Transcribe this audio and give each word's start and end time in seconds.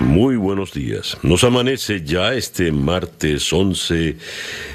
Muy 0.00 0.36
buenos 0.36 0.72
días. 0.72 1.18
Nos 1.22 1.44
amanece 1.44 2.02
ya 2.02 2.32
este 2.32 2.72
martes 2.72 3.52
11 3.52 4.16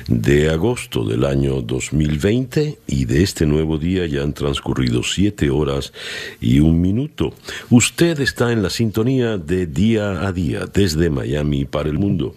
de 0.07 0.49
agosto 0.49 1.03
del 1.03 1.25
año 1.25 1.61
2020 1.61 2.77
y 2.85 3.05
de 3.05 3.23
este 3.23 3.45
nuevo 3.47 3.79
día 3.79 4.05
ya 4.05 4.21
han 4.21 4.33
transcurrido 4.33 5.01
siete 5.03 5.49
horas 5.49 5.91
y 6.39 6.59
un 6.59 6.79
minuto. 6.79 7.33
Usted 7.71 8.19
está 8.19 8.51
en 8.51 8.61
la 8.61 8.69
sintonía 8.69 9.37
de 9.37 9.65
Día 9.65 10.25
a 10.25 10.31
Día 10.31 10.65
desde 10.71 11.09
Miami 11.09 11.65
para 11.65 11.89
el 11.89 11.97
mundo. 11.97 12.35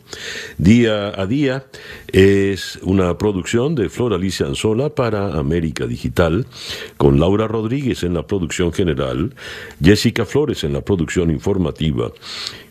Día 0.57 1.09
a 1.21 1.27
Día 1.27 1.67
es 2.09 2.79
una 2.83 3.17
producción 3.19 3.75
de 3.75 3.91
Flor 3.91 4.15
Alicia 4.15 4.47
Anzola 4.47 4.89
para 4.89 5.39
América 5.39 5.87
Digital 5.87 6.47
con 6.97 7.21
Laura 7.21 7.47
Rodríguez 7.47 8.03
en 8.05 8.15
la 8.15 8.27
producción 8.27 8.73
general, 8.73 9.35
Jessica 9.83 10.25
Flores 10.25 10.65
en 10.65 10.73
la 10.73 10.81
producción 10.81 11.31
informativa 11.31 12.11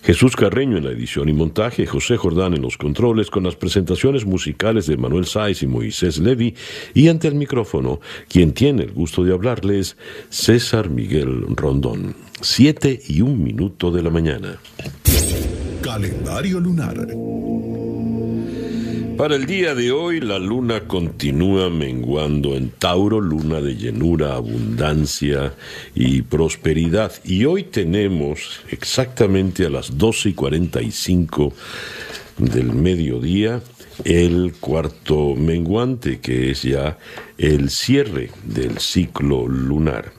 Jesús 0.04 0.36
Carreño 0.36 0.78
en 0.78 0.86
la 0.86 0.92
edición 0.92 1.30
y 1.30 1.34
montaje, 1.34 1.86
José 1.86 2.18
Jordán 2.18 2.54
en 2.54 2.62
los 2.62 2.78
controles 2.78 3.30
con 3.30 3.44
las 3.44 3.56
presentaciones 3.56 4.26
musicales 4.26 4.88
de 4.88 4.98
Manuel 4.98 5.26
Sáez 5.26 5.62
y 5.64 5.68
Moisés 5.68 6.20
Levy 6.20 6.56
y 6.94 7.10
ante 7.10 7.28
el 7.28 7.36
micrófono, 7.36 8.00
quien 8.28 8.54
tiene 8.54 8.84
el 8.84 8.92
gusto 8.92 9.24
de 9.24 9.34
hablarles, 9.34 9.98
César 10.30 10.90
Miguel 10.90 11.46
Rondón. 11.56 12.16
Siete 12.42 13.00
y 13.08 13.22
un 13.22 13.44
minuto 13.44 13.92
de 13.92 14.02
la 14.02 14.10
mañana. 14.10 14.60
Calendario 15.82 16.60
lunar. 16.60 17.08
Para 19.20 19.36
el 19.36 19.48
día 19.48 19.76
de 19.76 19.92
hoy 19.92 20.22
la 20.22 20.40
luna 20.40 20.88
continúa 20.88 21.70
menguando 21.70 22.56
en 22.56 22.70
Tauro, 22.70 23.20
luna 23.20 23.60
de 23.60 23.76
llenura, 23.76 24.36
abundancia 24.36 25.56
y 25.94 26.22
prosperidad. 26.22 27.12
Y 27.26 27.44
hoy 27.44 27.64
tenemos 27.64 28.62
exactamente 28.70 29.66
a 29.66 29.70
las 29.70 29.98
12 29.98 30.30
y 30.30 30.34
45 30.36 31.52
del 32.38 32.72
mediodía 32.72 33.62
el 34.06 34.54
cuarto 34.58 35.36
menguante, 35.36 36.22
que 36.22 36.52
es 36.52 36.64
ya 36.64 36.98
el 37.38 37.72
cierre 37.72 38.32
del 38.46 38.80
ciclo 38.80 39.50
lunar. 39.50 40.14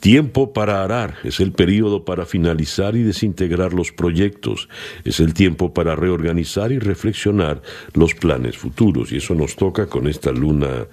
Tiempo 0.00 0.54
para 0.54 0.82
arar 0.82 1.16
es 1.24 1.40
el 1.40 1.52
periodo 1.52 2.06
para 2.06 2.24
finalizar 2.24 2.96
y 2.96 3.02
desintegrar 3.02 3.74
los 3.74 3.92
proyectos, 3.92 4.70
es 5.04 5.20
el 5.20 5.34
tiempo 5.34 5.74
para 5.74 5.94
reorganizar 5.94 6.72
y 6.72 6.78
reflexionar 6.78 7.60
los 7.92 8.14
planes 8.14 8.56
futuros. 8.56 9.12
Y 9.12 9.18
eso 9.18 9.34
nos 9.34 9.56
toca 9.56 9.88
con 9.88 10.08
esta 10.08 10.32
luna 10.32 10.86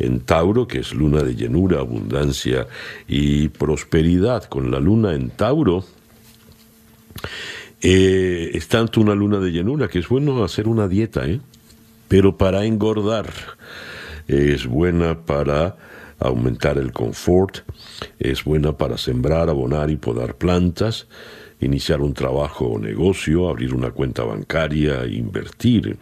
en 0.00 0.20
Tauro, 0.20 0.66
que 0.66 0.80
es 0.80 0.92
luna 0.92 1.22
de 1.22 1.36
llenura, 1.36 1.78
abundancia 1.78 2.66
y 3.06 3.48
prosperidad. 3.48 4.44
Con 4.44 4.72
la 4.72 4.80
luna 4.80 5.14
en 5.14 5.30
Tauro 5.30 5.84
eh, 7.80 8.50
es 8.54 8.66
tanto 8.66 9.00
una 9.00 9.14
luna 9.14 9.38
de 9.38 9.52
llenura 9.52 9.86
que 9.86 10.00
es 10.00 10.08
bueno 10.08 10.42
hacer 10.42 10.66
una 10.66 10.88
dieta, 10.88 11.28
¿eh? 11.28 11.40
pero 12.08 12.36
para 12.36 12.64
engordar 12.64 13.32
es 14.26 14.66
buena 14.66 15.20
para 15.24 15.76
aumentar 16.18 16.78
el 16.78 16.92
confort, 16.92 17.58
es 18.18 18.44
buena 18.44 18.76
para 18.76 18.98
sembrar, 18.98 19.48
abonar 19.48 19.90
y 19.90 19.96
podar 19.96 20.36
plantas, 20.36 21.06
iniciar 21.60 22.00
un 22.00 22.14
trabajo 22.14 22.66
o 22.66 22.78
negocio, 22.78 23.48
abrir 23.48 23.74
una 23.74 23.90
cuenta 23.90 24.24
bancaria, 24.24 25.06
invertir. 25.06 25.98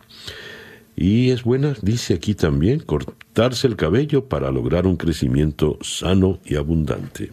Y 0.95 1.31
es 1.31 1.43
buena, 1.43 1.77
dice 1.83 2.15
aquí 2.15 2.35
también, 2.35 2.81
cortarse 2.81 3.67
el 3.67 3.77
cabello 3.77 4.25
para 4.25 4.51
lograr 4.51 4.87
un 4.87 4.97
crecimiento 4.97 5.79
sano 5.83 6.39
y 6.45 6.57
abundante. 6.57 7.33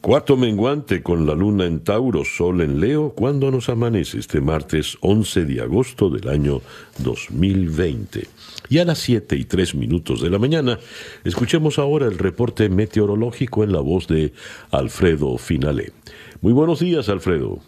Cuarto 0.00 0.38
menguante 0.38 1.02
con 1.02 1.26
la 1.26 1.34
luna 1.34 1.66
en 1.66 1.80
Tauro, 1.80 2.24
Sol 2.24 2.62
en 2.62 2.80
Leo, 2.80 3.10
cuando 3.10 3.50
nos 3.50 3.68
amanece 3.68 4.18
este 4.18 4.40
martes 4.40 4.96
11 5.02 5.44
de 5.44 5.60
agosto 5.60 6.08
del 6.08 6.26
año 6.28 6.62
2020. 6.98 8.26
Y 8.70 8.78
a 8.78 8.84
las 8.84 8.98
7 8.98 9.34
y 9.34 9.44
3 9.44 9.74
minutos 9.74 10.22
de 10.22 10.30
la 10.30 10.38
mañana, 10.38 10.78
escuchemos 11.24 11.80
ahora 11.80 12.06
el 12.06 12.18
reporte 12.18 12.68
meteorológico 12.68 13.64
en 13.64 13.72
la 13.72 13.80
voz 13.80 14.06
de 14.06 14.32
Alfredo 14.70 15.36
Finale. 15.38 15.90
Muy 16.40 16.52
buenos 16.52 16.78
días, 16.78 17.08
Alfredo. 17.08 17.58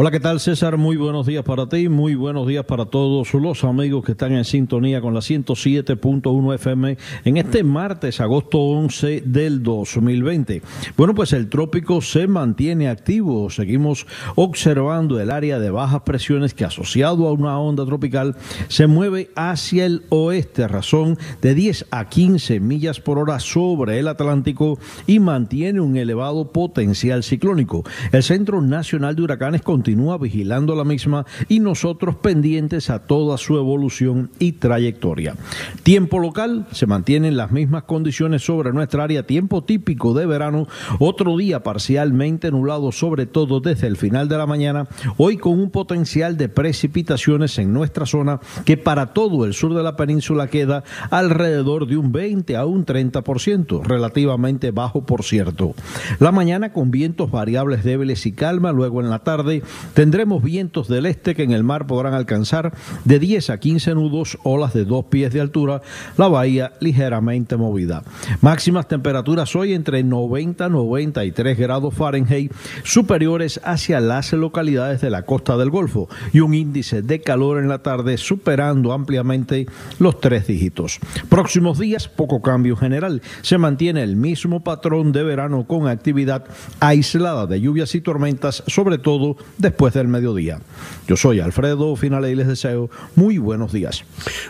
Hola, 0.00 0.12
¿qué 0.12 0.20
tal 0.20 0.38
César? 0.38 0.76
Muy 0.76 0.96
buenos 0.96 1.26
días 1.26 1.42
para 1.42 1.68
ti, 1.68 1.88
muy 1.88 2.14
buenos 2.14 2.46
días 2.46 2.64
para 2.64 2.84
todos 2.84 3.34
los 3.34 3.64
amigos 3.64 4.04
que 4.04 4.12
están 4.12 4.30
en 4.30 4.44
sintonía 4.44 5.00
con 5.00 5.12
la 5.12 5.18
107.1 5.18 6.54
FM 6.54 6.96
en 7.24 7.36
este 7.36 7.64
martes, 7.64 8.20
agosto 8.20 8.60
11 8.60 9.24
del 9.26 9.60
2020. 9.60 10.62
Bueno, 10.96 11.16
pues 11.16 11.32
el 11.32 11.48
trópico 11.48 12.00
se 12.00 12.28
mantiene 12.28 12.88
activo, 12.88 13.50
seguimos 13.50 14.06
observando 14.36 15.18
el 15.18 15.32
área 15.32 15.58
de 15.58 15.70
bajas 15.70 16.02
presiones 16.02 16.54
que 16.54 16.64
asociado 16.64 17.26
a 17.26 17.32
una 17.32 17.58
onda 17.58 17.84
tropical 17.84 18.36
se 18.68 18.86
mueve 18.86 19.30
hacia 19.34 19.84
el 19.84 20.04
oeste, 20.10 20.68
razón 20.68 21.18
de 21.42 21.56
10 21.56 21.86
a 21.90 22.08
15 22.08 22.60
millas 22.60 23.00
por 23.00 23.18
hora 23.18 23.40
sobre 23.40 23.98
el 23.98 24.06
Atlántico 24.06 24.78
y 25.08 25.18
mantiene 25.18 25.80
un 25.80 25.96
elevado 25.96 26.52
potencial 26.52 27.24
ciclónico. 27.24 27.82
El 28.12 28.22
Centro 28.22 28.62
Nacional 28.62 29.16
de 29.16 29.22
Huracanes 29.22 29.62
continúa 29.62 29.87
continúa 29.88 30.18
vigilando 30.18 30.74
la 30.74 30.84
misma 30.84 31.24
y 31.48 31.60
nosotros 31.60 32.16
pendientes 32.16 32.90
a 32.90 33.06
toda 33.06 33.38
su 33.38 33.56
evolución 33.56 34.30
y 34.38 34.52
trayectoria. 34.52 35.34
Tiempo 35.82 36.18
local, 36.18 36.66
se 36.72 36.86
mantienen 36.86 37.38
las 37.38 37.52
mismas 37.52 37.84
condiciones 37.84 38.44
sobre 38.44 38.74
nuestra 38.74 39.04
área, 39.04 39.22
tiempo 39.22 39.64
típico 39.64 40.12
de 40.12 40.26
verano, 40.26 40.66
otro 40.98 41.38
día 41.38 41.62
parcialmente 41.62 42.50
nublado, 42.50 42.92
sobre 42.92 43.24
todo 43.24 43.60
desde 43.60 43.86
el 43.86 43.96
final 43.96 44.28
de 44.28 44.36
la 44.36 44.44
mañana, 44.44 44.88
hoy 45.16 45.38
con 45.38 45.58
un 45.58 45.70
potencial 45.70 46.36
de 46.36 46.50
precipitaciones 46.50 47.58
en 47.58 47.72
nuestra 47.72 48.04
zona 48.04 48.40
que 48.66 48.76
para 48.76 49.14
todo 49.14 49.46
el 49.46 49.54
sur 49.54 49.72
de 49.72 49.82
la 49.82 49.96
península 49.96 50.48
queda 50.48 50.84
alrededor 51.10 51.86
de 51.86 51.96
un 51.96 52.12
20 52.12 52.56
a 52.56 52.66
un 52.66 52.84
30%, 52.84 53.82
relativamente 53.84 54.70
bajo 54.70 55.06
por 55.06 55.22
cierto. 55.22 55.74
La 56.18 56.30
mañana 56.30 56.74
con 56.74 56.90
vientos 56.90 57.30
variables 57.30 57.84
débiles 57.84 58.26
y 58.26 58.32
calma, 58.32 58.70
luego 58.70 59.00
en 59.00 59.08
la 59.08 59.20
tarde 59.20 59.62
Tendremos 59.94 60.42
vientos 60.42 60.88
del 60.88 61.06
este 61.06 61.34
que 61.34 61.42
en 61.42 61.52
el 61.52 61.64
mar 61.64 61.86
podrán 61.86 62.14
alcanzar 62.14 62.72
de 63.04 63.18
10 63.18 63.50
a 63.50 63.58
15 63.58 63.94
nudos, 63.94 64.38
olas 64.44 64.74
de 64.74 64.84
dos 64.84 65.06
pies 65.06 65.32
de 65.32 65.40
altura, 65.40 65.82
la 66.16 66.28
bahía 66.28 66.72
ligeramente 66.80 67.56
movida. 67.56 68.02
Máximas 68.40 68.88
temperaturas 68.88 69.54
hoy 69.56 69.74
entre 69.74 70.02
90 70.02 70.66
y 70.66 70.70
93 70.70 71.58
grados 71.58 71.94
Fahrenheit, 71.94 72.52
superiores 72.82 73.60
hacia 73.64 74.00
las 74.00 74.32
localidades 74.32 75.00
de 75.00 75.10
la 75.10 75.22
costa 75.22 75.56
del 75.56 75.70
Golfo 75.70 76.08
y 76.32 76.40
un 76.40 76.54
índice 76.54 77.02
de 77.02 77.20
calor 77.20 77.58
en 77.58 77.68
la 77.68 77.82
tarde 77.82 78.16
superando 78.16 78.92
ampliamente 78.92 79.66
los 79.98 80.20
tres 80.20 80.46
dígitos. 80.46 80.98
Próximos 81.28 81.78
días, 81.78 82.08
poco 82.08 82.42
cambio 82.42 82.76
general. 82.76 83.22
Se 83.42 83.58
mantiene 83.58 84.02
el 84.02 84.16
mismo 84.16 84.62
patrón 84.62 85.12
de 85.12 85.22
verano 85.22 85.66
con 85.66 85.88
actividad 85.88 86.44
aislada 86.80 87.46
de 87.46 87.60
lluvias 87.60 87.94
y 87.94 88.00
tormentas, 88.00 88.62
sobre 88.66 88.98
todo 88.98 89.36
después 89.58 89.94
del 89.94 90.08
mediodía. 90.08 90.60
Yo 91.06 91.16
soy 91.16 91.40
Alfredo 91.40 91.94
Finale 91.96 92.30
y 92.30 92.34
les 92.34 92.46
deseo 92.46 92.90
muy 93.16 93.38
buenos 93.38 93.72
días. 93.72 94.04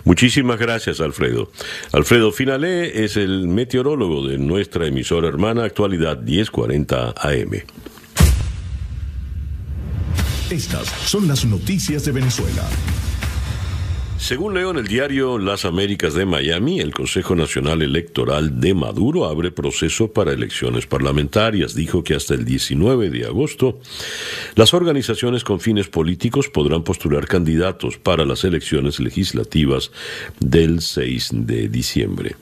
Muchísimas 0.05 0.59
gracias, 0.59 1.01
Alfredo. 1.01 1.51
Alfredo 1.93 2.31
Finale 2.33 3.05
es 3.05 3.17
el 3.17 3.49
meteorólogo 3.49 4.27
de 4.27 4.39
nuestra 4.39 4.87
emisora 4.87 5.29
hermana 5.29 5.65
Actualidad 5.65 6.19
1040 6.21 7.15
AM. 7.17 7.63
Estas 10.51 10.89
son 11.05 11.29
las 11.29 11.45
noticias 11.45 12.05
de 12.05 12.13
Venezuela. 12.13 12.63
Según 14.19 14.55
leo 14.55 14.73
en 14.73 14.79
el 14.79 14.87
diario 14.87 15.39
Las 15.39 15.65
Américas 15.65 16.13
de 16.13 16.27
Miami, 16.27 16.81
el 16.81 16.93
Consejo 16.93 17.37
Nacional 17.37 17.83
Electoral 17.83 18.61
de 18.61 18.75
Maduro 18.75 19.25
abre 19.27 19.53
proceso 19.53 20.13
para 20.13 20.33
elecciones 20.33 20.87
parlamentarias. 20.87 21.75
Dijo 21.75 22.03
que 22.03 22.15
hasta 22.15 22.35
el 22.35 22.45
19 22.45 23.11
de 23.11 23.27
agosto 23.27 23.81
las 24.57 24.75
organizaciones 24.75 25.45
con 25.45 25.61
fines 25.61 25.89
políticos 25.89 26.49
podrán 26.49 26.83
postular 26.83 27.27
candidatos 27.27 27.97
para 27.97 28.27
las 28.27 28.43
elecciones 28.45 28.99
legislativas 28.99 29.93
del 30.41 30.83
6 30.83 31.31
de 31.33 31.69
diciembre. 31.69 32.35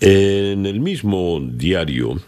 En 0.00 0.66
el 0.66 0.78
mismo 0.78 1.40
diario, 1.42 2.20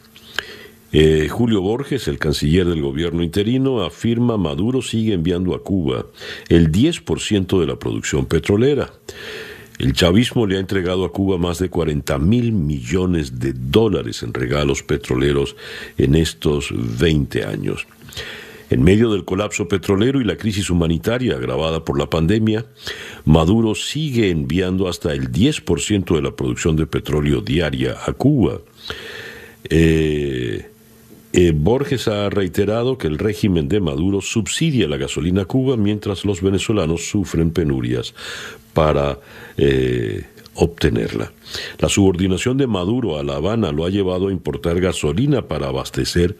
eh, 0.96 1.28
Julio 1.28 1.60
Borges, 1.60 2.06
el 2.06 2.20
canciller 2.20 2.66
del 2.66 2.80
gobierno 2.80 3.24
interino, 3.24 3.82
afirma 3.82 4.36
Maduro 4.36 4.80
sigue 4.80 5.12
enviando 5.12 5.56
a 5.56 5.62
Cuba 5.64 6.06
el 6.48 6.70
10% 6.70 7.58
de 7.58 7.66
la 7.66 7.76
producción 7.80 8.26
petrolera. 8.26 8.92
El 9.80 9.92
chavismo 9.92 10.46
le 10.46 10.56
ha 10.56 10.60
entregado 10.60 11.04
a 11.04 11.10
Cuba 11.10 11.36
más 11.36 11.58
de 11.58 11.68
40 11.68 12.16
mil 12.18 12.52
millones 12.52 13.40
de 13.40 13.54
dólares 13.54 14.22
en 14.22 14.32
regalos 14.32 14.84
petroleros 14.84 15.56
en 15.98 16.14
estos 16.14 16.72
20 16.72 17.44
años. 17.44 17.88
En 18.70 18.84
medio 18.84 19.10
del 19.10 19.24
colapso 19.24 19.66
petrolero 19.66 20.20
y 20.20 20.24
la 20.24 20.36
crisis 20.36 20.70
humanitaria 20.70 21.34
agravada 21.34 21.84
por 21.84 21.98
la 21.98 22.08
pandemia, 22.08 22.66
Maduro 23.24 23.74
sigue 23.74 24.30
enviando 24.30 24.86
hasta 24.86 25.12
el 25.12 25.32
10% 25.32 26.14
de 26.14 26.22
la 26.22 26.36
producción 26.36 26.76
de 26.76 26.86
petróleo 26.86 27.40
diaria 27.40 27.96
a 28.06 28.12
Cuba. 28.12 28.60
Eh, 29.68 30.70
eh, 31.36 31.52
Borges 31.52 32.06
ha 32.06 32.30
reiterado 32.30 32.96
que 32.96 33.08
el 33.08 33.18
régimen 33.18 33.66
de 33.66 33.80
Maduro 33.80 34.20
subsidia 34.20 34.86
la 34.86 34.96
gasolina 34.96 35.42
a 35.42 35.44
Cuba 35.46 35.76
mientras 35.76 36.24
los 36.24 36.40
venezolanos 36.40 37.08
sufren 37.08 37.50
penurias 37.50 38.14
para 38.72 39.18
eh, 39.56 40.26
obtenerla. 40.54 41.32
La 41.78 41.88
subordinación 41.88 42.56
de 42.56 42.68
Maduro 42.68 43.18
a 43.18 43.24
La 43.24 43.34
Habana 43.34 43.72
lo 43.72 43.84
ha 43.84 43.90
llevado 43.90 44.28
a 44.28 44.32
importar 44.32 44.80
gasolina 44.80 45.42
para 45.42 45.66
abastecer 45.66 46.36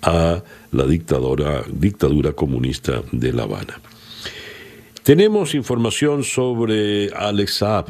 a 0.00 0.42
la 0.70 0.86
dictadura, 0.86 2.32
comunista 2.32 3.02
de 3.12 3.34
La 3.34 3.42
Habana. 3.42 3.82
Tenemos 5.02 5.54
información 5.54 6.24
sobre 6.24 7.10
Alex 7.12 7.54
Saab. 7.56 7.86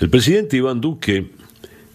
El 0.00 0.10
presidente 0.10 0.56
Iván 0.56 0.80
Duque 0.80 1.30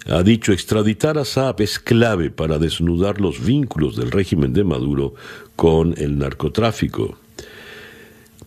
ha 0.10 0.24
dicho 0.24 0.52
extraditar 0.52 1.20
a 1.20 1.26
Saab 1.26 1.62
es 1.62 1.78
clave 1.78 2.32
para 2.32 2.58
desnudar 2.58 3.22
los 3.22 3.46
vínculos 3.46 3.96
del 3.96 4.10
régimen 4.10 4.54
de 4.54 4.64
Maduro 4.64 5.14
con 5.56 5.94
el 5.98 6.18
narcotráfico. 6.18 7.16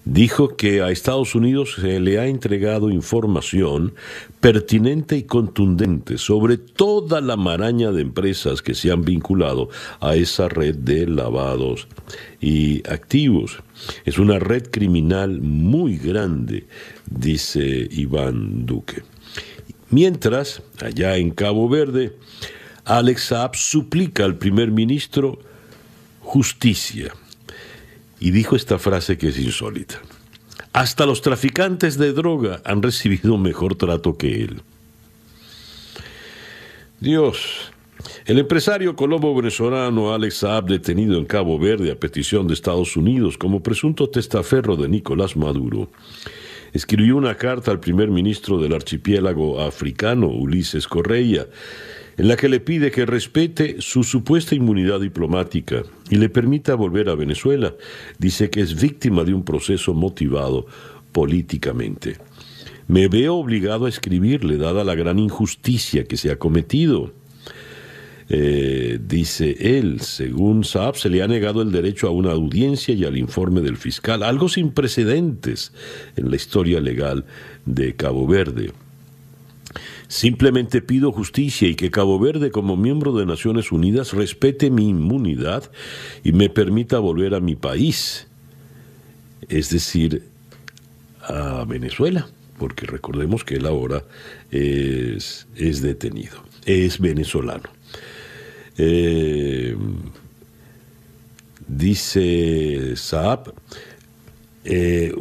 Dijo 0.05 0.57
que 0.57 0.83
a 0.83 0.91
Estados 0.91 1.37
Unidos 1.37 1.77
se 1.81 2.01
le 2.01 2.19
ha 2.19 2.27
entregado 2.27 2.91
información 2.91 3.95
pertinente 4.41 5.17
y 5.17 5.23
contundente 5.23 6.19
sobre 6.19 6.59
toda 6.59 7.21
la 7.21 7.37
maraña 7.37 7.93
de 7.93 8.03
empresas 8.03 8.63
que 8.63 8.75
se 8.75 8.91
han 8.91 9.03
vinculado 9.03 9.69
a 10.01 10.17
esa 10.17 10.49
red 10.49 10.75
de 10.75 11.07
lavados 11.07 11.87
y 12.41 12.83
activos. 12.91 13.63
Es 14.05 14.19
una 14.19 14.41
red 14.41 14.69
criminal 14.73 15.41
muy 15.41 15.97
grande, 15.99 16.65
dice 17.09 17.87
Iván 17.93 18.67
Duque. 18.67 19.12
Mientras, 19.93 20.63
allá 20.81 21.19
en 21.19 21.31
Cabo 21.31 21.69
Verde, 21.69 22.17
Alex 22.87 23.25
Saab 23.25 23.55
suplica 23.55 24.25
al 24.25 24.39
primer 24.39 24.71
ministro 24.71 25.39
justicia. 26.21 27.13
Y 28.19 28.31
dijo 28.31 28.57
esta 28.57 28.79
frase 28.79 29.19
que 29.19 29.29
es 29.29 29.39
insólita. 29.39 30.01
Hasta 30.73 31.05
los 31.05 31.21
traficantes 31.21 31.99
de 31.99 32.15
droga 32.15 32.63
han 32.65 32.83
recibido 32.83 33.37
mejor 33.37 33.75
trato 33.75 34.17
que 34.17 34.43
él. 34.43 34.63
Dios, 36.99 37.71
el 38.25 38.39
empresario 38.39 38.97
colombo 38.97 39.35
venezolano 39.35 40.15
Alex 40.15 40.37
Saab, 40.37 40.69
detenido 40.69 41.19
en 41.19 41.27
Cabo 41.27 41.59
Verde 41.59 41.93
a 41.93 42.01
petición 42.01 42.47
de 42.47 42.55
Estados 42.55 42.97
Unidos 42.97 43.37
como 43.37 43.63
presunto 43.63 44.09
testaferro 44.09 44.75
de 44.77 44.89
Nicolás 44.89 45.37
Maduro, 45.37 45.91
escribió 46.73 47.17
una 47.17 47.37
carta 47.37 47.71
al 47.71 47.81
primer 47.81 48.11
ministro 48.11 48.59
del 48.59 48.75
archipiélago 48.75 49.61
africano, 49.61 50.29
Ulises 50.29 50.87
Correia, 50.89 51.47
en 52.17 52.29
la 52.29 52.37
que 52.37 52.49
le 52.49 52.61
pide 52.61 52.91
que 52.91 53.07
respete 53.07 53.77
su 53.81 54.05
supuesta 54.05 54.55
inmunidad 54.55 55.01
diplomática 55.01 55.83
y 56.11 56.17
le 56.17 56.29
permita 56.29 56.75
volver 56.75 57.09
a 57.09 57.15
Venezuela. 57.15 57.75
Dice 58.19 58.51
que 58.51 58.61
es 58.61 58.81
víctima 58.81 59.25
de 59.25 59.35
un 59.35 59.45
proceso 59.45 59.95
motivado 59.95 60.67
políticamente. 61.13 62.17
Me 62.89 63.09
veo 63.09 63.37
obligado 63.37 63.87
a 63.87 63.89
escribirle, 63.89 64.57
dada 64.57 64.85
la 64.85 64.95
gran 64.95 65.19
injusticia 65.19 66.05
que 66.05 66.17
se 66.17 66.31
ha 66.31 66.39
cometido. 66.39 67.13
Eh, 68.35 68.99
dice 69.07 69.79
él, 69.79 70.01
según 70.01 70.65
Saab, 70.65 70.97
se 70.97 71.11
le 71.11 71.23
ha 71.23 71.29
negado 71.29 71.61
el 71.61 71.71
derecho 71.71 72.09
a 72.09 72.13
una 72.13 72.33
audiencia 72.33 72.95
y 72.95 73.05
al 73.05 73.19
informe 73.19 73.61
del 73.61 73.77
fiscal, 73.77 74.23
algo 74.23 74.49
sin 74.49 74.71
precedentes 74.71 75.71
en 76.17 76.31
la 76.31 76.37
historia 76.37 76.81
legal 76.81 77.27
de 77.67 77.95
Cabo 77.95 78.27
Verde. 78.27 78.73
Simplemente 80.09 80.81
pido 80.81 81.13
justicia 81.13 81.69
y 81.69 81.75
que 81.75 81.91
Cabo 81.91 82.19
Verde, 82.19 82.51
como 82.51 82.75
miembro 82.75 83.13
de 83.13 83.27
Naciones 83.27 83.71
Unidas, 83.71 84.15
respete 84.15 84.71
mi 84.71 84.89
inmunidad 84.89 85.71
y 86.25 86.33
me 86.33 86.49
permita 86.49 87.01
volver 87.01 87.35
a 87.35 87.41
mi 87.41 87.55
país, 87.55 88.29
es 89.51 89.69
decir, 89.69 90.23
a 91.21 91.67
Venezuela, 91.69 92.29
porque 92.59 92.87
recordemos 92.87 93.45
que 93.45 93.57
él 93.57 93.67
ahora 93.67 94.05
es, 94.51 95.47
es 95.55 95.83
detenido, 95.83 96.43
es 96.65 96.99
venezolano. 96.99 97.82
Eh, 98.79 99.77
dice 101.67 102.97
Saab, 102.97 103.53
eh, 104.65 105.15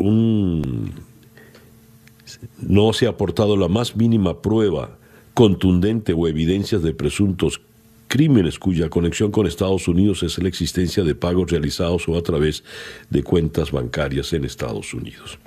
no 2.60 2.94
se 2.94 3.06
ha 3.06 3.10
aportado 3.10 3.58
la 3.58 3.68
más 3.68 3.96
mínima 3.96 4.42
prueba 4.42 4.98
contundente 5.34 6.14
o 6.14 6.28
evidencias 6.28 6.84
de 6.84 6.94
presuntos 6.94 7.62
crímenes 8.08 8.60
cuya 8.60 8.90
conexión 8.90 9.32
con 9.32 9.48
Estados 9.48 9.88
Unidos 9.88 10.22
es 10.24 10.38
la 10.38 10.50
existencia 10.50 11.04
de 11.04 11.16
pagos 11.16 11.50
realizados 11.50 12.08
o 12.10 12.18
a 12.18 12.22
través 12.22 12.64
de 13.10 13.24
cuentas 13.24 13.72
bancarias 13.72 14.34
en 14.34 14.44
Estados 14.44 14.94
Unidos. 14.94 15.40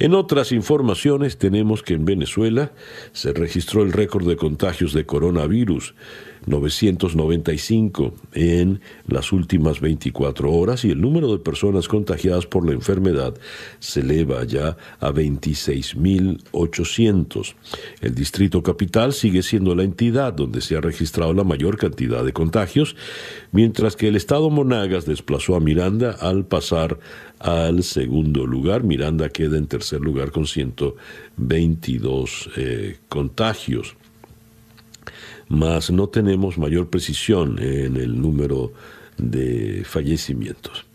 En 0.00 0.14
otras 0.14 0.50
informaciones 0.50 1.36
tenemos 1.36 1.82
que 1.82 1.92
en 1.92 2.06
Venezuela 2.06 2.72
se 3.12 3.34
registró 3.34 3.82
el 3.82 3.92
récord 3.92 4.26
de 4.26 4.36
contagios 4.36 4.94
de 4.94 5.04
coronavirus 5.04 5.94
995 6.46 8.14
en 8.32 8.80
las 9.06 9.30
últimas 9.30 9.82
24 9.82 10.50
horas 10.50 10.86
y 10.86 10.90
el 10.90 11.02
número 11.02 11.30
de 11.32 11.38
personas 11.38 11.86
contagiadas 11.86 12.46
por 12.46 12.66
la 12.66 12.72
enfermedad 12.72 13.34
se 13.78 14.00
eleva 14.00 14.42
ya 14.44 14.78
a 15.00 15.10
26.800. 15.10 17.54
El 18.00 18.14
Distrito 18.14 18.62
Capital 18.62 19.12
sigue 19.12 19.42
siendo 19.42 19.74
la 19.74 19.82
entidad 19.82 20.32
donde 20.32 20.62
se 20.62 20.78
ha 20.78 20.80
registrado 20.80 21.34
la 21.34 21.44
mayor 21.44 21.76
cantidad 21.76 22.24
de 22.24 22.32
contagios, 22.32 22.96
mientras 23.52 23.96
que 23.96 24.08
el 24.08 24.16
Estado 24.16 24.48
Monagas 24.48 25.04
desplazó 25.04 25.56
a 25.56 25.60
Miranda 25.60 26.16
al 26.20 26.46
pasar 26.46 26.98
al 27.40 27.82
segundo 27.82 28.46
lugar. 28.46 28.84
Miranda 28.84 29.28
queda 29.28 29.58
en 29.58 29.66
tercer 29.66 30.00
lugar 30.00 30.30
con 30.30 30.46
122 30.46 32.50
eh, 32.56 32.98
contagios 33.08 33.96
mas 35.50 35.90
no 35.90 36.08
tenemos 36.08 36.58
mayor 36.58 36.88
precisión 36.88 37.58
en 37.60 37.96
el 37.96 38.22
número 38.22 38.72
de 39.18 39.82
fallecimientos. 39.84 40.86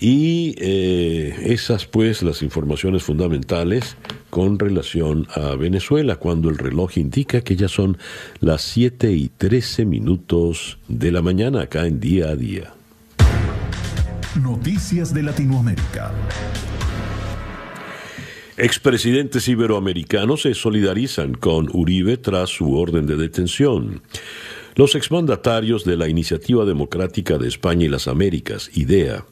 Y 0.00 0.56
eh, 0.58 1.34
esas 1.44 1.86
pues 1.86 2.22
las 2.22 2.42
informaciones 2.42 3.04
fundamentales 3.04 3.96
con 4.30 4.58
relación 4.58 5.28
a 5.34 5.54
Venezuela, 5.54 6.16
cuando 6.16 6.50
el 6.50 6.58
reloj 6.58 6.98
indica 6.98 7.40
que 7.40 7.54
ya 7.54 7.68
son 7.68 7.98
las 8.40 8.62
7 8.62 9.12
y 9.12 9.28
13 9.28 9.84
minutos 9.84 10.78
de 10.88 11.12
la 11.12 11.22
mañana 11.22 11.62
acá 11.62 11.86
en 11.86 12.00
día 12.00 12.30
a 12.30 12.36
día. 12.36 12.74
Noticias 14.36 15.14
de 15.14 15.22
Latinoamérica. 15.22 16.12
Expresidentes 18.58 19.48
iberoamericanos 19.48 20.42
se 20.42 20.52
solidarizan 20.52 21.32
con 21.32 21.68
Uribe 21.72 22.18
tras 22.18 22.50
su 22.50 22.76
orden 22.76 23.06
de 23.06 23.16
detención. 23.16 24.02
Los 24.74 24.94
exmandatarios 24.94 25.84
de 25.84 25.96
la 25.96 26.08
Iniciativa 26.08 26.66
Democrática 26.66 27.38
de 27.38 27.48
España 27.48 27.86
y 27.86 27.88
las 27.88 28.06
Américas, 28.06 28.70
IDEA, 28.74 29.24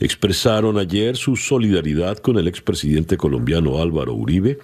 expresaron 0.00 0.78
ayer 0.78 1.16
su 1.16 1.36
solidaridad 1.36 2.16
con 2.18 2.38
el 2.38 2.48
expresidente 2.48 3.18
colombiano 3.18 3.82
Álvaro 3.82 4.14
Uribe, 4.14 4.58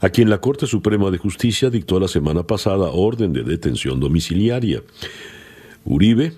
a 0.00 0.08
quien 0.08 0.30
la 0.30 0.40
Corte 0.40 0.66
Suprema 0.66 1.10
de 1.10 1.18
Justicia 1.18 1.68
dictó 1.68 2.00
la 2.00 2.08
semana 2.08 2.44
pasada 2.44 2.88
orden 2.88 3.34
de 3.34 3.42
detención 3.42 4.00
domiciliaria. 4.00 4.82
Uribe 5.84 6.32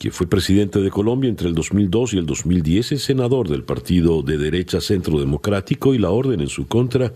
que 0.00 0.10
fue 0.10 0.26
presidente 0.26 0.80
de 0.80 0.90
Colombia 0.90 1.28
entre 1.28 1.46
el 1.46 1.54
2002 1.54 2.14
y 2.14 2.16
el 2.16 2.24
2010, 2.24 2.92
es 2.92 3.04
senador 3.04 3.50
del 3.50 3.64
partido 3.64 4.22
de 4.22 4.38
derecha 4.38 4.80
Centro 4.80 5.20
Democrático 5.20 5.92
y 5.92 5.98
la 5.98 6.08
orden 6.08 6.40
en 6.40 6.48
su 6.48 6.66
contra, 6.66 7.12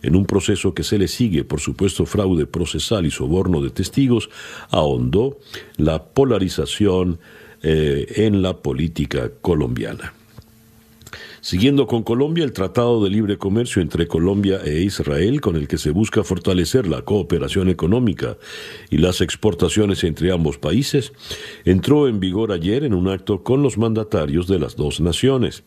en 0.00 0.14
un 0.14 0.26
proceso 0.26 0.72
que 0.72 0.84
se 0.84 0.96
le 0.96 1.08
sigue 1.08 1.42
por 1.42 1.58
supuesto 1.58 2.06
fraude 2.06 2.46
procesal 2.46 3.04
y 3.04 3.10
soborno 3.10 3.60
de 3.60 3.70
testigos, 3.70 4.30
ahondó 4.70 5.38
la 5.76 6.04
polarización 6.04 7.18
eh, 7.64 8.06
en 8.14 8.42
la 8.42 8.58
política 8.58 9.32
colombiana. 9.40 10.14
Siguiendo 11.42 11.86
con 11.86 12.02
Colombia, 12.02 12.44
el 12.44 12.52
Tratado 12.52 13.02
de 13.02 13.08
Libre 13.08 13.38
Comercio 13.38 13.80
entre 13.80 14.06
Colombia 14.06 14.60
e 14.62 14.82
Israel, 14.82 15.40
con 15.40 15.56
el 15.56 15.68
que 15.68 15.78
se 15.78 15.90
busca 15.90 16.22
fortalecer 16.22 16.86
la 16.86 17.02
cooperación 17.02 17.70
económica 17.70 18.36
y 18.90 18.98
las 18.98 19.22
exportaciones 19.22 20.04
entre 20.04 20.32
ambos 20.32 20.58
países, 20.58 21.14
entró 21.64 22.08
en 22.08 22.20
vigor 22.20 22.52
ayer 22.52 22.84
en 22.84 22.92
un 22.92 23.08
acto 23.08 23.42
con 23.42 23.62
los 23.62 23.78
mandatarios 23.78 24.48
de 24.48 24.58
las 24.58 24.76
dos 24.76 25.00
naciones. 25.00 25.64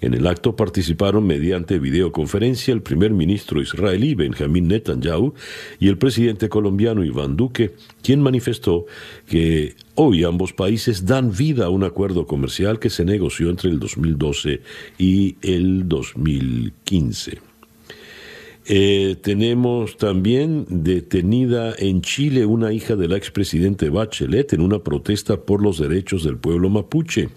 En 0.00 0.14
el 0.14 0.26
acto 0.26 0.56
participaron 0.56 1.26
mediante 1.26 1.78
videoconferencia 1.78 2.74
el 2.74 2.82
primer 2.82 3.12
ministro 3.12 3.60
israelí 3.60 4.14
Benjamín 4.14 4.68
Netanyahu 4.68 5.34
y 5.78 5.88
el 5.88 5.98
presidente 5.98 6.48
colombiano 6.48 7.04
Iván 7.04 7.36
Duque, 7.36 7.74
quien 8.02 8.20
manifestó 8.20 8.86
que 9.26 9.74
hoy 9.94 10.24
ambos 10.24 10.52
países 10.52 11.06
dan 11.06 11.32
vida 11.32 11.66
a 11.66 11.70
un 11.70 11.84
acuerdo 11.84 12.26
comercial 12.26 12.78
que 12.78 12.90
se 12.90 13.04
negoció 13.04 13.50
entre 13.50 13.70
el 13.70 13.78
2012 13.78 14.60
y 14.98 15.36
el 15.42 15.88
2015. 15.88 17.40
Eh, 18.68 19.16
tenemos 19.22 19.96
también 19.96 20.66
detenida 20.68 21.72
en 21.78 22.02
Chile 22.02 22.44
una 22.44 22.72
hija 22.72 22.96
de 22.96 23.06
la 23.06 23.16
expresidente 23.16 23.90
Bachelet 23.90 24.52
en 24.54 24.60
una 24.60 24.80
protesta 24.80 25.40
por 25.40 25.62
los 25.62 25.78
derechos 25.78 26.24
del 26.24 26.36
pueblo 26.36 26.68
mapuche. 26.68 27.28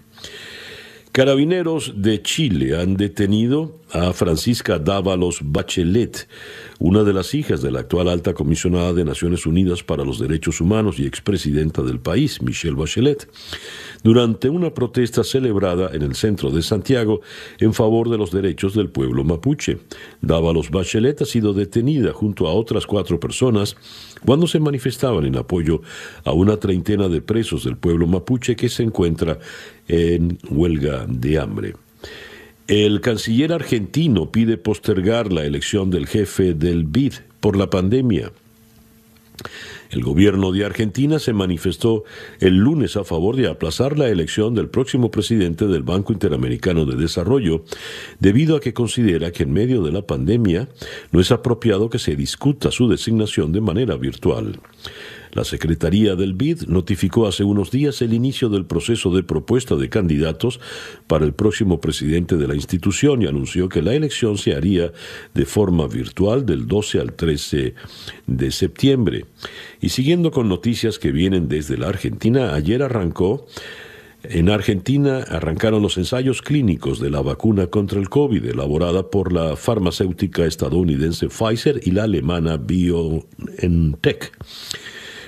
Carabineros 1.11 1.93
de 1.95 2.21
Chile 2.21 2.79
han 2.79 2.95
detenido 2.95 3.79
a 3.91 4.13
Francisca 4.13 4.77
Dávalos 4.77 5.39
Bachelet, 5.41 6.27
una 6.79 7.03
de 7.03 7.11
las 7.11 7.33
hijas 7.33 7.61
de 7.61 7.71
la 7.71 7.81
actual 7.81 8.07
alta 8.07 8.33
comisionada 8.33 8.93
de 8.93 9.03
Naciones 9.03 9.45
Unidas 9.45 9.83
para 9.83 10.05
los 10.05 10.17
Derechos 10.17 10.61
Humanos 10.61 10.97
y 10.97 11.05
expresidenta 11.05 11.81
del 11.81 11.99
país, 11.99 12.41
Michelle 12.41 12.75
Bachelet, 12.75 13.29
durante 14.01 14.47
una 14.47 14.73
protesta 14.73 15.25
celebrada 15.25 15.91
en 15.93 16.03
el 16.03 16.15
centro 16.15 16.51
de 16.51 16.61
Santiago 16.61 17.19
en 17.59 17.73
favor 17.73 18.09
de 18.09 18.17
los 18.17 18.31
derechos 18.31 18.73
del 18.75 18.89
pueblo 18.89 19.25
mapuche. 19.25 19.79
Dávalos 20.21 20.71
Bachelet 20.71 21.21
ha 21.21 21.25
sido 21.25 21.53
detenida 21.53 22.13
junto 22.13 22.47
a 22.47 22.53
otras 22.53 22.85
cuatro 22.85 23.19
personas 23.19 23.75
cuando 24.25 24.47
se 24.47 24.61
manifestaban 24.61 25.25
en 25.25 25.35
apoyo 25.35 25.81
a 26.23 26.31
una 26.31 26.57
treintena 26.57 27.09
de 27.09 27.21
presos 27.21 27.65
del 27.65 27.75
pueblo 27.75 28.07
mapuche 28.07 28.55
que 28.55 28.69
se 28.69 28.83
encuentra 28.83 29.37
en 29.89 30.39
huelga 30.49 31.05
de 31.07 31.39
hambre. 31.39 31.75
El 32.69 33.01
canciller 33.01 33.51
argentino 33.51 34.31
pide 34.31 34.55
postergar 34.55 35.33
la 35.33 35.43
elección 35.43 35.89
del 35.89 36.05
jefe 36.05 36.53
del 36.53 36.83
BID 36.83 37.13
por 37.39 37.57
la 37.57 37.71
pandemia. 37.71 38.31
El 39.89 40.03
gobierno 40.03 40.51
de 40.51 40.65
Argentina 40.65 41.17
se 41.17 41.33
manifestó 41.33 42.03
el 42.39 42.57
lunes 42.57 42.95
a 42.95 43.03
favor 43.03 43.35
de 43.35 43.47
aplazar 43.47 43.97
la 43.97 44.07
elección 44.07 44.53
del 44.53 44.69
próximo 44.69 45.09
presidente 45.09 45.65
del 45.65 45.81
Banco 45.81 46.13
Interamericano 46.13 46.85
de 46.85 46.95
Desarrollo, 46.95 47.63
debido 48.19 48.55
a 48.55 48.59
que 48.59 48.75
considera 48.75 49.31
que 49.31 49.41
en 49.41 49.51
medio 49.51 49.81
de 49.81 49.91
la 49.91 50.03
pandemia 50.03 50.69
no 51.11 51.19
es 51.19 51.31
apropiado 51.31 51.89
que 51.89 51.97
se 51.97 52.15
discuta 52.15 52.69
su 52.69 52.87
designación 52.87 53.51
de 53.51 53.61
manera 53.61 53.95
virtual. 53.95 54.59
La 55.31 55.43
Secretaría 55.43 56.15
del 56.15 56.33
BID 56.33 56.63
notificó 56.67 57.27
hace 57.27 57.43
unos 57.43 57.71
días 57.71 58.01
el 58.01 58.13
inicio 58.13 58.49
del 58.49 58.65
proceso 58.65 59.13
de 59.13 59.23
propuesta 59.23 59.75
de 59.75 59.89
candidatos 59.89 60.59
para 61.07 61.25
el 61.25 61.33
próximo 61.33 61.79
presidente 61.79 62.37
de 62.37 62.47
la 62.47 62.55
institución 62.55 63.21
y 63.21 63.27
anunció 63.27 63.69
que 63.69 63.81
la 63.81 63.93
elección 63.93 64.37
se 64.37 64.55
haría 64.55 64.91
de 65.33 65.45
forma 65.45 65.87
virtual 65.87 66.45
del 66.45 66.67
12 66.67 66.99
al 66.99 67.13
13 67.13 67.75
de 68.27 68.51
septiembre. 68.51 69.25
Y 69.81 69.89
siguiendo 69.89 70.31
con 70.31 70.49
noticias 70.49 70.99
que 70.99 71.11
vienen 71.11 71.47
desde 71.47 71.77
la 71.77 71.87
Argentina, 71.87 72.55
ayer 72.55 72.81
arrancó 72.81 73.45
en 74.23 74.49
Argentina 74.49 75.19
arrancaron 75.29 75.81
los 75.81 75.97
ensayos 75.97 76.41
clínicos 76.41 76.99
de 76.99 77.09
la 77.09 77.21
vacuna 77.21 77.67
contra 77.67 78.01
el 78.01 78.09
COVID, 78.09 78.45
elaborada 78.45 79.09
por 79.09 79.31
la 79.31 79.55
farmacéutica 79.55 80.45
estadounidense 80.45 81.29
Pfizer 81.29 81.79
y 81.85 81.91
la 81.91 82.03
alemana 82.03 82.57
BioNTech 82.57 84.33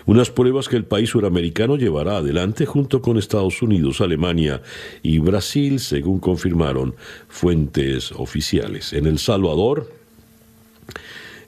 unas 0.05 0.29
pruebas 0.29 0.67
que 0.67 0.75
el 0.75 0.85
país 0.85 1.09
suramericano 1.09 1.75
llevará 1.75 2.17
adelante 2.17 2.65
junto 2.65 3.01
con 3.01 3.17
Estados 3.17 3.61
Unidos, 3.61 4.01
Alemania 4.01 4.61
y 5.01 5.19
Brasil, 5.19 5.79
según 5.79 6.19
confirmaron 6.19 6.95
fuentes 7.27 8.11
oficiales. 8.11 8.93
En 8.93 9.05
El 9.05 9.19
Salvador, 9.19 10.00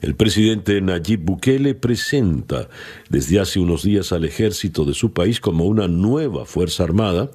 el 0.04 0.16
presidente 0.16 0.82
Nayib 0.82 1.20
Bukele 1.20 1.74
presenta 1.74 2.68
desde 3.08 3.40
hace 3.40 3.58
unos 3.58 3.82
días 3.84 4.12
al 4.12 4.26
ejército 4.26 4.84
de 4.84 4.92
su 4.92 5.14
país 5.14 5.40
como 5.40 5.64
una 5.64 5.88
nueva 5.88 6.44
Fuerza 6.44 6.84
Armada 6.84 7.30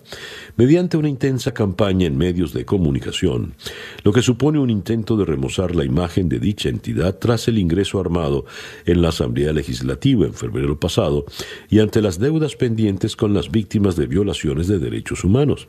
mediante 0.56 0.96
una 0.96 1.10
intensa 1.10 1.52
campaña 1.52 2.06
en 2.06 2.16
medios 2.16 2.54
de 2.54 2.66
comunicación, 2.66 3.56
lo 4.04 4.14
que 4.14 4.22
supone 4.22 4.60
un 4.60 4.70
intento 4.70 5.18
de 5.18 5.26
remozar 5.26 5.76
la 5.76 5.84
imagen 5.84 6.30
de 6.30 6.38
dicha 6.38 6.70
entidad 6.70 7.18
tras 7.18 7.48
el 7.48 7.58
ingreso 7.58 8.00
armado 8.00 8.46
en 8.86 9.02
la 9.02 9.10
Asamblea 9.10 9.52
Legislativa 9.52 10.28
en 10.28 10.36
febrero 10.36 10.80
pasado 10.80 11.26
y 11.72 11.80
ante 11.80 12.04
las 12.04 12.20
deudas 12.20 12.56
pendientes 12.56 13.16
con 13.16 13.34
las 13.34 13.50
víctimas 13.50 13.96
de 13.96 14.06
violaciones 14.06 14.68
de 14.68 14.78
derechos 14.78 15.24
humanos. 15.24 15.68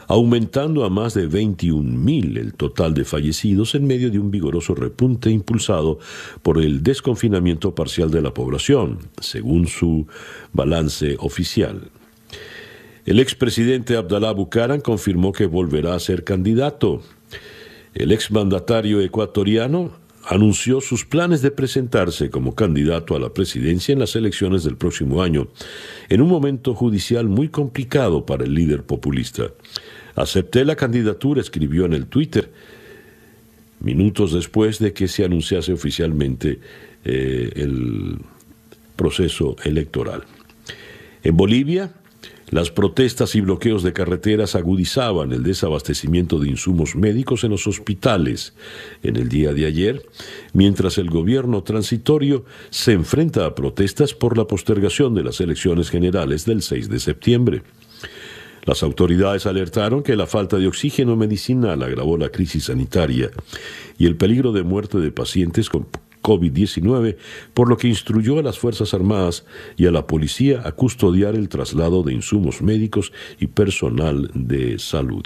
aumentando 0.07 0.85
a 0.85 0.91
más 0.91 1.15
de 1.15 1.27
21.000 1.27 2.37
el 2.37 2.53
total 2.53 2.93
de 2.93 3.03
fallecidos 3.03 3.73
en 3.73 3.87
medio 3.87 4.11
de 4.11 4.19
un 4.19 4.29
vigoroso 4.29 4.75
repunte 4.75 5.31
impulsado 5.31 5.97
por 6.43 6.61
el 6.61 6.83
desconfinamiento 6.83 7.73
parcial 7.73 8.11
de 8.11 8.21
la 8.21 8.31
población, 8.31 8.99
según 9.19 9.65
su 9.65 10.05
balance 10.53 11.15
oficial. 11.17 11.89
El 13.07 13.19
expresidente 13.19 13.97
Abdalá 13.97 14.31
Bucaran 14.33 14.81
confirmó 14.81 15.31
que 15.31 15.47
volverá 15.47 15.95
a 15.95 15.99
ser 15.99 16.23
candidato. 16.23 17.01
El 17.95 18.11
exmandatario 18.11 19.01
ecuatoriano 19.01 20.00
anunció 20.25 20.81
sus 20.81 21.05
planes 21.05 21.41
de 21.41 21.51
presentarse 21.51 22.29
como 22.29 22.55
candidato 22.55 23.15
a 23.15 23.19
la 23.19 23.33
presidencia 23.33 23.93
en 23.93 23.99
las 23.99 24.15
elecciones 24.15 24.63
del 24.63 24.77
próximo 24.77 25.21
año, 25.21 25.47
en 26.09 26.21
un 26.21 26.29
momento 26.29 26.73
judicial 26.73 27.27
muy 27.27 27.49
complicado 27.49 28.25
para 28.25 28.43
el 28.43 28.53
líder 28.53 28.83
populista. 28.83 29.51
Acepté 30.15 30.65
la 30.65 30.75
candidatura, 30.75 31.41
escribió 31.41 31.85
en 31.85 31.93
el 31.93 32.07
Twitter, 32.07 32.51
minutos 33.79 34.33
después 34.33 34.79
de 34.79 34.93
que 34.93 35.07
se 35.07 35.25
anunciase 35.25 35.73
oficialmente 35.73 36.59
eh, 37.03 37.51
el 37.55 38.17
proceso 38.95 39.55
electoral. 39.63 40.23
En 41.23 41.35
Bolivia, 41.35 41.91
las 42.51 42.69
protestas 42.69 43.33
y 43.35 43.41
bloqueos 43.41 43.81
de 43.81 43.93
carreteras 43.93 44.55
agudizaban 44.55 45.31
el 45.31 45.41
desabastecimiento 45.41 46.37
de 46.37 46.49
insumos 46.49 46.95
médicos 46.97 47.45
en 47.45 47.51
los 47.51 47.65
hospitales 47.65 48.53
en 49.03 49.15
el 49.15 49.29
día 49.29 49.53
de 49.53 49.65
ayer, 49.65 50.05
mientras 50.53 50.97
el 50.97 51.09
gobierno 51.09 51.63
transitorio 51.63 52.43
se 52.69 52.91
enfrenta 52.91 53.45
a 53.45 53.55
protestas 53.55 54.13
por 54.13 54.37
la 54.37 54.47
postergación 54.47 55.15
de 55.15 55.23
las 55.23 55.39
elecciones 55.39 55.89
generales 55.89 56.45
del 56.45 56.61
6 56.61 56.89
de 56.89 56.99
septiembre. 56.99 57.63
Las 58.65 58.83
autoridades 58.83 59.45
alertaron 59.45 60.03
que 60.03 60.17
la 60.17 60.27
falta 60.27 60.57
de 60.57 60.67
oxígeno 60.67 61.15
medicinal 61.15 61.81
agravó 61.81 62.17
la 62.17 62.29
crisis 62.29 62.65
sanitaria 62.65 63.31
y 63.97 64.05
el 64.05 64.17
peligro 64.17 64.51
de 64.51 64.63
muerte 64.63 64.99
de 64.99 65.11
pacientes 65.11 65.69
con 65.69 65.87
COVID-19, 66.21 67.17
por 67.53 67.69
lo 67.69 67.77
que 67.77 67.87
instruyó 67.87 68.39
a 68.39 68.43
las 68.43 68.59
Fuerzas 68.59 68.93
Armadas 68.93 69.45
y 69.77 69.85
a 69.85 69.91
la 69.91 70.07
policía 70.07 70.61
a 70.65 70.71
custodiar 70.71 71.35
el 71.35 71.49
traslado 71.49 72.03
de 72.03 72.13
insumos 72.13 72.61
médicos 72.61 73.11
y 73.39 73.47
personal 73.47 74.29
de 74.33 74.79
salud. 74.79 75.25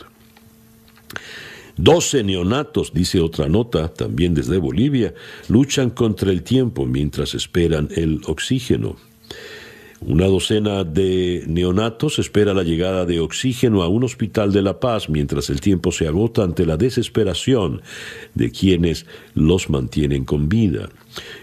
Doce 1.77 2.23
neonatos, 2.23 2.93
dice 2.93 3.19
otra 3.19 3.49
nota, 3.49 3.89
también 3.93 4.33
desde 4.33 4.57
Bolivia, 4.57 5.13
luchan 5.49 5.89
contra 5.89 6.31
el 6.31 6.41
tiempo 6.41 6.85
mientras 6.85 7.33
esperan 7.33 7.89
el 7.95 8.21
oxígeno. 8.27 8.95
Una 10.07 10.27
docena 10.27 10.83
de 10.83 11.45
neonatos 11.47 12.19
espera 12.19 12.53
la 12.53 12.62
llegada 12.62 13.07
de 13.07 13.19
oxígeno 13.19 13.81
a 13.81 13.88
un 13.88 14.03
hospital 14.03 14.53
de 14.53 14.62
La 14.62 14.79
Paz 14.79 15.09
mientras 15.09 15.50
el 15.50 15.62
tiempo 15.62 15.91
se 15.91 16.07
agota 16.07 16.43
ante 16.43 16.67
la 16.67 16.77
desesperación 16.77 17.81
de 18.35 18.51
quienes 18.51 19.07
los 19.33 19.71
mantienen 19.71 20.24
con 20.24 20.47
vida. 20.47 20.89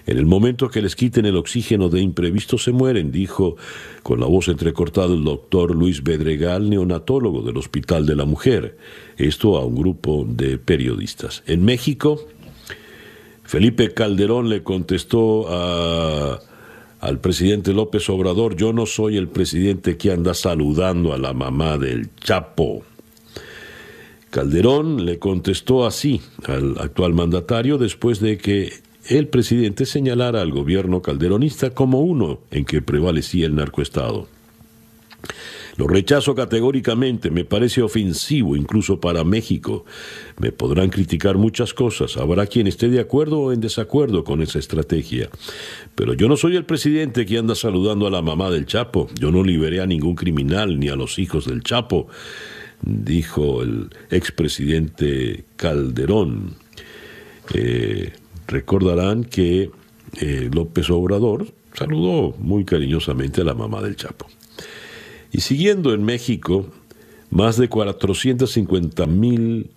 En 0.07 0.16
el 0.16 0.26
momento 0.26 0.71
que 0.71 0.81
les 0.81 0.95
quiten 0.95 1.26
el 1.26 1.37
oxígeno 1.37 1.88
de 1.88 2.02
imprevisto 2.02 2.57
se 2.57 2.71
mueren, 2.71 3.11
dijo 3.11 3.57
con 4.04 4.21
la 4.21 4.26
voz 4.26 4.47
entrecortada 4.47 5.12
el 5.12 5.25
doctor 5.25 5.75
Luis 5.75 6.04
Bedregal, 6.04 6.71
neonatólogo 6.71 7.42
del 7.42 7.57
Hospital 7.57 8.07
de 8.07 8.14
la 8.14 8.26
Mujer. 8.26 8.78
Esto 9.16 9.57
a 9.57 9.64
un 9.64 9.75
grupo 9.75 10.25
de 10.28 10.59
periodistas. 10.59 11.42
En 11.49 11.64
México, 11.64 12.28
Felipe 13.42 13.92
Calderón 13.92 14.49
le 14.49 14.62
contestó 14.62 15.49
a 15.49 16.51
al 17.02 17.18
presidente 17.18 17.73
López 17.73 18.09
Obrador, 18.09 18.54
yo 18.54 18.73
no 18.73 18.87
soy 18.87 19.16
el 19.16 19.26
presidente 19.26 19.97
que 19.97 20.12
anda 20.12 20.35
saludando 20.35 21.12
a 21.12 21.18
la 21.18 21.32
mamá 21.32 21.76
del 21.76 22.14
Chapo. 22.14 22.85
Calderón 24.30 25.04
le 25.04 25.18
contestó 25.18 25.85
así 25.85 26.23
al 26.47 26.78
actual 26.78 27.12
mandatario 27.12 27.76
después 27.76 28.21
de 28.21 28.38
que 28.38 28.73
el 29.09 29.26
presidente 29.26 29.85
señalara 29.85 30.42
al 30.42 30.52
gobierno 30.52 31.02
calderonista 31.02 31.71
como 31.71 32.02
uno 32.02 32.38
en 32.52 32.64
que 32.64 32.82
prevalecía 32.82 33.47
el 33.47 33.56
narcoestado. 33.56 34.28
Lo 35.83 35.89
rechazo 35.89 36.37
categóricamente, 36.37 37.29
me 37.33 37.45
parece 37.45 37.83
ofensivo 37.83 38.55
incluso 38.55 39.01
para 39.01 39.25
México. 39.25 39.85
Me 40.39 40.53
podrán 40.53 40.91
criticar 40.91 41.39
muchas 41.39 41.75
cosas, 41.75 42.17
habrá 42.17 42.47
quien 42.47 42.69
esté 42.69 42.89
de 42.89 43.01
acuerdo 43.01 43.41
o 43.41 43.53
en 43.53 43.61
desacuerdo 43.61 44.23
con 44.23 44.43
esa 44.43 44.61
estrategia. 44.61 45.29
Pero 45.97 46.15
yo 46.15 46.29
no 46.29 46.37
soy 46.37 46.55
el 46.55 46.67
presidente 46.67 47.27
que 47.27 47.37
anda 47.37 47.57
saludando 47.57 48.07
a 48.07 48.12
la 48.12 48.23
mamá 48.23 48.49
del 48.49 48.65
Chapo, 48.65 49.09
yo 49.19 49.33
no 49.33 49.43
liberé 49.43 49.81
a 49.81 49.87
ningún 49.87 50.15
criminal 50.15 50.79
ni 50.79 50.89
a 50.89 50.95
los 50.95 51.19
hijos 51.19 51.47
del 51.47 51.65
Chapo, 51.65 52.07
dijo 52.81 53.65
el 53.65 53.91
expresidente 54.09 55.47
Calderón. 55.57 56.55
Eh, 57.55 58.12
recordarán 58.47 59.25
que 59.25 59.73
eh, 60.21 60.49
López 60.55 60.89
Obrador 60.91 61.49
saludó 61.75 62.37
muy 62.39 62.65
cariñosamente 62.65 63.41
a 63.41 63.45
la 63.45 63.55
mamá 63.55 63.83
del 63.83 63.97
Chapo. 63.97 64.29
Y 65.33 65.41
siguiendo 65.41 65.95
en 65.95 66.05
México, 66.05 66.67
más 67.31 67.57
de 67.57 67.69
450 67.69 69.07
mil 69.07 69.71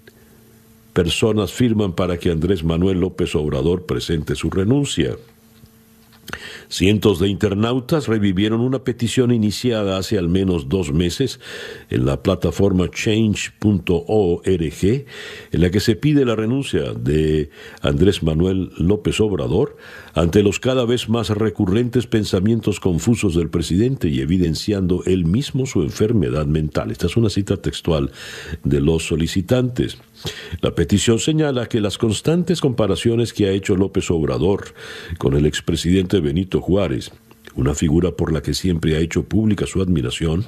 personas 0.94 1.54
firman 1.54 1.94
para 1.94 2.18
que 2.18 2.30
Andrés 2.30 2.64
Manuel 2.64 3.00
López 3.00 3.34
Obrador 3.36 3.86
presente 3.86 4.36
su 4.36 4.50
renuncia. 4.50 5.16
Cientos 6.70 7.20
de 7.20 7.28
internautas 7.28 8.08
revivieron 8.08 8.62
una 8.62 8.84
petición 8.84 9.32
iniciada 9.32 9.98
hace 9.98 10.18
al 10.18 10.30
menos 10.30 10.70
dos 10.70 10.92
meses 10.92 11.40
en 11.90 12.06
la 12.06 12.24
plataforma 12.24 12.90
change.org, 12.90 14.46
en 14.46 15.62
la 15.62 15.70
que 15.70 15.80
se 15.80 15.96
pide 15.96 16.26
la 16.26 16.36
renuncia 16.36 16.94
de 16.94 17.50
Andrés 17.82 18.24
Manuel 18.24 18.72
López 18.78 19.20
Obrador 19.20 19.78
ante 20.14 20.44
los 20.44 20.60
cada 20.60 20.86
vez 20.86 21.10
más 21.10 21.30
recurrentes 21.30 22.08
pensamientos 22.08 22.80
confusos 22.80 23.36
del 23.36 23.50
presidente 23.50 24.10
y 24.10 24.22
evidenciando 24.22 25.04
él 25.06 25.26
mismo 25.26 25.66
su 25.66 25.82
enfermedad 25.82 26.46
mental. 26.46 26.92
Esta 26.92 27.08
es 27.08 27.18
una 27.18 27.30
cita 27.30 27.58
textual 27.58 28.12
de 28.64 28.82
los 28.82 29.06
solicitantes. 29.06 29.98
La 30.62 30.74
petición 30.76 31.20
señala 31.20 31.68
que 31.68 31.82
las 31.82 31.98
constantes 31.98 32.62
comparaciones 32.62 33.34
que 33.34 33.48
ha 33.48 33.52
hecho 33.52 33.76
López 33.76 34.10
Obrador 34.12 34.74
con 35.18 35.36
el 35.36 35.46
expresidente 35.46 36.20
Benito 36.20 36.62
Juárez, 36.62 37.12
una 37.56 37.74
figura 37.74 38.12
por 38.12 38.32
la 38.32 38.42
que 38.42 38.54
siempre 38.54 38.96
ha 38.96 39.00
hecho 39.00 39.24
pública 39.24 39.66
su 39.66 39.82
admiración, 39.82 40.46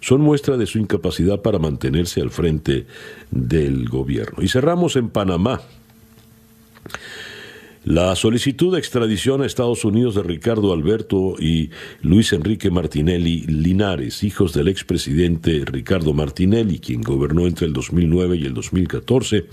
son 0.00 0.20
muestra 0.20 0.56
de 0.56 0.66
su 0.66 0.78
incapacidad 0.78 1.42
para 1.42 1.58
mantenerse 1.58 2.20
al 2.20 2.30
frente 2.30 2.86
del 3.30 3.88
gobierno. 3.88 4.42
Y 4.42 4.48
cerramos 4.48 4.96
en 4.96 5.10
Panamá. 5.10 5.60
La 7.86 8.16
solicitud 8.16 8.72
de 8.72 8.80
extradición 8.80 9.42
a 9.42 9.46
Estados 9.46 9.84
Unidos 9.84 10.16
de 10.16 10.24
Ricardo 10.24 10.72
Alberto 10.72 11.36
y 11.38 11.70
Luis 12.02 12.32
Enrique 12.32 12.68
Martinelli 12.68 13.42
Linares, 13.42 14.24
hijos 14.24 14.52
del 14.52 14.66
expresidente 14.66 15.62
Ricardo 15.64 16.12
Martinelli, 16.12 16.80
quien 16.80 17.00
gobernó 17.00 17.46
entre 17.46 17.68
el 17.68 17.72
2009 17.72 18.38
y 18.38 18.46
el 18.46 18.54
2014, 18.54 19.46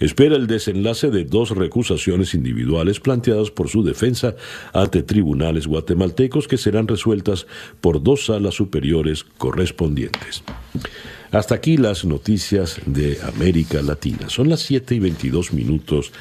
espera 0.00 0.36
el 0.36 0.46
desenlace 0.46 1.10
de 1.10 1.24
dos 1.24 1.50
recusaciones 1.50 2.32
individuales 2.32 2.98
planteadas 2.98 3.50
por 3.50 3.68
su 3.68 3.82
defensa 3.82 4.36
ante 4.72 5.02
tribunales 5.02 5.66
guatemaltecos 5.66 6.48
que 6.48 6.56
serán 6.56 6.88
resueltas 6.88 7.46
por 7.82 8.02
dos 8.02 8.24
salas 8.24 8.54
superiores 8.54 9.22
correspondientes. 9.22 10.42
Hasta 11.30 11.56
aquí 11.56 11.76
las 11.76 12.06
noticias 12.06 12.80
de 12.86 13.18
América 13.20 13.82
Latina. 13.82 14.30
Son 14.30 14.48
las 14.48 14.60
7 14.60 14.94
y 14.94 15.00
22 15.00 15.52
minutos 15.52 16.12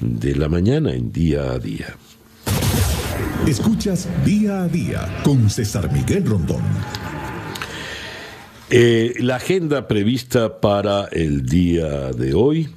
de 0.00 0.34
la 0.34 0.48
mañana 0.48 0.92
en 0.92 1.12
día 1.12 1.52
a 1.52 1.58
día. 1.58 1.96
Escuchas 3.46 4.08
día 4.24 4.62
a 4.62 4.68
día 4.68 5.20
con 5.24 5.48
César 5.48 5.92
Miguel 5.92 6.26
Rondón. 6.26 6.62
Eh, 8.70 9.14
la 9.20 9.36
agenda 9.36 9.88
prevista 9.88 10.60
para 10.60 11.06
el 11.06 11.46
día 11.46 12.12
de 12.12 12.34
hoy, 12.34 12.68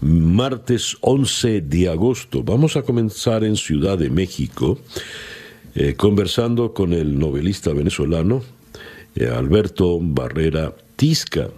martes 0.00 0.96
11 1.00 1.60
de 1.60 1.88
agosto, 1.88 2.42
vamos 2.42 2.76
a 2.76 2.82
comenzar 2.82 3.44
en 3.44 3.56
Ciudad 3.56 3.96
de 3.96 4.10
México, 4.10 4.80
eh, 5.76 5.94
conversando 5.94 6.74
con 6.74 6.92
el 6.92 7.18
novelista 7.18 7.72
venezolano 7.72 8.42
eh, 9.14 9.28
Alberto 9.28 9.98
Barrera 10.00 10.74
Tisca. 10.96 11.48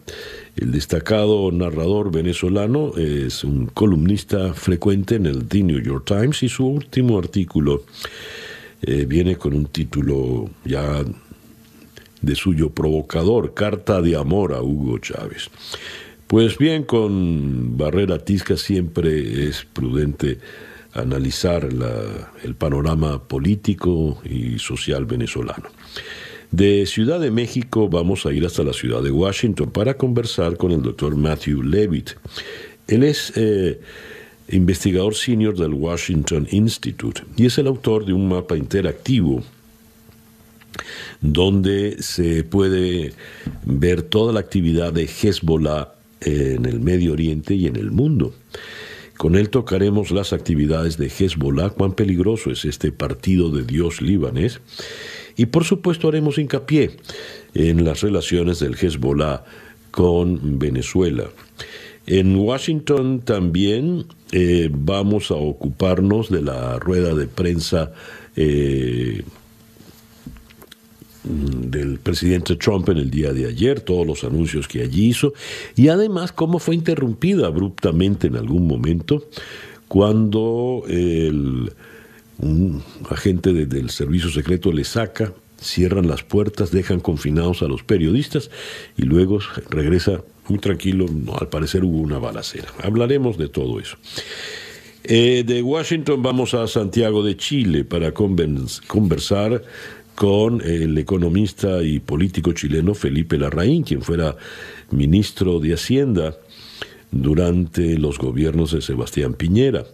El 0.58 0.72
destacado 0.72 1.52
narrador 1.52 2.10
venezolano 2.10 2.96
es 2.96 3.44
un 3.44 3.66
columnista 3.66 4.54
frecuente 4.54 5.14
en 5.14 5.26
el 5.26 5.46
The 5.46 5.62
New 5.62 5.80
York 5.80 6.04
Times 6.04 6.42
y 6.42 6.48
su 6.48 6.66
último 6.66 7.16
artículo 7.16 7.84
eh, 8.82 9.04
viene 9.06 9.36
con 9.36 9.54
un 9.54 9.66
título 9.66 10.50
ya 10.64 11.04
de 12.20 12.34
suyo 12.34 12.70
provocador, 12.70 13.54
Carta 13.54 14.02
de 14.02 14.16
Amor 14.16 14.52
a 14.52 14.60
Hugo 14.60 14.98
Chávez. 14.98 15.48
Pues 16.26 16.58
bien, 16.58 16.82
con 16.82 17.78
Barrera 17.78 18.18
Tisca 18.18 18.56
siempre 18.56 19.46
es 19.46 19.64
prudente 19.64 20.38
analizar 20.92 21.68
el 22.42 22.54
panorama 22.56 23.22
político 23.22 24.20
y 24.24 24.58
social 24.58 25.04
venezolano. 25.04 25.68
De 26.50 26.86
Ciudad 26.86 27.20
de 27.20 27.30
México 27.30 27.88
vamos 27.90 28.24
a 28.24 28.32
ir 28.32 28.46
hasta 28.46 28.62
la 28.62 28.72
ciudad 28.72 29.02
de 29.02 29.10
Washington 29.10 29.70
para 29.70 29.98
conversar 29.98 30.56
con 30.56 30.72
el 30.72 30.80
doctor 30.80 31.14
Matthew 31.14 31.62
Levitt. 31.62 32.12
Él 32.86 33.02
es 33.02 33.32
eh, 33.36 33.78
investigador 34.48 35.14
senior 35.14 35.58
del 35.58 35.74
Washington 35.74 36.48
Institute 36.50 37.22
y 37.36 37.44
es 37.46 37.58
el 37.58 37.66
autor 37.66 38.06
de 38.06 38.14
un 38.14 38.28
mapa 38.28 38.56
interactivo 38.56 39.42
donde 41.20 41.96
se 42.00 42.44
puede 42.44 43.12
ver 43.66 44.02
toda 44.02 44.32
la 44.32 44.40
actividad 44.40 44.92
de 44.92 45.04
Hezbollah 45.04 45.92
en 46.22 46.64
el 46.64 46.80
Medio 46.80 47.12
Oriente 47.12 47.54
y 47.54 47.66
en 47.66 47.76
el 47.76 47.90
mundo. 47.90 48.32
Con 49.18 49.34
él 49.34 49.50
tocaremos 49.50 50.12
las 50.12 50.32
actividades 50.32 50.96
de 50.96 51.08
Hezbollah, 51.08 51.70
cuán 51.70 51.92
peligroso 51.92 52.50
es 52.50 52.64
este 52.64 52.90
partido 52.90 53.50
de 53.50 53.64
Dios 53.64 54.00
libanés 54.00 54.60
y 55.38 55.46
por 55.46 55.64
supuesto 55.64 56.08
haremos 56.08 56.36
hincapié 56.36 56.90
en 57.54 57.84
las 57.84 58.02
relaciones 58.02 58.58
del 58.58 58.74
Hezbollah 58.74 59.44
con 59.90 60.58
Venezuela. 60.58 61.24
En 62.06 62.36
Washington 62.36 63.20
también 63.20 64.04
eh, 64.32 64.68
vamos 64.70 65.30
a 65.30 65.34
ocuparnos 65.34 66.28
de 66.28 66.42
la 66.42 66.78
rueda 66.78 67.14
de 67.14 67.26
prensa 67.28 67.92
eh, 68.34 69.22
del 71.22 71.98
presidente 72.00 72.56
Trump 72.56 72.88
en 72.88 72.98
el 72.98 73.10
día 73.10 73.32
de 73.32 73.46
ayer, 73.46 73.80
todos 73.80 74.06
los 74.06 74.24
anuncios 74.24 74.66
que 74.66 74.82
allí 74.82 75.08
hizo, 75.08 75.34
y 75.76 75.88
además 75.88 76.32
cómo 76.32 76.58
fue 76.58 76.74
interrumpida 76.74 77.46
abruptamente 77.46 78.26
en 78.26 78.36
algún 78.36 78.66
momento 78.66 79.24
cuando 79.86 80.82
el 80.88 81.72
un 82.38 82.82
agente 83.10 83.52
del 83.52 83.90
servicio 83.90 84.30
secreto 84.30 84.72
le 84.72 84.84
saca, 84.84 85.32
cierran 85.60 86.06
las 86.06 86.22
puertas, 86.22 86.70
dejan 86.70 87.00
confinados 87.00 87.62
a 87.62 87.68
los 87.68 87.82
periodistas 87.82 88.50
y 88.96 89.02
luego 89.02 89.40
regresa 89.70 90.22
muy 90.48 90.58
tranquilo, 90.58 91.06
al 91.38 91.48
parecer 91.48 91.84
hubo 91.84 91.98
una 91.98 92.18
balacera. 92.18 92.68
Hablaremos 92.82 93.36
de 93.36 93.48
todo 93.48 93.80
eso. 93.80 93.96
Eh, 95.04 95.42
de 95.46 95.62
Washington 95.62 96.22
vamos 96.22 96.54
a 96.54 96.66
Santiago 96.66 97.22
de 97.22 97.36
Chile 97.36 97.84
para 97.84 98.12
conversar 98.12 99.62
con 100.14 100.60
el 100.62 100.98
economista 100.98 101.82
y 101.82 102.00
político 102.00 102.52
chileno 102.52 102.94
Felipe 102.94 103.38
Larraín, 103.38 103.84
quien 103.84 104.02
fuera 104.02 104.36
ministro 104.90 105.60
de 105.60 105.74
Hacienda 105.74 106.36
durante 107.10 107.96
los 107.98 108.18
gobiernos 108.18 108.72
de 108.72 108.82
Sebastián 108.82 109.34
Piñera. 109.34 109.84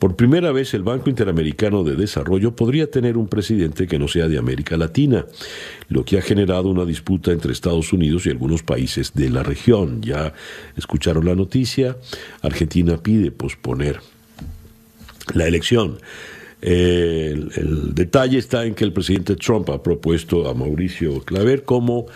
Por 0.00 0.16
primera 0.16 0.50
vez 0.50 0.72
el 0.72 0.82
Banco 0.82 1.10
Interamericano 1.10 1.84
de 1.84 1.94
Desarrollo 1.94 2.56
podría 2.56 2.90
tener 2.90 3.18
un 3.18 3.28
presidente 3.28 3.86
que 3.86 3.98
no 3.98 4.08
sea 4.08 4.28
de 4.28 4.38
América 4.38 4.78
Latina, 4.78 5.26
lo 5.90 6.06
que 6.06 6.16
ha 6.16 6.22
generado 6.22 6.70
una 6.70 6.86
disputa 6.86 7.32
entre 7.32 7.52
Estados 7.52 7.92
Unidos 7.92 8.24
y 8.24 8.30
algunos 8.30 8.62
países 8.62 9.12
de 9.12 9.28
la 9.28 9.42
región. 9.42 10.00
Ya 10.00 10.32
escucharon 10.74 11.26
la 11.26 11.34
noticia, 11.34 11.98
Argentina 12.40 12.96
pide 12.96 13.30
posponer 13.30 14.00
la 15.34 15.46
elección. 15.46 15.98
el, 16.62 17.94
detalle 17.94 18.38
está 18.38 18.64
en 18.64 18.74
que 18.74 18.84
el 18.84 18.94
presidente 18.94 19.36
Trump 19.36 19.68
ha 19.68 19.82
propuesto 19.82 20.48
a 20.48 20.54
Mauricio 20.54 21.20
Claver 21.20 21.64
como 21.64 22.06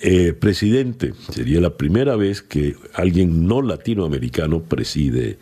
eh, 0.00 0.32
presidente. 0.32 1.12
Sería 1.30 1.60
la 1.60 1.76
primera 1.76 2.16
vez 2.16 2.40
que 2.40 2.74
alguien 2.94 3.46
no 3.46 3.60
latinoamericano 3.60 4.62
preside 4.62 5.36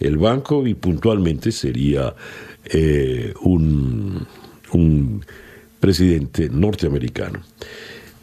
el 0.00 0.16
banco 0.16 0.66
y 0.66 0.74
puntualmente 0.74 1.52
sería 1.52 2.14
eh, 2.64 3.32
un, 3.42 4.26
un 4.72 5.24
presidente 5.80 6.48
norteamericano. 6.48 7.40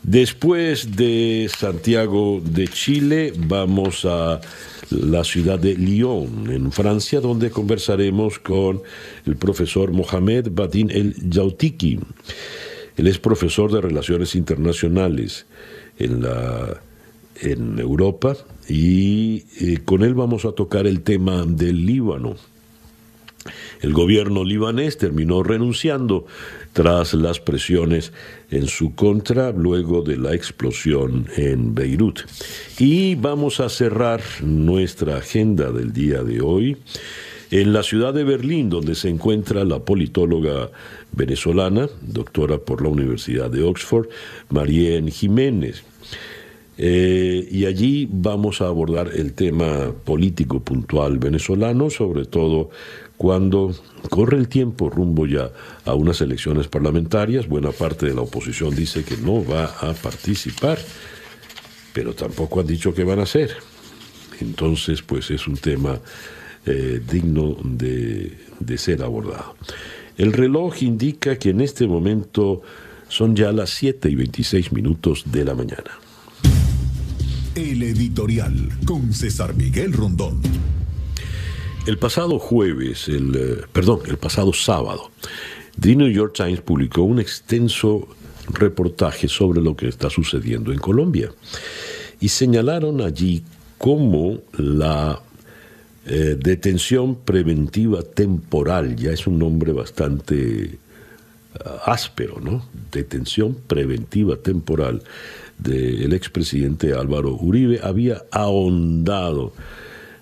Después 0.03 0.95
de 0.95 1.49
Santiago 1.49 2.39
de 2.43 2.67
Chile, 2.67 3.33
vamos 3.35 4.05
a 4.05 4.39
la 4.91 5.23
ciudad 5.23 5.57
de 5.57 5.75
Lyon, 5.75 6.51
en 6.51 6.71
Francia, 6.71 7.19
donde 7.19 7.49
conversaremos 7.49 8.37
con 8.37 8.83
el 9.25 9.35
profesor 9.35 9.91
Mohamed 9.91 10.49
Badin 10.51 10.91
El 10.91 11.15
Yautiki. 11.27 11.99
Él 12.97 13.07
es 13.07 13.17
profesor 13.17 13.71
de 13.71 13.81
Relaciones 13.81 14.35
Internacionales 14.35 15.47
en, 15.97 16.21
la, 16.21 16.81
en 17.41 17.79
Europa 17.79 18.35
y 18.67 19.45
eh, 19.59 19.79
con 19.83 20.03
él 20.03 20.13
vamos 20.13 20.45
a 20.45 20.53
tocar 20.53 20.87
el 20.87 21.01
tema 21.01 21.45
del 21.45 21.85
Líbano. 21.85 22.35
El 23.81 23.93
gobierno 23.93 24.43
libanés 24.43 24.97
terminó 24.97 25.43
renunciando 25.43 26.25
tras 26.73 27.13
las 27.13 27.39
presiones 27.39 28.11
en 28.49 28.67
su 28.67 28.95
contra 28.95 29.51
luego 29.51 30.01
de 30.01 30.17
la 30.17 30.33
explosión 30.33 31.27
en 31.37 31.75
Beirut. 31.75 32.21
Y 32.79 33.15
vamos 33.15 33.59
a 33.59 33.69
cerrar 33.69 34.21
nuestra 34.41 35.17
agenda 35.17 35.71
del 35.71 35.93
día 35.93 36.23
de 36.23 36.41
hoy 36.41 36.77
en 37.51 37.73
la 37.73 37.83
ciudad 37.83 38.13
de 38.13 38.23
Berlín, 38.23 38.69
donde 38.69 38.95
se 38.95 39.09
encuentra 39.09 39.63
la 39.63 39.79
politóloga 39.79 40.71
venezolana, 41.11 41.87
doctora 42.01 42.57
por 42.57 42.81
la 42.81 42.89
Universidad 42.89 43.49
de 43.51 43.63
Oxford, 43.63 44.07
Marién 44.49 45.09
Jiménez. 45.09 45.83
Eh, 46.77 47.47
y 47.49 47.65
allí 47.65 48.07
vamos 48.11 48.61
a 48.61 48.67
abordar 48.67 49.09
el 49.13 49.33
tema 49.33 49.93
político 50.03 50.59
puntual 50.59 51.19
venezolano, 51.19 51.89
sobre 51.89 52.25
todo 52.25 52.69
cuando 53.17 53.73
corre 54.09 54.37
el 54.37 54.49
tiempo 54.49 54.89
rumbo 54.89 55.25
ya 55.25 55.51
a 55.85 55.93
unas 55.93 56.19
elecciones 56.21 56.67
parlamentarias. 56.67 57.47
Buena 57.47 57.71
parte 57.71 58.07
de 58.07 58.13
la 58.13 58.21
oposición 58.21 58.75
dice 58.75 59.03
que 59.03 59.15
no 59.17 59.45
va 59.45 59.65
a 59.65 59.93
participar, 59.93 60.77
pero 61.93 62.13
tampoco 62.13 62.59
han 62.59 62.67
dicho 62.67 62.93
qué 62.93 63.03
van 63.03 63.19
a 63.19 63.23
hacer. 63.23 63.51
Entonces, 64.41 65.01
pues 65.01 65.31
es 65.31 65.47
un 65.47 65.55
tema 65.55 65.97
eh, 66.65 67.01
digno 67.09 67.55
de, 67.63 68.33
de 68.59 68.77
ser 68.77 69.01
abordado. 69.01 69.55
El 70.17 70.33
reloj 70.33 70.83
indica 70.83 71.37
que 71.37 71.51
en 71.51 71.61
este 71.61 71.87
momento 71.87 72.61
son 73.07 73.33
ya 73.35 73.53
las 73.53 73.69
7 73.69 74.09
y 74.09 74.15
26 74.15 74.73
minutos 74.73 75.23
de 75.25 75.45
la 75.45 75.55
mañana. 75.55 76.04
El 77.55 77.83
editorial 77.83 78.69
con 78.85 79.13
César 79.13 79.55
Miguel 79.55 79.93
Rondón. 79.93 80.41
El 81.87 81.97
pasado 81.97 82.37
jueves, 82.37 83.07
el, 83.07 83.33
eh, 83.33 83.61
perdón, 83.71 84.01
el 84.07 84.17
pasado 84.17 84.51
sábado, 84.51 85.09
The 85.79 85.95
New 85.95 86.09
York 86.09 86.33
Times 86.35 86.59
publicó 86.59 87.03
un 87.03 87.17
extenso 87.17 88.09
reportaje 88.49 89.29
sobre 89.29 89.61
lo 89.61 89.73
que 89.73 89.87
está 89.87 90.09
sucediendo 90.09 90.73
en 90.73 90.79
Colombia 90.79 91.31
y 92.19 92.27
señalaron 92.27 92.99
allí 92.99 93.41
cómo 93.77 94.41
la 94.57 95.21
eh, 96.07 96.37
detención 96.37 97.15
preventiva 97.15 98.01
temporal, 98.03 98.97
ya 98.97 99.11
es 99.11 99.27
un 99.27 99.39
nombre 99.39 99.71
bastante 99.71 100.77
ah, 101.63 101.83
áspero, 101.85 102.41
¿no? 102.41 102.65
Detención 102.91 103.55
preventiva 103.65 104.35
temporal 104.35 105.03
del 105.57 106.13
expresidente 106.13 106.93
Álvaro 106.93 107.35
Uribe 107.35 107.79
había 107.81 108.23
ahondado 108.31 109.53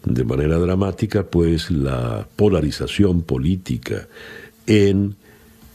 de 0.06 0.24
manera 0.24 0.58
dramática 0.58 1.24
pues 1.24 1.72
la 1.72 2.28
polarización 2.36 3.22
política 3.22 4.08
en, 4.68 5.16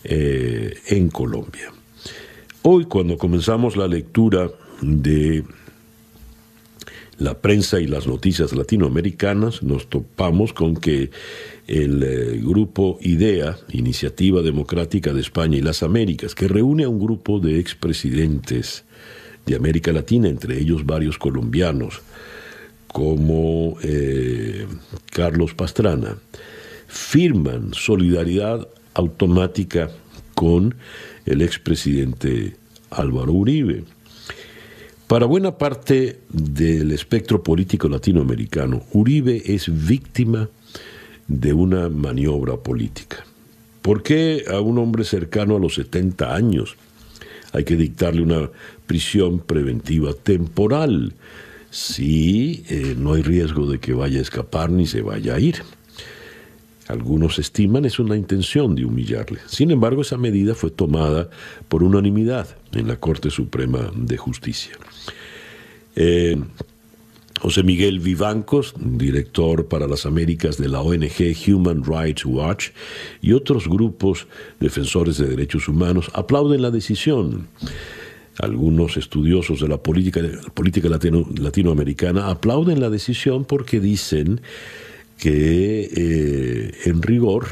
eh, 0.04 0.74
en 0.86 1.08
Colombia. 1.08 1.72
Hoy 2.62 2.84
cuando 2.84 3.16
comenzamos 3.16 3.76
la 3.76 3.88
lectura 3.88 4.50
de 4.82 5.44
la 7.18 7.40
prensa 7.40 7.80
y 7.80 7.86
las 7.86 8.06
noticias 8.06 8.52
latinoamericanas 8.52 9.62
nos 9.62 9.88
topamos 9.88 10.52
con 10.52 10.76
que 10.76 11.10
el 11.66 12.02
eh, 12.02 12.40
grupo 12.42 12.98
IDEA, 13.00 13.58
Iniciativa 13.72 14.40
Democrática 14.42 15.12
de 15.12 15.20
España 15.20 15.58
y 15.58 15.62
las 15.62 15.82
Américas, 15.82 16.34
que 16.34 16.48
reúne 16.48 16.84
a 16.84 16.88
un 16.88 17.00
grupo 17.00 17.40
de 17.40 17.58
expresidentes 17.58 18.84
de 19.48 19.56
América 19.56 19.92
Latina, 19.92 20.28
entre 20.28 20.58
ellos 20.58 20.84
varios 20.84 21.18
colombianos, 21.18 22.02
como 22.86 23.78
eh, 23.82 24.66
Carlos 25.10 25.54
Pastrana, 25.54 26.16
firman 26.86 27.72
solidaridad 27.72 28.68
automática 28.94 29.90
con 30.34 30.74
el 31.24 31.42
expresidente 31.42 32.56
Álvaro 32.90 33.32
Uribe. 33.32 33.84
Para 35.06 35.24
buena 35.24 35.56
parte 35.56 36.20
del 36.28 36.92
espectro 36.92 37.42
político 37.42 37.88
latinoamericano, 37.88 38.82
Uribe 38.92 39.42
es 39.46 39.66
víctima 39.86 40.50
de 41.26 41.52
una 41.54 41.88
maniobra 41.88 42.58
política. 42.58 43.24
¿Por 43.80 44.02
qué 44.02 44.44
a 44.50 44.60
un 44.60 44.76
hombre 44.76 45.04
cercano 45.04 45.56
a 45.56 45.60
los 45.60 45.74
70 45.74 46.34
años 46.34 46.76
hay 47.52 47.64
que 47.64 47.76
dictarle 47.76 48.22
una 48.22 48.50
prisión 48.88 49.38
preventiva 49.38 50.12
temporal 50.14 51.12
si 51.70 52.64
eh, 52.68 52.96
no 52.98 53.12
hay 53.12 53.22
riesgo 53.22 53.70
de 53.70 53.78
que 53.78 53.92
vaya 53.92 54.18
a 54.18 54.22
escapar 54.22 54.70
ni 54.70 54.86
se 54.86 55.02
vaya 55.02 55.34
a 55.34 55.40
ir. 55.40 55.62
Algunos 56.88 57.38
estiman 57.38 57.84
es 57.84 57.98
una 57.98 58.16
intención 58.16 58.74
de 58.74 58.86
humillarle. 58.86 59.40
Sin 59.46 59.70
embargo, 59.70 60.00
esa 60.00 60.16
medida 60.16 60.54
fue 60.54 60.70
tomada 60.70 61.28
por 61.68 61.82
unanimidad 61.82 62.56
en 62.72 62.88
la 62.88 62.96
Corte 62.96 63.30
Suprema 63.30 63.92
de 63.94 64.16
Justicia. 64.16 64.72
Eh, 65.94 66.38
José 67.40 67.62
Miguel 67.62 68.00
Vivancos, 68.00 68.74
director 68.80 69.68
para 69.68 69.86
las 69.86 70.06
Américas 70.06 70.56
de 70.56 70.68
la 70.68 70.80
ONG 70.80 71.36
Human 71.46 71.84
Rights 71.84 72.24
Watch, 72.24 72.70
y 73.20 73.32
otros 73.32 73.68
grupos 73.68 74.26
defensores 74.58 75.18
de 75.18 75.28
derechos 75.28 75.68
humanos 75.68 76.10
aplauden 76.14 76.62
la 76.62 76.70
decisión 76.70 77.48
algunos 78.38 78.96
estudiosos 78.96 79.60
de 79.60 79.68
la 79.68 79.78
política, 79.78 80.20
política 80.54 80.88
latinoamericana 80.88 82.30
aplauden 82.30 82.80
la 82.80 82.90
decisión 82.90 83.44
porque 83.44 83.80
dicen 83.80 84.40
que 85.18 85.90
eh, 85.94 86.74
en 86.84 87.02
rigor 87.02 87.46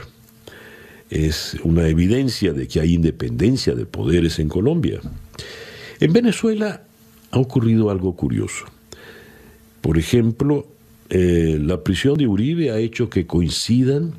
es 1.10 1.56
una 1.64 1.88
evidencia 1.88 2.52
de 2.52 2.68
que 2.68 2.80
hay 2.80 2.94
independencia 2.94 3.74
de 3.74 3.86
poderes 3.86 4.38
en 4.38 4.48
Colombia. 4.48 5.00
En 6.00 6.12
Venezuela 6.12 6.82
ha 7.30 7.38
ocurrido 7.38 7.90
algo 7.90 8.14
curioso. 8.14 8.64
Por 9.80 9.98
ejemplo, 9.98 10.66
eh, 11.10 11.58
la 11.60 11.82
prisión 11.82 12.16
de 12.16 12.26
Uribe 12.26 12.70
ha 12.70 12.78
hecho 12.78 13.08
que 13.08 13.26
coincidan 13.26 14.14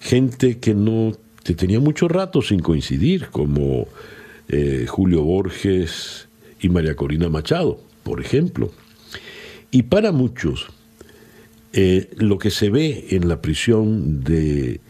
gente 0.00 0.58
que 0.58 0.74
no 0.74 1.12
que 1.44 1.54
tenía 1.54 1.80
mucho 1.80 2.08
rato 2.08 2.42
sin 2.42 2.60
coincidir, 2.60 3.28
como 3.30 3.88
eh, 4.48 4.86
Julio 4.88 5.22
Borges 5.22 6.28
y 6.60 6.68
María 6.68 6.96
Corina 6.96 7.28
Machado, 7.28 7.80
por 8.02 8.20
ejemplo. 8.20 8.72
Y 9.70 9.84
para 9.84 10.12
muchos, 10.12 10.66
eh, 11.72 12.10
lo 12.16 12.38
que 12.38 12.50
se 12.50 12.70
ve 12.70 13.08
en 13.10 13.28
la 13.28 13.42
prisión 13.42 14.24
de, 14.24 14.80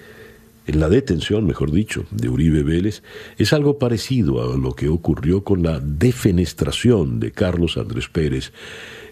en 0.67 0.81
la 0.81 0.89
detención, 0.89 1.47
mejor 1.47 1.73
dicho, 1.73 2.07
de 2.11 2.29
Uribe 2.29 2.63
Vélez, 2.63 3.03
es 3.37 3.53
algo 3.53 3.79
parecido 3.79 4.53
a 4.53 4.57
lo 4.57 4.75
que 4.75 4.89
ocurrió 4.89 5.43
con 5.43 5.63
la 5.63 5.81
defenestración 5.81 7.19
de 7.19 7.33
Carlos 7.33 7.77
Andrés 7.77 8.09
Pérez 8.09 8.53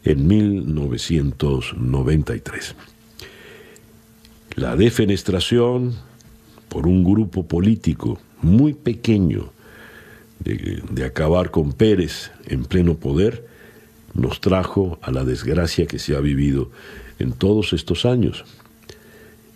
en 0.04 0.28
1993. 0.28 2.76
La 4.54 4.76
defenestración 4.76 5.96
por 6.68 6.86
un 6.86 7.02
grupo 7.02 7.46
político 7.46 8.20
muy 8.42 8.74
pequeño 8.74 9.55
de, 10.40 11.04
acabar 11.04 11.50
con 11.50 11.72
Pérez 11.72 12.30
en 12.46 12.64
pleno 12.64 12.96
poder, 12.96 13.46
nos 14.14 14.40
trajo 14.40 14.98
a 15.02 15.10
la 15.10 15.24
desgracia 15.24 15.86
que 15.86 15.98
se 15.98 16.16
ha 16.16 16.20
vivido 16.20 16.70
en 17.18 17.32
todos 17.32 17.72
estos 17.72 18.04
años. 18.04 18.44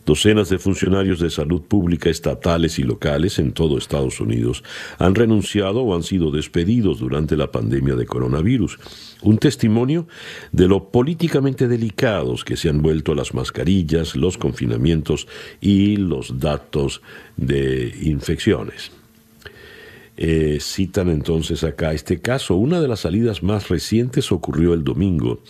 Docenas 0.05 0.49
de 0.49 0.59
funcionarios 0.59 1.21
de 1.21 1.31
salud 1.31 1.63
pública 1.63 2.11
estatales 2.11 2.81
y 2.81 2.83
locales 2.83 3.39
en 3.39 3.53
todo 3.53 3.79
Estados 3.79 4.21
Unidos 4.21 4.65
han 4.99 5.15
renunciado 5.15 5.83
o 5.83 5.95
han 5.95 6.03
sido 6.03 6.33
despedidos 6.33 6.99
durante 6.99 7.37
la 7.37 7.53
pandemia 7.53 7.95
de 7.95 8.07
coronavirus. 8.07 8.79
Un 9.23 9.39
testimonio 9.39 10.09
de 10.51 10.67
lo 10.67 10.91
políticamente 10.91 11.69
delicados 11.69 12.45
que 12.45 12.57
se 12.57 12.69
han 12.69 12.83
vuelto 12.83 13.15
las 13.15 13.33
mascarillas, 13.33 14.17
los 14.17 14.39
confinamientos 14.39 15.29
y 15.61 15.97
los 15.99 16.41
datos 16.41 17.01
de 17.37 17.95
infecciones. 18.03 18.91
Eh, 20.17 20.59
citan 20.61 21.09
entonces 21.09 21.65
acá 21.65 21.93
este 21.93 22.21
caso. 22.21 22.55
Una 22.55 22.81
de 22.81 22.89
las 22.89 23.01
salidas 23.01 23.43
más 23.43 23.69
recientes 23.69 24.31
ocurrió 24.31 24.73
el 24.75 24.85
domingo, 24.85 25.41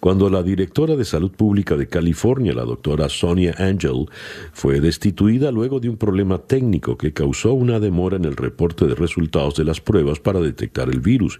cuando 0.00 0.30
la 0.30 0.42
directora 0.42 0.96
de 0.96 1.04
Salud 1.04 1.32
Pública 1.32 1.76
de 1.76 1.88
California, 1.88 2.54
la 2.54 2.64
doctora 2.64 3.08
Sonia 3.08 3.54
Angel, 3.58 4.06
fue 4.52 4.80
destituida 4.80 5.50
luego 5.50 5.80
de 5.80 5.88
un 5.88 5.96
problema 5.96 6.38
técnico 6.38 6.96
que 6.96 7.12
causó 7.12 7.52
una 7.52 7.80
demora 7.80 8.16
en 8.16 8.24
el 8.24 8.36
reporte 8.36 8.86
de 8.86 8.94
resultados 8.94 9.56
de 9.56 9.64
las 9.64 9.80
pruebas 9.80 10.20
para 10.20 10.40
detectar 10.40 10.88
el 10.88 11.00
virus, 11.00 11.38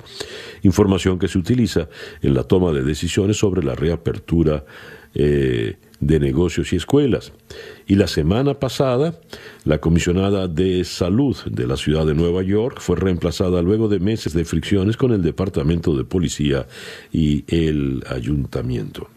información 0.62 1.18
que 1.18 1.28
se 1.28 1.38
utiliza 1.38 1.88
en 2.20 2.34
la 2.34 2.42
toma 2.42 2.72
de 2.72 2.82
decisiones 2.82 3.36
sobre 3.36 3.62
la 3.62 3.76
reapertura 3.76 4.64
eh, 5.14 5.76
de 6.00 6.20
negocios 6.20 6.72
y 6.72 6.76
escuelas. 6.76 7.32
Y 7.88 7.94
la 7.94 8.06
semana 8.06 8.52
pasada, 8.52 9.14
la 9.64 9.78
comisionada 9.78 10.46
de 10.46 10.84
salud 10.84 11.34
de 11.46 11.66
la 11.66 11.78
ciudad 11.78 12.04
de 12.04 12.14
Nueva 12.14 12.42
York 12.42 12.80
fue 12.80 12.96
reemplazada 12.96 13.62
luego 13.62 13.88
de 13.88 13.98
meses 13.98 14.34
de 14.34 14.44
fricciones 14.44 14.98
con 14.98 15.10
el 15.10 15.22
Departamento 15.22 15.96
de 15.96 16.04
Policía 16.04 16.66
y 17.10 17.44
el 17.48 18.04
Ayuntamiento. 18.10 19.08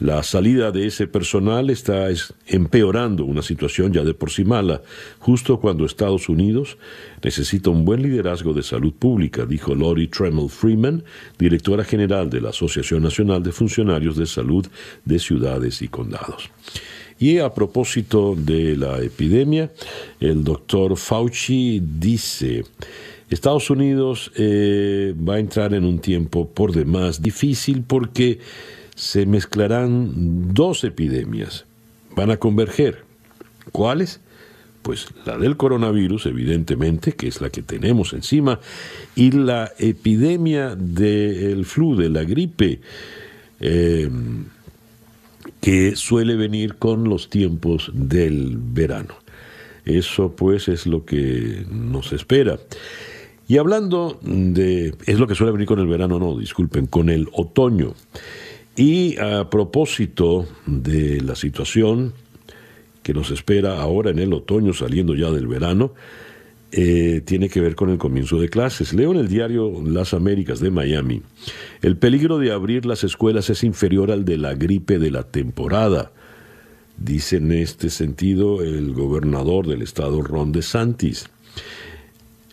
La 0.00 0.22
salida 0.22 0.72
de 0.72 0.86
ese 0.86 1.06
personal 1.06 1.68
está 1.68 2.08
empeorando 2.46 3.26
una 3.26 3.42
situación 3.42 3.92
ya 3.92 4.02
de 4.02 4.14
por 4.14 4.30
sí 4.30 4.44
mala, 4.44 4.80
justo 5.18 5.60
cuando 5.60 5.84
Estados 5.84 6.30
Unidos 6.30 6.78
necesita 7.22 7.68
un 7.68 7.84
buen 7.84 8.02
liderazgo 8.02 8.54
de 8.54 8.62
salud 8.62 8.94
pública, 8.94 9.44
dijo 9.44 9.74
Lori 9.74 10.08
Tremel 10.08 10.48
Freeman, 10.48 11.04
directora 11.38 11.84
general 11.84 12.30
de 12.30 12.40
la 12.40 12.48
Asociación 12.48 13.02
Nacional 13.02 13.42
de 13.42 13.52
Funcionarios 13.52 14.16
de 14.16 14.24
Salud 14.24 14.66
de 15.04 15.18
Ciudades 15.18 15.82
y 15.82 15.88
Condados. 15.88 16.50
Y 17.18 17.38
a 17.38 17.52
propósito 17.52 18.34
de 18.36 18.76
la 18.76 19.00
epidemia, 19.00 19.70
el 20.20 20.44
doctor 20.44 20.96
Fauci 20.96 21.80
dice, 21.80 22.64
Estados 23.30 23.70
Unidos 23.70 24.30
eh, 24.36 25.14
va 25.16 25.34
a 25.34 25.38
entrar 25.38 25.74
en 25.74 25.84
un 25.84 25.98
tiempo 25.98 26.48
por 26.48 26.72
demás 26.72 27.22
difícil 27.22 27.82
porque 27.86 28.40
se 28.94 29.26
mezclarán 29.26 30.52
dos 30.52 30.84
epidemias, 30.84 31.64
van 32.14 32.30
a 32.30 32.36
converger. 32.36 33.04
¿Cuáles? 33.70 34.20
Pues 34.82 35.06
la 35.24 35.38
del 35.38 35.56
coronavirus, 35.56 36.26
evidentemente, 36.26 37.12
que 37.12 37.28
es 37.28 37.40
la 37.40 37.50
que 37.50 37.62
tenemos 37.62 38.12
encima, 38.12 38.58
y 39.14 39.30
la 39.30 39.72
epidemia 39.78 40.74
del 40.74 41.64
flu, 41.64 41.96
de 41.96 42.10
la 42.10 42.24
gripe, 42.24 42.80
em, 43.60 44.44
que 45.62 45.94
suele 45.94 46.34
venir 46.34 46.74
con 46.74 47.08
los 47.08 47.30
tiempos 47.30 47.92
del 47.94 48.58
verano. 48.58 49.14
Eso 49.84 50.34
pues 50.34 50.66
es 50.66 50.86
lo 50.86 51.04
que 51.04 51.64
nos 51.70 52.12
espera. 52.12 52.58
Y 53.46 53.58
hablando 53.58 54.18
de, 54.22 54.92
es 55.06 55.20
lo 55.20 55.28
que 55.28 55.36
suele 55.36 55.52
venir 55.52 55.68
con 55.68 55.78
el 55.78 55.86
verano, 55.86 56.18
no, 56.18 56.36
disculpen, 56.36 56.86
con 56.86 57.08
el 57.10 57.28
otoño. 57.32 57.94
Y 58.74 59.16
a 59.18 59.50
propósito 59.50 60.48
de 60.66 61.20
la 61.20 61.36
situación 61.36 62.12
que 63.04 63.14
nos 63.14 63.30
espera 63.30 63.80
ahora 63.80 64.10
en 64.10 64.18
el 64.18 64.32
otoño, 64.32 64.72
saliendo 64.72 65.14
ya 65.14 65.30
del 65.30 65.46
verano, 65.46 65.94
eh, 66.72 67.20
tiene 67.24 67.48
que 67.48 67.60
ver 67.60 67.74
con 67.74 67.90
el 67.90 67.98
comienzo 67.98 68.40
de 68.40 68.48
clases. 68.48 68.94
Leo 68.94 69.12
en 69.12 69.18
el 69.18 69.28
diario 69.28 69.82
Las 69.84 70.14
Américas 70.14 70.58
de 70.60 70.70
Miami, 70.70 71.22
el 71.82 71.96
peligro 71.96 72.38
de 72.38 72.50
abrir 72.50 72.86
las 72.86 73.04
escuelas 73.04 73.50
es 73.50 73.62
inferior 73.62 74.10
al 74.10 74.24
de 74.24 74.38
la 74.38 74.54
gripe 74.54 74.98
de 74.98 75.10
la 75.10 75.22
temporada. 75.22 76.12
Dice 76.96 77.36
en 77.36 77.52
este 77.52 77.90
sentido 77.90 78.62
el 78.62 78.92
gobernador 78.92 79.66
del 79.66 79.82
estado 79.82 80.22
Ron 80.22 80.52
DeSantis. 80.52 81.28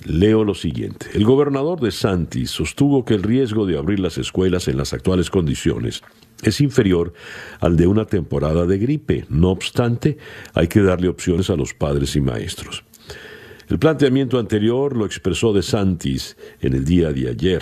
Leo 0.05 0.43
lo 0.43 0.55
siguiente. 0.55 1.07
El 1.13 1.25
gobernador 1.25 1.81
de 1.81 1.91
Santis 1.91 2.51
sostuvo 2.51 3.03
que 3.03 3.15
el 3.15 3.23
riesgo 3.23 3.65
de 3.65 3.77
abrir 3.77 3.99
las 3.99 4.17
escuelas 4.17 4.67
en 4.69 4.77
las 4.77 4.93
actuales 4.93 5.29
condiciones 5.29 6.03
es 6.41 6.61
inferior 6.61 7.13
al 7.59 7.75
de 7.75 7.87
una 7.87 8.05
temporada 8.05 8.65
de 8.65 8.77
gripe. 8.77 9.25
No 9.27 9.49
obstante, 9.49 10.17
hay 10.53 10.67
que 10.67 10.81
darle 10.81 11.09
opciones 11.09 11.49
a 11.49 11.57
los 11.57 11.73
padres 11.73 12.15
y 12.15 12.21
maestros. 12.21 12.83
El 13.69 13.77
planteamiento 13.77 14.39
anterior 14.39 14.97
lo 14.97 15.05
expresó 15.05 15.53
de 15.53 15.61
Santis 15.61 16.35
en 16.59 16.73
el 16.73 16.83
día 16.85 17.13
de 17.13 17.29
ayer. 17.29 17.61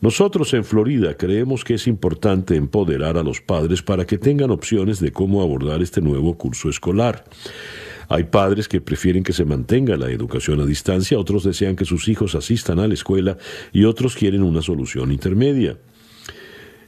Nosotros 0.00 0.54
en 0.54 0.64
Florida 0.64 1.16
creemos 1.16 1.64
que 1.64 1.74
es 1.74 1.88
importante 1.88 2.54
empoderar 2.54 3.18
a 3.18 3.24
los 3.24 3.40
padres 3.40 3.82
para 3.82 4.06
que 4.06 4.18
tengan 4.18 4.52
opciones 4.52 5.00
de 5.00 5.10
cómo 5.10 5.42
abordar 5.42 5.82
este 5.82 6.00
nuevo 6.00 6.38
curso 6.38 6.70
escolar. 6.70 7.24
Hay 8.08 8.24
padres 8.24 8.68
que 8.68 8.80
prefieren 8.80 9.24
que 9.24 9.32
se 9.32 9.44
mantenga 9.44 9.96
la 9.96 10.10
educación 10.10 10.60
a 10.60 10.64
distancia, 10.66 11.18
otros 11.18 11.42
desean 11.42 11.74
que 11.74 11.84
sus 11.84 12.08
hijos 12.08 12.36
asistan 12.36 12.78
a 12.78 12.86
la 12.86 12.94
escuela 12.94 13.36
y 13.72 13.84
otros 13.84 14.14
quieren 14.14 14.44
una 14.44 14.62
solución 14.62 15.10
intermedia. 15.10 15.76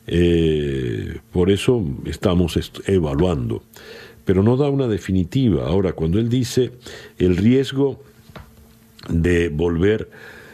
Eh, 0.07 1.19
por 1.33 1.51
eso 1.51 1.85
estamos 2.07 2.59
evaluando. 2.87 3.65
pero 4.25 4.45
no 4.45 4.57
da 4.57 4.69
una 4.71 4.87
definitiva. 4.87 5.67
Ahora, 5.67 5.95
cuando 5.95 6.21
él 6.21 6.29
dice 6.29 6.71
el 7.19 7.37
riesgo 7.37 8.05
de 9.09 9.49
volver, 9.49 10.11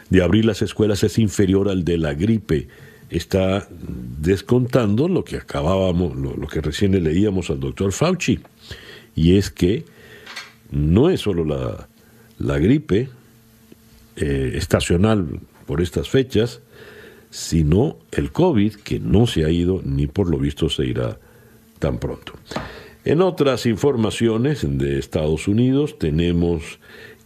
de 0.09 0.23
abrir 0.23 0.45
las 0.45 0.61
escuelas 0.61 1.03
es 1.03 1.17
inferior 1.17 1.69
al 1.69 1.83
de 1.83 1.97
la 1.97 2.13
gripe, 2.13 2.67
está 3.09 3.67
descontando 3.71 5.07
lo 5.07 5.23
que 5.23 5.37
acabábamos, 5.37 6.15
lo, 6.15 6.47
que 6.47 6.61
recién 6.61 6.91
le 6.91 7.01
leíamos 7.01 7.49
al 7.49 7.59
doctor 7.59 7.91
Fauci, 7.91 8.39
y 9.15 9.37
es 9.37 9.49
que 9.49 9.85
no 10.71 11.09
es 11.09 11.21
solo 11.21 11.43
la, 11.45 11.87
la 12.37 12.59
gripe 12.59 13.09
eh, 14.15 14.51
estacional 14.55 15.39
por 15.65 15.81
estas 15.81 16.09
fechas, 16.09 16.61
sino 17.29 17.97
el 18.11 18.31
COVID, 18.31 18.75
que 18.75 18.99
no 18.99 19.27
se 19.27 19.45
ha 19.45 19.49
ido 19.49 19.81
ni 19.83 20.07
por 20.07 20.29
lo 20.29 20.37
visto 20.39 20.69
se 20.69 20.85
irá 20.85 21.19
tan 21.79 21.99
pronto. 21.99 22.33
En 23.05 23.21
otras 23.21 23.65
informaciones 23.65 24.65
de 24.67 24.99
Estados 24.99 25.47
Unidos 25.47 25.97
tenemos 25.97 26.79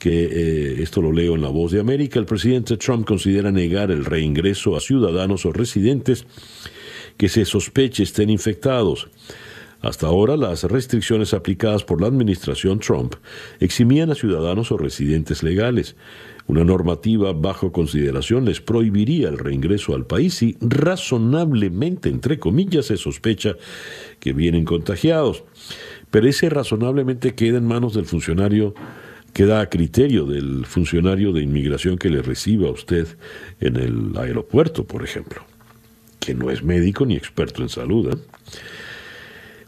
que, 0.03 0.25
eh, 0.25 0.83
esto 0.83 1.01
lo 1.01 1.13
leo 1.13 1.35
en 1.35 1.41
La 1.41 1.47
Voz 1.47 1.71
de 1.71 1.79
América, 1.79 2.19
el 2.19 2.25
presidente 2.25 2.75
Trump 2.75 3.07
considera 3.07 3.53
negar 3.53 3.89
el 3.89 4.03
reingreso 4.03 4.75
a 4.75 4.81
ciudadanos 4.81 5.45
o 5.45 5.53
residentes 5.53 6.25
que 7.15 7.29
se 7.29 7.45
sospeche 7.45 8.03
estén 8.03 8.29
infectados. 8.29 9.07
Hasta 9.79 10.07
ahora, 10.07 10.35
las 10.35 10.65
restricciones 10.65 11.33
aplicadas 11.33 11.85
por 11.85 12.01
la 12.01 12.07
administración 12.07 12.79
Trump 12.79 13.15
eximían 13.61 14.11
a 14.11 14.15
ciudadanos 14.15 14.73
o 14.73 14.77
residentes 14.77 15.41
legales. 15.41 15.95
Una 16.47 16.65
normativa 16.65 17.31
bajo 17.31 17.71
consideración 17.71 18.43
les 18.43 18.59
prohibiría 18.59 19.29
el 19.29 19.37
reingreso 19.37 19.95
al 19.95 20.05
país 20.05 20.33
si 20.33 20.57
razonablemente, 20.59 22.09
entre 22.09 22.39
comillas, 22.39 22.87
se 22.87 22.97
sospecha 22.97 23.55
que 24.19 24.33
vienen 24.33 24.65
contagiados. 24.65 25.45
Pero 26.11 26.27
ese 26.27 26.49
razonablemente 26.49 27.35
queda 27.35 27.57
en 27.57 27.67
manos 27.67 27.93
del 27.93 28.05
funcionario, 28.05 28.73
queda 29.33 29.61
a 29.61 29.69
criterio 29.69 30.25
del 30.25 30.65
funcionario 30.65 31.33
de 31.33 31.41
inmigración 31.41 31.97
que 31.97 32.09
le 32.09 32.21
reciba 32.21 32.69
a 32.69 32.71
usted 32.71 33.07
en 33.59 33.75
el 33.75 34.17
aeropuerto, 34.17 34.85
por 34.85 35.03
ejemplo, 35.03 35.41
que 36.19 36.33
no 36.33 36.51
es 36.51 36.63
médico 36.63 37.05
ni 37.05 37.15
experto 37.15 37.63
en 37.63 37.69
salud. 37.69 38.13
¿eh? 38.13 38.17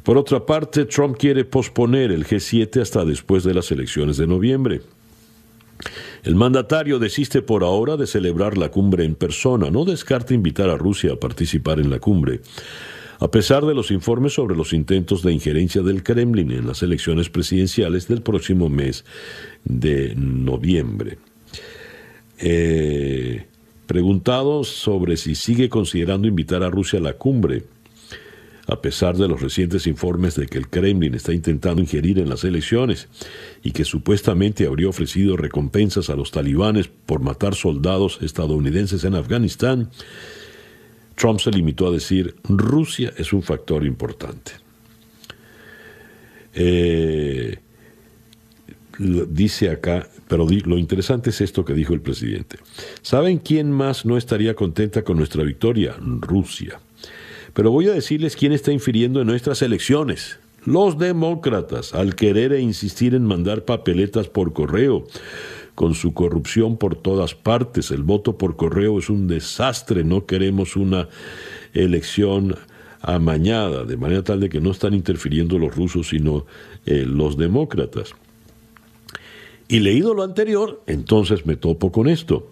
Por 0.03 0.17
otra 0.17 0.45
parte, 0.45 0.85
Trump 0.85 1.17
quiere 1.17 1.45
posponer 1.45 2.11
el 2.11 2.25
G7 2.25 2.79
hasta 2.79 3.03
después 3.03 3.43
de 3.43 3.55
las 3.55 3.71
elecciones 3.71 4.17
de 4.17 4.27
noviembre. 4.27 4.81
El 6.23 6.35
mandatario 6.35 6.99
desiste 6.99 7.41
por 7.41 7.63
ahora 7.63 7.97
de 7.97 8.07
celebrar 8.07 8.57
la 8.57 8.69
cumbre 8.69 9.03
en 9.03 9.15
persona, 9.15 9.69
no 9.69 9.83
descarta 9.83 10.33
invitar 10.33 10.69
a 10.69 10.77
Rusia 10.77 11.13
a 11.13 11.19
participar 11.19 11.79
en 11.79 11.89
la 11.89 11.99
cumbre, 11.99 12.41
a 13.19 13.29
pesar 13.29 13.65
de 13.65 13.73
los 13.73 13.91
informes 13.91 14.33
sobre 14.33 14.55
los 14.55 14.73
intentos 14.73 15.21
de 15.23 15.31
injerencia 15.31 15.81
del 15.81 16.03
Kremlin 16.03 16.51
en 16.51 16.67
las 16.67 16.83
elecciones 16.83 17.29
presidenciales 17.29 18.07
del 18.07 18.21
próximo 18.21 18.69
mes 18.69 19.05
de 19.63 20.13
noviembre. 20.15 21.17
Eh, 22.37 23.45
preguntado 23.87 24.63
sobre 24.63 25.17
si 25.17 25.35
sigue 25.35 25.69
considerando 25.69 26.27
invitar 26.27 26.63
a 26.63 26.69
Rusia 26.69 26.99
a 26.99 27.03
la 27.03 27.13
cumbre, 27.13 27.63
a 28.67 28.81
pesar 28.81 29.15
de 29.15 29.27
los 29.27 29.41
recientes 29.41 29.85
informes 29.85 30.35
de 30.35 30.47
que 30.47 30.57
el 30.57 30.67
Kremlin 30.69 31.13
está 31.13 31.33
intentando 31.33 31.81
ingerir 31.81 32.17
en 32.19 32.29
las 32.29 32.43
elecciones 32.43 33.07
y 33.63 33.71
que 33.71 33.85
supuestamente 33.85 34.65
habría 34.65 34.89
ofrecido 34.89 35.37
recompensas 35.37 36.09
a 36.09 36.15
los 36.15 36.31
talibanes 36.31 36.87
por 36.87 37.21
matar 37.21 37.53
soldados 37.53 38.19
estadounidenses 38.21 39.03
en 39.03 39.15
Afganistán, 39.15 39.91
Trump 41.15 41.39
se 41.39 41.51
limitó 41.51 41.87
a 41.87 41.91
decir 41.91 42.35
Rusia 42.43 43.13
es 43.17 43.33
un 43.33 43.41
factor 43.41 43.85
importante. 43.85 44.51
Eh, 46.53 47.57
dice 48.97 49.69
acá, 49.69 50.07
pero 50.27 50.47
lo 50.47 50.77
interesante 50.77 51.29
es 51.29 51.41
esto 51.41 51.65
que 51.65 51.73
dijo 51.73 51.93
el 51.93 52.01
presidente. 52.01 52.57
¿Saben 53.01 53.39
quién 53.39 53.71
más 53.71 54.05
no 54.05 54.17
estaría 54.17 54.55
contenta 54.55 55.03
con 55.03 55.17
nuestra 55.17 55.43
victoria? 55.43 55.95
Rusia. 55.99 56.79
Pero 57.53 57.71
voy 57.71 57.87
a 57.87 57.93
decirles 57.93 58.35
quién 58.35 58.51
está 58.51 58.71
infiriendo 58.71 59.21
en 59.21 59.27
nuestras 59.27 59.61
elecciones. 59.61 60.39
Los 60.65 60.97
demócratas, 60.97 61.93
al 61.93 62.15
querer 62.15 62.51
e 62.53 62.59
insistir 62.59 63.13
en 63.13 63.23
mandar 63.23 63.65
papeletas 63.65 64.27
por 64.27 64.51
correo, 64.51 65.05
con 65.75 65.93
su 65.93 66.13
corrupción 66.13 66.77
por 66.77 66.95
todas 66.95 67.35
partes. 67.35 67.91
El 67.91 68.03
voto 68.03 68.37
por 68.37 68.55
correo 68.55 68.97
es 68.97 69.09
un 69.09 69.27
desastre, 69.27 70.03
no 70.03 70.25
queremos 70.25 70.75
una 70.75 71.09
elección 71.73 72.55
amañada, 73.01 73.83
de 73.83 73.97
manera 73.97 74.23
tal 74.23 74.39
de 74.39 74.49
que 74.49 74.61
no 74.61 74.71
están 74.71 74.93
interfiriendo 74.93 75.59
los 75.59 75.75
rusos, 75.75 76.09
sino 76.09 76.45
eh, 76.85 77.05
los 77.05 77.37
demócratas. 77.37 78.15
Y 79.67 79.79
leído 79.79 80.13
lo 80.13 80.23
anterior, 80.23 80.81
entonces 80.87 81.45
me 81.45 81.55
topo 81.55 81.91
con 81.91 82.07
esto. 82.07 82.49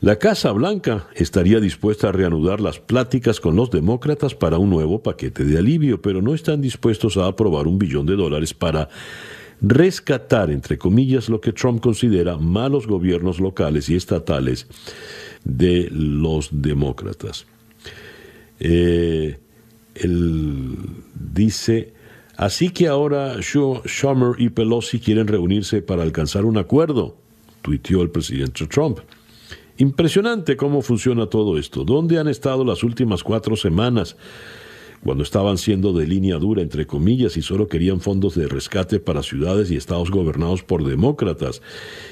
La 0.00 0.16
Casa 0.16 0.52
Blanca 0.52 1.08
estaría 1.16 1.58
dispuesta 1.58 2.08
a 2.08 2.12
reanudar 2.12 2.60
las 2.60 2.78
pláticas 2.78 3.40
con 3.40 3.56
los 3.56 3.70
demócratas 3.70 4.34
para 4.34 4.58
un 4.58 4.70
nuevo 4.70 5.02
paquete 5.02 5.44
de 5.44 5.58
alivio, 5.58 6.00
pero 6.00 6.22
no 6.22 6.34
están 6.34 6.60
dispuestos 6.60 7.16
a 7.16 7.26
aprobar 7.26 7.66
un 7.66 7.78
billón 7.80 8.06
de 8.06 8.14
dólares 8.14 8.54
para 8.54 8.88
rescatar, 9.60 10.50
entre 10.50 10.78
comillas, 10.78 11.28
lo 11.28 11.40
que 11.40 11.52
Trump 11.52 11.80
considera 11.80 12.36
malos 12.36 12.86
gobiernos 12.86 13.40
locales 13.40 13.88
y 13.88 13.96
estatales 13.96 14.66
de 15.44 15.88
los 15.90 16.48
demócratas. 16.52 17.46
Eh, 18.60 19.38
él 19.94 20.76
dice, 21.14 21.92
así 22.36 22.70
que 22.70 22.86
ahora 22.86 23.36
Schumer 23.40 24.40
y 24.40 24.50
Pelosi 24.50 25.00
quieren 25.00 25.26
reunirse 25.26 25.82
para 25.82 26.02
alcanzar 26.02 26.44
un 26.44 26.58
acuerdo, 26.58 27.16
tuiteó 27.62 28.02
el 28.02 28.10
presidente 28.10 28.66
Trump. 28.66 29.00
Impresionante 29.78 30.56
cómo 30.56 30.82
funciona 30.82 31.26
todo 31.26 31.56
esto. 31.56 31.84
¿Dónde 31.84 32.18
han 32.18 32.26
estado 32.26 32.64
las 32.64 32.82
últimas 32.82 33.22
cuatro 33.22 33.56
semanas? 33.56 34.16
Cuando 35.04 35.22
estaban 35.22 35.58
siendo 35.58 35.92
de 35.92 36.06
línea 36.06 36.36
dura, 36.36 36.62
entre 36.62 36.86
comillas, 36.86 37.36
y 37.36 37.42
solo 37.42 37.68
querían 37.68 38.00
fondos 38.00 38.34
de 38.34 38.48
rescate 38.48 38.98
para 39.00 39.22
ciudades 39.22 39.70
y 39.70 39.76
estados 39.76 40.10
gobernados 40.10 40.62
por 40.62 40.84
demócratas 40.84 41.62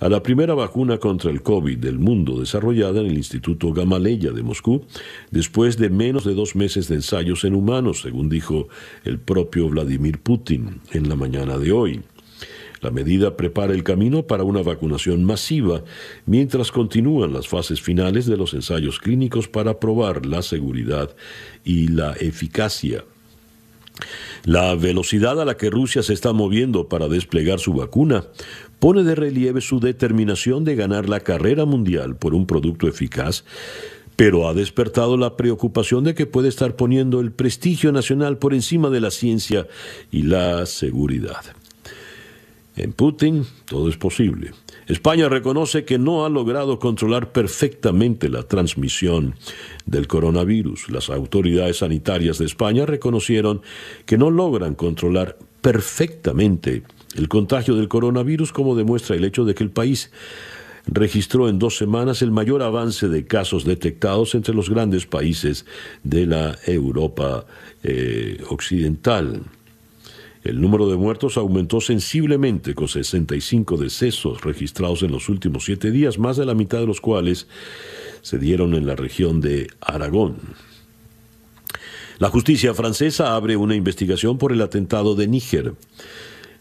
a 0.00 0.08
la 0.08 0.22
primera 0.22 0.54
vacuna 0.54 0.98
contra 0.98 1.30
el 1.30 1.42
COVID 1.42 1.78
del 1.78 1.98
mundo 1.98 2.38
desarrollada 2.38 3.00
en 3.00 3.06
el 3.06 3.16
Instituto 3.16 3.72
Gamaleya 3.72 4.32
de 4.32 4.42
Moscú, 4.42 4.84
después 5.30 5.76
de 5.78 5.90
menos 5.90 6.24
de 6.24 6.34
dos 6.34 6.56
meses 6.56 6.88
de 6.88 6.96
ensayos 6.96 7.44
en 7.44 7.54
humanos, 7.54 8.00
según 8.02 8.28
dijo 8.28 8.68
el 9.04 9.18
propio 9.18 9.68
Vladimir 9.68 10.18
Putin 10.18 10.80
en 10.92 11.08
la 11.08 11.16
mañana 11.16 11.58
de 11.58 11.72
hoy. 11.72 12.00
La 12.80 12.90
medida 12.90 13.36
prepara 13.36 13.72
el 13.72 13.82
camino 13.82 14.26
para 14.26 14.44
una 14.44 14.62
vacunación 14.62 15.24
masiva 15.24 15.82
mientras 16.26 16.70
continúan 16.70 17.32
las 17.32 17.48
fases 17.48 17.80
finales 17.80 18.26
de 18.26 18.36
los 18.36 18.54
ensayos 18.54 18.98
clínicos 18.98 19.48
para 19.48 19.80
probar 19.80 20.26
la 20.26 20.42
seguridad 20.42 21.16
y 21.64 21.88
la 21.88 22.12
eficacia. 22.12 23.04
La 24.44 24.74
velocidad 24.74 25.40
a 25.40 25.44
la 25.44 25.56
que 25.56 25.70
Rusia 25.70 26.02
se 26.02 26.12
está 26.12 26.32
moviendo 26.32 26.88
para 26.88 27.08
desplegar 27.08 27.58
su 27.58 27.72
vacuna 27.72 28.26
pone 28.78 29.02
de 29.02 29.14
relieve 29.14 29.60
su 29.60 29.80
determinación 29.80 30.64
de 30.64 30.76
ganar 30.76 31.08
la 31.08 31.20
carrera 31.20 31.64
mundial 31.64 32.16
por 32.16 32.34
un 32.34 32.46
producto 32.46 32.88
eficaz, 32.88 33.44
pero 34.16 34.48
ha 34.48 34.54
despertado 34.54 35.16
la 35.16 35.36
preocupación 35.36 36.04
de 36.04 36.14
que 36.14 36.26
puede 36.26 36.48
estar 36.48 36.76
poniendo 36.76 37.20
el 37.20 37.32
prestigio 37.32 37.92
nacional 37.92 38.38
por 38.38 38.54
encima 38.54 38.90
de 38.90 39.00
la 39.00 39.10
ciencia 39.10 39.66
y 40.10 40.22
la 40.22 40.64
seguridad. 40.66 41.42
En 42.76 42.92
Putin 42.92 43.46
todo 43.64 43.88
es 43.88 43.96
posible. 43.96 44.52
España 44.86 45.28
reconoce 45.28 45.84
que 45.84 45.98
no 45.98 46.24
ha 46.24 46.28
logrado 46.28 46.78
controlar 46.78 47.32
perfectamente 47.32 48.28
la 48.28 48.42
transmisión 48.42 49.34
del 49.86 50.06
coronavirus. 50.06 50.90
Las 50.90 51.08
autoridades 51.08 51.78
sanitarias 51.78 52.38
de 52.38 52.44
España 52.44 52.84
reconocieron 52.84 53.62
que 54.04 54.18
no 54.18 54.30
logran 54.30 54.74
controlar 54.74 55.38
perfectamente 55.62 56.82
el 57.16 57.28
contagio 57.28 57.74
del 57.74 57.88
coronavirus, 57.88 58.52
como 58.52 58.76
demuestra 58.76 59.16
el 59.16 59.24
hecho 59.24 59.44
de 59.44 59.54
que 59.54 59.64
el 59.64 59.70
país 59.70 60.10
registró 60.86 61.48
en 61.48 61.58
dos 61.58 61.76
semanas 61.76 62.22
el 62.22 62.30
mayor 62.30 62.62
avance 62.62 63.08
de 63.08 63.26
casos 63.26 63.64
detectados 63.64 64.34
entre 64.34 64.54
los 64.54 64.70
grandes 64.70 65.06
países 65.06 65.66
de 66.04 66.26
la 66.26 66.56
Europa 66.66 67.46
eh, 67.82 68.42
occidental. 68.48 69.42
El 70.44 70.60
número 70.60 70.88
de 70.88 70.96
muertos 70.96 71.36
aumentó 71.36 71.80
sensiblemente 71.80 72.74
con 72.74 72.86
65 72.86 73.76
decesos 73.78 74.42
registrados 74.42 75.02
en 75.02 75.10
los 75.10 75.28
últimos 75.28 75.64
siete 75.64 75.90
días, 75.90 76.20
más 76.20 76.36
de 76.36 76.46
la 76.46 76.54
mitad 76.54 76.78
de 76.78 76.86
los 76.86 77.00
cuales 77.00 77.48
se 78.22 78.38
dieron 78.38 78.74
en 78.74 78.86
la 78.86 78.94
región 78.94 79.40
de 79.40 79.68
Aragón. 79.80 80.36
La 82.18 82.28
justicia 82.28 82.74
francesa 82.74 83.34
abre 83.34 83.56
una 83.56 83.74
investigación 83.74 84.38
por 84.38 84.52
el 84.52 84.62
atentado 84.62 85.16
de 85.16 85.26
Níger. 85.26 85.74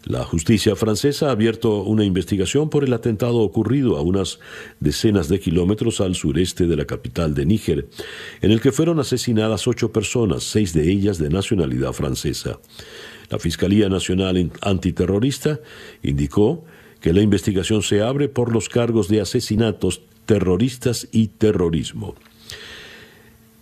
La 0.05 0.23
justicia 0.23 0.75
francesa 0.75 1.29
ha 1.29 1.31
abierto 1.31 1.81
una 1.81 2.05
investigación 2.05 2.69
por 2.69 2.83
el 2.83 2.93
atentado 2.93 3.37
ocurrido 3.39 3.97
a 3.97 4.01
unas 4.01 4.39
decenas 4.79 5.29
de 5.29 5.39
kilómetros 5.39 5.99
al 5.99 6.13
sureste 6.13 6.67
de 6.67 6.75
la 6.75 6.85
capital 6.85 7.33
de 7.33 7.47
Níger, 7.47 7.87
en 8.41 8.51
el 8.51 8.61
que 8.61 8.71
fueron 8.71 8.99
asesinadas 8.99 9.67
ocho 9.67 9.91
personas, 9.91 10.43
seis 10.43 10.73
de 10.73 10.91
ellas 10.91 11.17
de 11.17 11.29
nacionalidad 11.29 11.91
francesa. 11.91 12.59
La 13.31 13.39
Fiscalía 13.39 13.89
Nacional 13.89 14.51
Antiterrorista 14.61 15.59
indicó 16.03 16.63
que 17.01 17.11
la 17.11 17.21
investigación 17.21 17.81
se 17.81 18.03
abre 18.03 18.29
por 18.29 18.53
los 18.53 18.69
cargos 18.69 19.07
de 19.07 19.21
asesinatos 19.21 20.03
terroristas 20.27 21.07
y 21.11 21.29
terrorismo. 21.29 22.13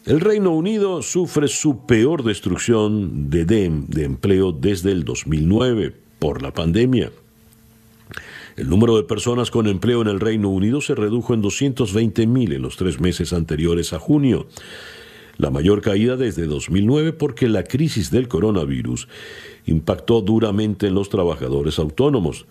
El 0.05 0.19
Reino 0.19 0.51
Unido 0.51 1.01
sufre 1.01 1.47
su 1.47 1.85
peor 1.85 2.25
destrucción 2.25 3.29
de, 3.29 3.45
de, 3.45 4.03
empleo 4.03 4.51
desde 4.51 4.91
el 4.91 5.05
2009 5.05 6.02
por 6.23 6.41
la 6.41 6.53
pandemia. 6.53 7.11
El 8.55 8.69
número 8.69 8.95
de 8.95 9.03
personas 9.03 9.51
con 9.51 9.67
empleo 9.67 10.01
en 10.01 10.07
el 10.07 10.21
Reino 10.21 10.47
Unido 10.47 10.79
se 10.79 10.95
redujo 10.95 11.33
en 11.33 11.43
220.000 11.43 12.53
en 12.53 12.61
los 12.61 12.77
tres 12.77 13.01
meses 13.01 13.33
anteriores 13.33 13.91
a 13.91 13.99
junio, 13.99 14.47
la 15.35 15.49
mayor 15.49 15.81
caída 15.81 16.15
desde 16.15 16.45
2009 16.45 17.11
porque 17.11 17.49
la 17.49 17.65
crisis 17.65 18.09
del 18.09 18.29
coronavirus 18.29 19.09
impactó 19.65 20.21
duramente 20.21 20.87
en 20.87 20.93
los 20.93 21.09
trabajadores 21.09 21.77
autónomos. 21.77 22.45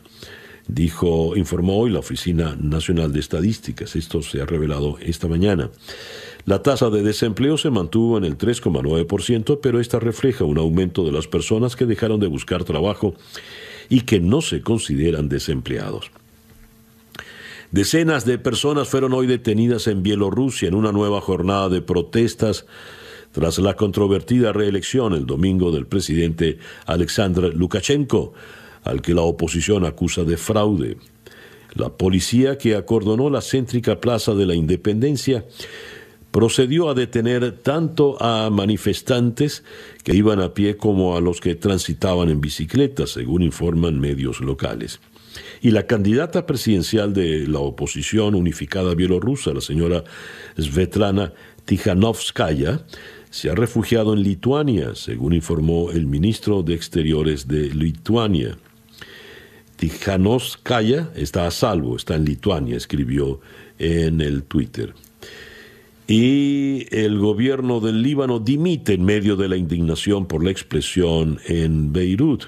Dijo, 0.68 1.34
informó 1.34 1.78
hoy 1.78 1.92
la 1.92 2.00
Oficina 2.00 2.54
Nacional 2.60 3.10
de 3.14 3.20
Estadísticas. 3.20 3.96
Esto 3.96 4.20
se 4.20 4.42
ha 4.42 4.44
revelado 4.44 4.98
esta 5.00 5.28
mañana. 5.28 5.70
La 6.45 6.62
tasa 6.62 6.90
de 6.90 7.03
desempleo 7.03 7.57
se 7.57 7.70
mantuvo 7.70 8.18
en 8.18 8.24
el 8.24 8.36
3,9%, 8.36 9.61
pero 9.62 9.80
esta 9.80 10.01
refleja 10.01 10.45
un 10.45 10.59
aumento 10.59 11.05
de 11.05 11.12
las 11.12 11.28
personas 11.28 11.76
que 11.76 11.86
dejaron 11.86 12.18
de 12.18 12.26
buscar 12.26 12.64
trabajo 12.64 13.14
y 13.88 14.01
que 14.01 14.18
no 14.18 14.40
se 14.40 14.61
consideran 14.61 15.28
desempleados. 15.28 16.11
Decenas 17.70 18.26
de 18.26 18.38
personas 18.38 18.88
fueron 18.88 19.14
hoy 19.14 19.26
detenidas 19.26 19.86
en 19.86 20.03
Bielorrusia 20.03 20.68
en 20.68 20.74
una 20.74 20.93
nueva 20.93 21.20
jornada 21.20 21.68
de 21.68 21.80
protestas 21.80 22.66
tras 23.32 23.59
la 23.59 23.76
controvertida 23.76 24.53
reelección 24.53 25.14
el 25.14 25.24
domingo 25.24 25.70
del 25.70 25.86
presidente 25.86 26.59
Alexander 26.84 27.55
Lukashenko, 27.55 28.34
al 28.84 29.01
que 29.01 29.14
la 29.14 29.22
oposición 29.22 29.86
acusa 29.86 30.24
de 30.24 30.36
fraude. 30.36 30.99
La 31.74 31.88
policía 31.88 32.59
que 32.59 32.76
acordonó 32.76 33.30
la 33.30 33.40
céntrica 33.40 34.01
Plaza 34.01 34.34
de 34.34 34.45
la 34.45 34.55
Independencia 34.55 35.47
procedió 36.33 36.89
a 36.89 36.95
detener 36.95 37.53
tanto 37.53 38.20
a 38.20 38.51
manifestantes 38.51 39.62
que 40.03 40.16
iban 40.16 40.41
a 40.41 40.55
pie 40.55 40.76
como 40.76 41.16
a 41.16 41.20
los 41.20 41.41
que 41.41 41.55
transitaban 41.55 42.30
en 42.30 42.41
bicicleta, 42.41 43.07
según 43.07 43.43
informan 43.43 44.01
medios 44.01 44.41
locales. 44.41 44.99
Y 45.61 45.70
la 45.70 45.87
candidata 45.87 46.47
presidencial 46.47 47.12
de 47.12 47.47
la 47.47 47.61
oposición 47.61 48.35
unificada 48.35 48.95
bielorrusa, 48.95 49.53
la 49.53 49.61
señora 49.61 50.05
Svetlana 50.59 51.33
Tijanovskaya, 51.66 52.80
se 53.30 53.49
ha 53.49 53.55
refugiado 53.55 54.12
en 54.12 54.22
Lituania, 54.22 54.95
según 54.95 55.33
informó 55.33 55.91
el 55.91 56.07
ministro 56.07 56.62
de 56.62 56.74
Exteriores 56.74 57.47
de 57.47 57.74
Lituania. 57.74 58.59
Tijanovskaya 59.76 61.11
está 61.14 61.47
a 61.47 61.51
salvo, 61.51 61.97
está 61.97 62.14
en 62.14 62.24
Lituania, 62.24 62.76
escribió 62.76 63.41
en 63.78 64.20
el 64.20 64.45
Twitter. 64.45 64.95
Y 66.07 66.86
el 66.90 67.18
gobierno 67.18 67.80
del 67.80 68.03
Líbano 68.03 68.40
dimite 68.40 68.94
en 68.94 69.05
medio 69.05 69.36
de 69.36 69.48
la 69.48 69.57
indignación 69.57 70.26
por 70.26 70.44
la 70.44 70.50
expresión 70.50 71.38
en 71.46 71.92
Beirut. 71.92 72.44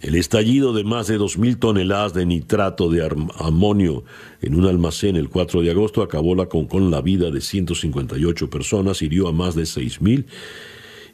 El 0.00 0.14
estallido 0.14 0.72
de 0.72 0.82
más 0.82 1.08
de 1.08 1.18
2.000 1.18 1.58
toneladas 1.58 2.14
de 2.14 2.24
nitrato 2.24 2.88
de 2.88 3.06
amonio 3.38 4.02
en 4.40 4.54
un 4.54 4.64
almacén 4.64 5.16
el 5.16 5.28
4 5.28 5.60
de 5.60 5.70
agosto 5.70 6.02
acabó 6.02 6.34
con, 6.48 6.66
con 6.66 6.90
la 6.90 7.02
vida 7.02 7.30
de 7.30 7.42
158 7.42 8.48
personas, 8.48 9.02
hirió 9.02 9.28
a 9.28 9.32
más 9.32 9.54
de 9.54 9.64
6.000 9.64 10.24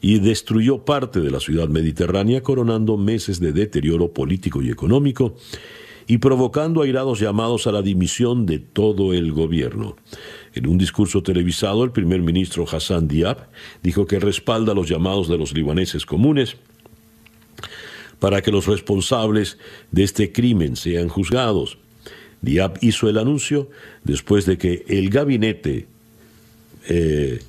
y 0.01 0.21
destruyó 0.21 0.85
parte 0.85 1.21
de 1.21 1.33
la 1.33 1.41
ciudad 1.41 1.69
mediterránea, 1.69 2.43
coronando 2.43 2.97
meses 2.97 3.41
de 3.41 3.53
deterioro 3.53 4.13
político 4.13 4.63
y 4.63 4.71
económico 4.71 5.37
y 6.07 6.19
provocando 6.19 6.83
airados 6.83 7.21
llamados 7.21 7.67
a 7.67 7.73
la 7.73 7.83
dimisión 7.83 8.47
de 8.47 8.59
todo 8.59 9.13
el 9.13 9.33
gobierno. 9.33 9.97
En 10.55 10.69
un 10.69 10.79
discurso 10.79 11.23
televisado, 11.23 11.85
el 11.85 11.91
primer 11.91 12.21
ministro 12.23 12.65
Hassan 12.71 13.09
Diab 13.09 13.49
dijo 13.83 14.07
que 14.07 14.21
respalda 14.21 14.75
los 14.75 14.89
llamados 14.89 15.29
de 15.29 15.37
los 15.37 15.53
libaneses 15.53 16.07
comunes 16.07 16.57
para 18.19 18.41
que 18.41 18.51
los 18.51 18.67
responsables 18.67 19.59
de 19.91 20.05
este 20.05 20.33
crimen 20.33 20.77
sean 20.77 21.09
juzgados. 21.09 21.79
Diab 22.41 22.79
hizo 22.81 23.09
el 23.09 23.19
anuncio 23.19 23.69
después 24.05 24.47
de 24.47 24.57
que 24.57 24.85
el 24.89 25.11
gabinete 25.11 25.89
eh, 26.89 27.41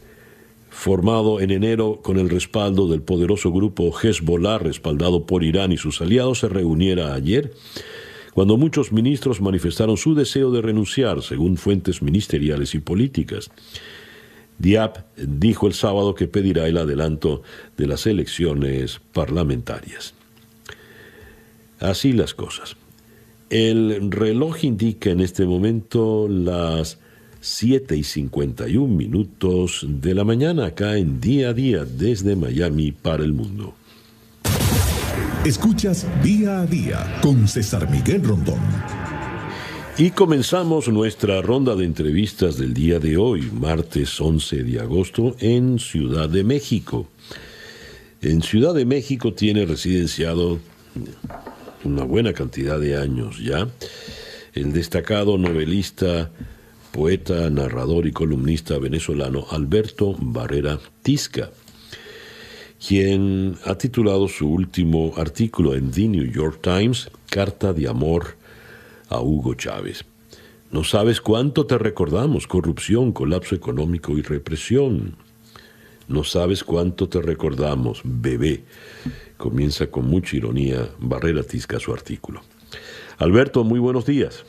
formado 0.70 1.41
en 1.41 1.51
enero 1.51 2.01
con 2.03 2.20
el 2.20 2.30
respaldo 2.30 2.88
del 2.88 3.01
poderoso 3.01 3.51
grupo 3.51 3.91
Hezbollah, 3.91 4.60
respaldado 4.60 5.26
por 5.26 5.43
Irán 5.43 5.72
y 5.72 5.78
sus 5.78 6.01
aliados, 6.01 6.39
se 6.39 6.49
reuniera 6.49 7.14
ayer, 7.14 7.53
cuando 8.38 8.56
muchos 8.56 8.92
ministros 8.92 9.42
manifestaron 9.42 9.98
su 9.98 10.14
deseo 10.14 10.52
de 10.52 10.62
renunciar, 10.62 11.24
según 11.24 11.58
fuentes 11.58 12.04
ministeriales 12.04 12.76
y 12.76 12.80
políticas. 12.80 13.50
Diab 14.60 15.06
dijo 15.18 15.66
el 15.66 15.74
sábado 15.74 16.14
que 16.14 16.28
pedirá 16.28 16.68
el 16.68 16.78
adelanto 16.78 17.42
de 17.78 17.88
las 17.88 18.06
elecciones 18.06 19.02
parlamentarias. 19.12 20.14
Así 21.80 22.14
las 22.14 22.36
cosas. 22.36 22.76
El 23.50 24.12
reloj 24.12 24.66
indica 24.66 25.10
en 25.10 25.22
este 25.22 25.48
momento 25.48 26.28
las 26.30 27.00
7 27.42 27.98
y 27.98 28.04
51 28.04 28.88
minutos 28.88 29.84
de 29.84 30.14
la 30.14 30.24
mañana 30.24 30.68
acá 30.68 31.00
en 31.00 31.20
día 31.20 31.50
a 31.50 31.54
día 31.54 31.86
desde 31.86 32.36
Miami 32.36 32.92
para 32.92 33.24
el 33.24 33.34
mundo. 33.34 33.74
Escuchas 35.45 36.05
día 36.24 36.61
a 36.61 36.65
día 36.65 37.20
con 37.22 37.47
César 37.47 37.89
Miguel 37.89 38.24
Rondón. 38.24 38.59
Y 39.97 40.11
comenzamos 40.11 40.88
nuestra 40.89 41.41
ronda 41.41 41.76
de 41.76 41.86
entrevistas 41.86 42.57
del 42.57 42.74
día 42.74 42.99
de 42.99 43.18
hoy, 43.18 43.49
martes 43.51 44.22
11 44.22 44.63
de 44.63 44.80
agosto, 44.80 45.36
en 45.39 45.80
Ciudad 45.80 46.30
de 46.30 46.43
México. 46.43 47.07
En 48.22 48.41
Ciudad 48.41 48.76
de 48.76 48.86
México 48.86 49.34
tiene 49.34 49.65
residenciado 49.65 50.59
una 51.84 52.03
buena 52.03 52.34
cantidad 52.34 52.80
de 52.80 52.97
años 52.97 53.39
ya, 53.39 53.68
el 54.53 54.74
destacado 54.74 55.38
novelista, 55.38 56.30
poeta, 56.91 57.49
narrador 57.49 58.07
y 58.07 58.11
columnista 58.11 58.78
venezolano 58.78 59.45
Alberto 59.49 60.15
Barrera 60.20 60.80
Tisca, 61.01 61.51
quien 62.86 63.55
ha 63.65 63.75
titulado 63.75 64.28
su 64.28 64.49
último 64.49 65.13
artículo 65.17 65.75
en 65.75 65.91
The 65.91 66.07
New 66.07 66.32
York 66.32 66.59
Times, 66.61 67.09
Carta 67.30 67.73
de 67.73 67.88
Amor 67.88 68.36
a 69.09 69.21
Hugo 69.21 69.53
Chávez. 69.55 70.05
No 70.71 70.84
sabes 70.84 71.21
cuánto 71.21 71.65
te 71.65 71.78
recordamos, 71.78 72.45
corrupción, 72.45 73.13
colapso 73.13 73.55
económico 73.55 74.17
y 74.17 74.21
represión. 74.21 75.15
No 76.07 76.23
sabes 76.23 76.63
cuánto 76.63 77.07
te 77.07 77.21
recordamos, 77.21 78.01
bebé. 78.03 78.63
Comienza 79.38 79.88
con 79.88 80.07
mucha 80.07 80.36
ironía 80.36 80.89
Barrera 80.99 81.43
Tisca 81.43 81.80
su 81.80 81.93
artículo. 81.93 82.41
Alberto, 83.17 83.63
muy 83.63 83.80
buenos 83.80 84.05
días. 84.05 84.45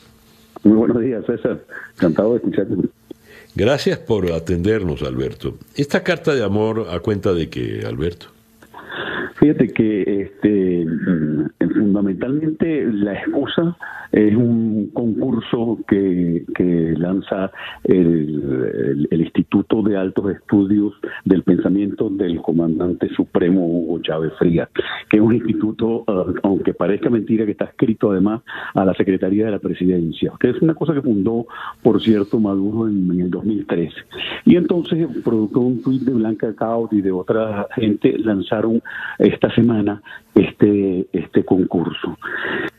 Muy 0.63 0.77
buenos 0.77 1.01
días, 1.01 1.25
César. 1.25 1.63
Encantado 1.95 2.31
de 2.31 2.37
escucharte. 2.37 2.75
Gracias 3.55 3.99
por 3.99 4.31
atendernos, 4.31 5.01
Alberto. 5.01 5.57
Esta 5.75 6.03
carta 6.03 6.33
de 6.33 6.43
amor 6.43 6.87
a 6.91 6.99
cuenta 6.99 7.33
de 7.33 7.49
que, 7.49 7.83
Alberto. 7.85 8.27
Fíjate 9.39 9.69
que 9.69 10.21
este, 10.21 10.85
mm, 10.85 11.69
fundamentalmente 11.73 12.83
la 12.91 13.13
excusa 13.13 13.77
es 14.11 14.35
un 14.35 14.89
concurso 14.93 15.79
que, 15.87 16.43
que 16.55 16.93
lanza 16.97 17.51
el, 17.83 19.07
Instituto 19.11 19.83
de 19.83 19.95
Altos 19.95 20.31
Estudios 20.31 20.93
del 21.23 21.43
Pensamiento 21.43 22.09
del 22.09 22.41
Comandante 22.41 23.09
Supremo 23.09 23.65
Hugo 23.65 23.99
Chávez 24.01 24.33
Frías, 24.39 24.67
que 25.09 25.17
es 25.17 25.23
un 25.23 25.35
instituto, 25.35 26.03
uh, 26.07 26.33
aunque 26.41 26.73
parezca 26.73 27.09
mentira, 27.09 27.45
que 27.45 27.51
está 27.51 27.65
escrito 27.65 28.11
además 28.11 28.41
a 28.73 28.83
la 28.85 28.93
Secretaría 28.95 29.45
de 29.45 29.51
la 29.51 29.59
Presidencia, 29.59 30.31
que 30.39 30.49
es 30.49 30.61
una 30.61 30.73
cosa 30.73 30.93
que 30.93 31.01
fundó, 31.01 31.45
por 31.83 32.01
cierto, 32.01 32.39
Maduro 32.39 32.87
en, 32.87 33.11
en 33.11 33.21
el 33.21 33.29
2013. 33.29 33.93
Y 34.45 34.55
entonces, 34.55 35.07
producto 35.23 35.59
de 35.59 35.65
un 35.65 35.81
tuit 35.83 36.01
de 36.01 36.13
Blanca 36.13 36.55
Caut 36.55 36.91
y 36.93 37.01
de 37.01 37.11
otra 37.11 37.67
gente, 37.75 38.17
lanzaron 38.17 38.81
esta 39.29 39.53
semana 39.53 40.01
este, 40.35 41.07
este 41.11 41.43
concurso. 41.43 42.17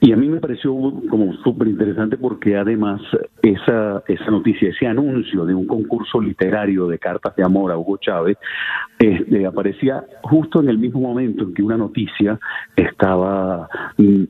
Y 0.00 0.12
a 0.12 0.16
mí 0.16 0.28
me 0.28 0.40
pareció 0.40 0.72
como 1.08 1.32
súper 1.44 1.68
interesante 1.68 2.16
porque 2.16 2.56
además 2.56 3.00
esa, 3.42 4.02
esa 4.08 4.30
noticia, 4.30 4.70
ese 4.70 4.86
anuncio 4.86 5.44
de 5.44 5.54
un 5.54 5.66
concurso 5.66 6.20
literario 6.20 6.86
de 6.86 6.98
cartas 6.98 7.36
de 7.36 7.44
amor 7.44 7.72
a 7.72 7.78
Hugo 7.78 7.98
Chávez, 7.98 8.38
este, 8.98 9.46
aparecía 9.46 10.04
justo 10.22 10.60
en 10.60 10.68
el 10.68 10.78
mismo 10.78 11.00
momento 11.00 11.44
en 11.44 11.54
que 11.54 11.62
una 11.62 11.76
noticia 11.76 12.38
estaba 12.76 13.68
mm, 13.96 14.24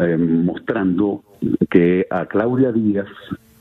eh, 0.00 0.16
mostrando 0.18 1.22
que 1.70 2.06
a 2.10 2.26
Claudia 2.26 2.72
Díaz 2.72 3.08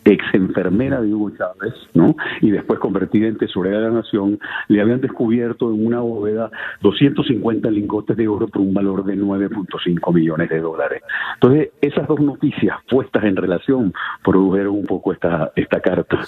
ex 0.05 0.23
enfermera 0.33 1.01
de 1.01 1.13
Hugo 1.13 1.31
Chávez, 1.37 1.73
¿no? 1.93 2.15
Y 2.41 2.51
después 2.51 2.79
convertida 2.79 3.27
en 3.27 3.37
tesorera 3.37 3.77
de 3.77 3.83
la 3.83 3.91
nación, 3.91 4.39
le 4.67 4.81
habían 4.81 5.01
descubierto 5.01 5.71
en 5.71 5.85
una 5.85 5.99
bóveda 5.99 6.51
250 6.81 7.69
lingotes 7.71 8.17
de 8.17 8.27
oro 8.27 8.47
por 8.47 8.61
un 8.61 8.73
valor 8.73 9.05
de 9.05 9.15
9.5 9.15 10.13
millones 10.13 10.49
de 10.49 10.59
dólares. 10.59 11.01
Entonces, 11.35 11.69
esas 11.81 12.07
dos 12.07 12.19
noticias 12.19 12.77
puestas 12.89 13.23
en 13.23 13.35
relación 13.35 13.93
produjeron 14.23 14.75
un 14.75 14.85
poco 14.85 15.13
esta, 15.13 15.51
esta 15.55 15.79
carta 15.79 16.19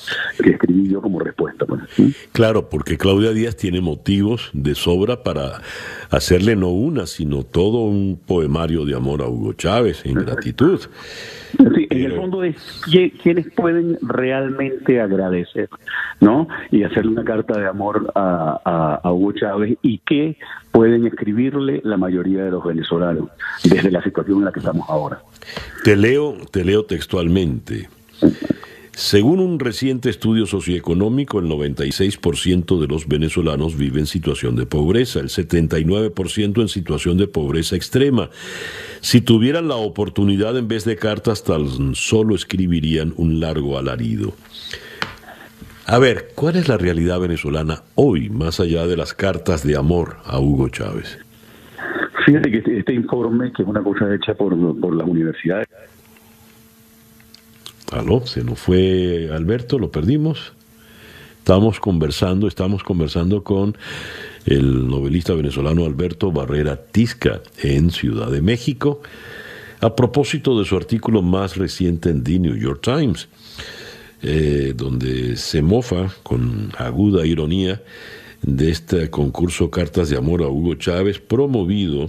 que 0.41 0.51
escribí 0.51 0.89
yo 0.89 1.01
como 1.01 1.19
respuesta. 1.19 1.65
Pues, 1.65 2.30
claro, 2.32 2.69
porque 2.69 2.97
Claudia 2.97 3.32
Díaz 3.32 3.55
tiene 3.55 3.82
motivos 3.82 4.49
de 4.53 4.76
sobra 4.76 5.23
para 5.23 5.61
hacerle 6.09 6.55
no 6.55 6.69
una, 6.69 7.05
sino 7.05 7.43
todo 7.43 7.80
un 7.84 8.19
poemario 8.26 8.86
de 8.86 8.95
amor 8.95 9.21
a 9.21 9.28
Hugo 9.28 9.53
Chávez 9.53 10.05
en 10.05 10.15
gratitud. 10.15 10.80
Sí, 11.57 11.88
en 11.89 12.05
el 12.05 12.13
fondo 12.13 12.43
es 12.43 12.82
quienes 13.21 13.49
pueden 13.66 13.97
realmente 14.03 15.01
agradecer, 15.01 15.70
¿no? 16.22 16.47
Y 16.70 16.84
hacerle 16.84 17.13
una 17.13 17.24
carta 17.24 17.59
de 17.59 17.66
amor 17.66 18.11
a, 18.13 18.99
a, 19.03 19.11
Hugo 19.11 19.32
Chávez 19.32 19.80
y 19.82 19.97
que 20.05 20.38
pueden 20.72 21.07
escribirle 21.07 21.82
la 21.84 21.97
mayoría 21.97 22.43
de 22.43 22.51
los 22.51 22.63
venezolanos 22.63 23.30
desde 23.63 23.89
la 23.89 24.03
situación 24.03 24.38
en 24.38 24.45
la 24.45 24.51
que 24.51 24.59
estamos 24.59 24.88
ahora. 24.88 25.20
Te 25.84 25.95
leo, 25.95 26.36
te 26.51 26.63
leo 26.63 26.86
textualmente. 26.86 27.89
Según 28.96 29.41
un 29.41 29.60
reciente 29.60 30.10
estudio 30.10 30.46
socioeconómico, 30.46 31.39
el 31.39 31.48
96% 31.48 32.80
de 32.80 32.88
los 32.88 33.10
venezolanos 33.10 33.78
vive 33.78 34.00
en 34.00 34.06
situación 34.06 34.56
de 34.56 34.66
pobreza, 34.66 35.20
el 35.20 35.28
79% 35.28 36.62
en 36.62 36.70
situación 36.70 37.18
de 37.18 37.28
pobreza 37.28 37.76
extrema. 37.76 38.30
Si 39.02 39.20
tuvieran 39.20 39.68
la 39.68 39.76
oportunidad 39.76 40.58
en 40.58 40.70
vez 40.70 40.86
de 40.86 40.96
cartas, 40.96 41.43
tan 41.43 41.93
solo 41.93 42.36
escribirían 42.36 43.14
un 43.18 43.41
largo 43.41 43.78
alarido. 43.78 44.32
A 45.88 46.00
ver, 46.00 46.30
¿cuál 46.34 46.56
es 46.56 46.70
la 46.70 46.78
realidad 46.78 47.20
venezolana 47.20 47.84
hoy, 47.96 48.30
más 48.30 48.62
allá 48.62 48.88
de 48.88 48.96
las 48.96 49.14
cartas 49.14 49.68
de 49.68 49.76
amor 49.76 50.20
a 50.24 50.39
Hugo 50.39 50.70
Chávez? 50.70 51.20
Fíjate 52.26 52.50
que 52.50 52.58
este, 52.60 52.80
este 52.80 52.93
informe, 52.93 53.52
que 53.52 53.62
es 53.62 53.68
una 53.68 53.84
cosa 53.84 54.16
hecha 54.16 54.36
por, 54.36 54.56
por 54.80 54.96
las 54.96 55.06
universidades, 55.06 55.68
Aló, 57.91 58.25
se 58.25 58.43
nos 58.43 58.59
fue 58.59 59.29
Alberto, 59.31 59.77
lo 59.77 59.91
perdimos. 59.91 60.53
Estamos 61.38 61.79
conversando, 61.79 62.47
estamos 62.47 62.83
conversando 62.83 63.43
con 63.43 63.77
el 64.45 64.88
novelista 64.88 65.33
venezolano 65.33 65.86
Alberto 65.86 66.31
Barrera 66.31 66.77
Tisca 66.77 67.41
en 67.61 67.91
Ciudad 67.91 68.31
de 68.31 68.41
México 68.41 69.01
a 69.81 69.95
propósito 69.95 70.57
de 70.57 70.65
su 70.65 70.75
artículo 70.75 71.21
más 71.21 71.57
reciente 71.57 72.09
en 72.09 72.23
The 72.23 72.39
New 72.39 72.55
York 72.55 72.81
Times, 72.81 73.27
eh, 74.23 74.73
donde 74.75 75.38
se 75.38 75.61
mofa 75.61 76.11
con 76.23 76.71
aguda 76.77 77.25
ironía 77.25 77.83
de 78.41 78.71
este 78.71 79.11
concurso 79.11 79.69
Cartas 79.69 80.09
de 80.09 80.17
Amor 80.17 80.41
a 80.41 80.47
Hugo 80.47 80.73
Chávez 80.75 81.19
promovido 81.19 82.07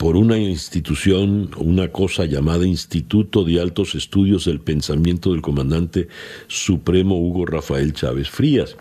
por 0.00 0.16
una 0.16 0.38
institución, 0.38 1.50
una 1.58 1.88
cosa 1.88 2.24
llamada 2.24 2.66
Instituto 2.66 3.44
de 3.44 3.60
Altos 3.60 3.94
Estudios 3.94 4.46
del 4.46 4.58
Pensamiento 4.58 5.32
del 5.32 5.42
Comandante 5.42 6.08
Supremo 6.48 7.18
Hugo 7.18 7.44
Rafael 7.44 7.92
Chávez 7.92 8.30
Frías. 8.30 8.78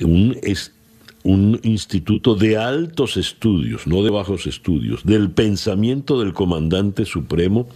Un, 0.00 0.40
instituto 1.64 2.34
de 2.34 2.56
altos 2.56 3.18
estudios, 3.18 3.86
no 3.86 4.02
de 4.02 4.08
bajos 4.08 4.46
estudios, 4.46 5.04
del 5.04 5.30
pensamiento 5.30 6.18
del 6.18 6.32
Comandante 6.32 7.04
Supremo, 7.04 7.68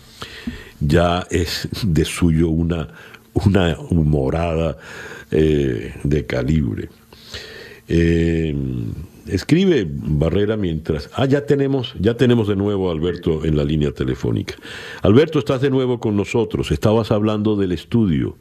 ya 0.81 1.27
es 1.31 1.69
de 1.83 2.07
suyo 2.07 2.49
una, 2.49 2.89
una 3.35 3.79
humorada 3.79 4.79
eh, 5.31 5.93
de 6.05 6.25
calibre. 6.25 6.89
Eh, 7.87 8.57
escribe 9.35 9.87
Barrera 9.89 10.57
mientras. 10.57 11.11
Ah, 11.15 11.27
ya 11.27 11.47
tenemos, 11.47 11.95
ya 11.99 12.17
tenemos 12.17 12.49
de 12.49 12.57
nuevo 12.57 12.89
a 12.89 12.93
Alberto 12.93 13.45
en 13.45 13.57
la 13.57 13.65
línea 13.65 13.93
telefónica. 13.93 14.55
Alberto, 15.03 15.39
estás 15.39 15.61
de 15.61 15.71
nuevo 15.71 16.01
con 16.01 16.17
nosotros. 16.17 16.71
Estabas 16.71 17.11
hablando 17.11 17.57
del 17.57 17.73
estudio 17.73 18.37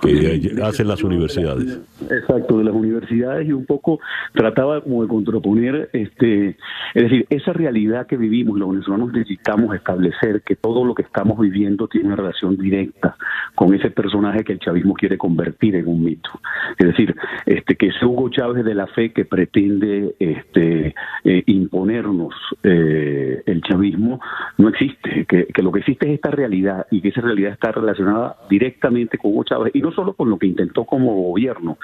que 0.00 0.52
hacen 0.62 0.88
las 0.88 1.02
universidades. 1.02 1.80
Exacto, 2.02 2.58
de 2.58 2.64
las 2.64 2.74
universidades 2.74 3.48
y 3.48 3.52
un 3.52 3.66
poco 3.66 4.00
trataba 4.32 4.80
como 4.80 5.02
de 5.02 5.08
contraponer, 5.08 5.90
este, 5.92 6.56
es 6.94 7.02
decir, 7.02 7.26
esa 7.30 7.52
realidad 7.52 8.06
que 8.06 8.16
vivimos, 8.16 8.58
los 8.58 8.70
venezolanos 8.70 9.12
necesitamos 9.12 9.74
establecer 9.74 10.42
que 10.42 10.56
todo 10.56 10.84
lo 10.84 10.94
que 10.94 11.02
estamos 11.02 11.38
viviendo 11.38 11.88
tiene 11.88 12.08
una 12.08 12.16
relación 12.16 12.56
directa 12.56 13.16
con 13.54 13.74
ese 13.74 13.90
personaje 13.90 14.44
que 14.44 14.52
el 14.52 14.60
chavismo 14.60 14.94
quiere 14.94 15.18
convertir 15.18 15.74
en 15.76 15.88
un 15.88 16.04
mito. 16.04 16.30
Es 16.78 16.86
decir, 16.86 17.14
este, 17.46 17.76
que 17.76 17.88
ese 17.88 18.04
Hugo 18.06 18.28
Chávez 18.30 18.64
de 18.64 18.74
la 18.74 18.86
fe 18.86 19.12
que 19.12 19.24
pretende 19.24 20.14
este, 20.18 20.94
eh, 21.24 21.42
imponernos 21.46 22.34
eh, 22.62 23.42
el 23.46 23.62
chavismo 23.62 24.20
no 24.58 24.68
existe, 24.68 25.26
que, 25.26 25.46
que 25.46 25.62
lo 25.62 25.72
que 25.72 25.80
existe 25.80 26.06
es 26.08 26.14
esta 26.14 26.30
realidad 26.30 26.86
y 26.90 27.00
que 27.00 27.08
esa 27.08 27.20
realidad 27.20 27.52
está 27.52 27.72
relacionada 27.72 28.36
directamente 28.48 29.18
con 29.18 29.32
Hugo 29.32 29.44
Chávez 29.44 29.72
y 29.74 29.80
no 29.80 29.87
solo 29.92 30.14
con 30.14 30.30
lo 30.30 30.38
que 30.38 30.46
intentó 30.46 30.84
como 30.84 31.14
gobierno, 31.14 31.78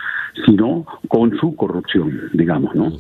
sino 0.47 0.87
con 1.09 1.37
su 1.39 1.55
corrupción, 1.57 2.31
digamos, 2.33 2.75
¿no? 2.75 2.93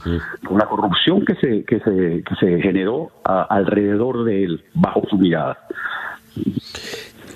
Con 0.47 0.59
la 0.59 0.67
corrupción 0.67 1.25
que 1.25 1.35
se, 1.37 1.65
que 1.65 1.81
se, 1.81 2.23
que 2.23 2.35
se 2.41 2.61
generó 2.61 3.11
alrededor 3.25 4.25
de 4.25 4.45
él, 4.45 4.65
bajo 4.75 5.03
su 5.09 5.17
mirada. 5.17 5.59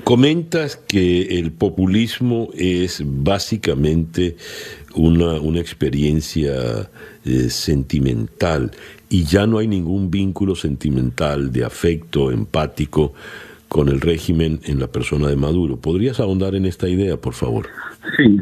Comentas 0.05 0.77
que 0.77 1.39
el 1.39 1.53
populismo 1.53 2.49
es 2.55 3.03
básicamente 3.05 4.37
una, 4.95 5.35
una 5.35 5.61
experiencia 5.61 6.89
eh, 7.25 7.51
sentimental 7.51 8.71
y 9.11 9.25
ya 9.25 9.47
no 9.47 9.59
hay 9.59 9.67
ningún 9.67 10.11
vínculo 10.11 10.55
sentimental 10.55 11.53
de 11.53 11.65
afecto 11.65 12.31
empático 12.31 13.13
con 13.69 13.89
el 13.89 14.01
régimen 14.01 14.61
en 14.65 14.81
la 14.81 14.89
persona 14.89 15.29
de 15.29 15.37
Maduro. 15.37 15.77
¿Podrías 15.77 16.21
ahondar 16.21 16.55
en 16.55 16.65
esta 16.65 16.89
idea, 16.89 17.17
por 17.17 17.35
favor? 17.35 17.67
Sí, 18.17 18.41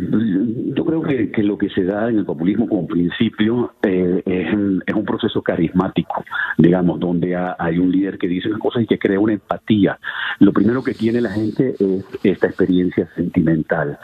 yo 0.75 0.85
creo 0.85 1.03
que, 1.03 1.43
lo 1.43 1.59
que 1.59 1.69
se 1.71 1.85
da 1.85 2.09
en 2.09 2.19
el 2.19 2.25
populismo 2.25 2.69
como 2.69 2.87
principio 2.87 3.73
eh, 3.83 4.23
es, 4.25 4.55
un 4.95 5.05
proceso 5.05 5.43
carismático, 5.43 6.25
digamos, 6.59 7.01
donde 7.01 7.37
hay 7.37 7.79
un 7.79 7.91
líder 7.91 8.19
que 8.19 8.29
dice 8.29 8.49
una 8.49 8.59
cosa 8.59 8.81
y 8.81 8.87
que 8.87 8.99
crea 8.99 9.21
una 9.21 9.35
empatía. 9.35 9.99
Lo 10.39 10.53
primero 10.53 10.83
que 10.83 10.95
tiene 10.95 11.21
la 11.21 11.31
gente 11.31 11.75
es 11.79 12.05
esta 12.23 12.47
experiencia 12.47 13.09
sentimental. 13.15 13.99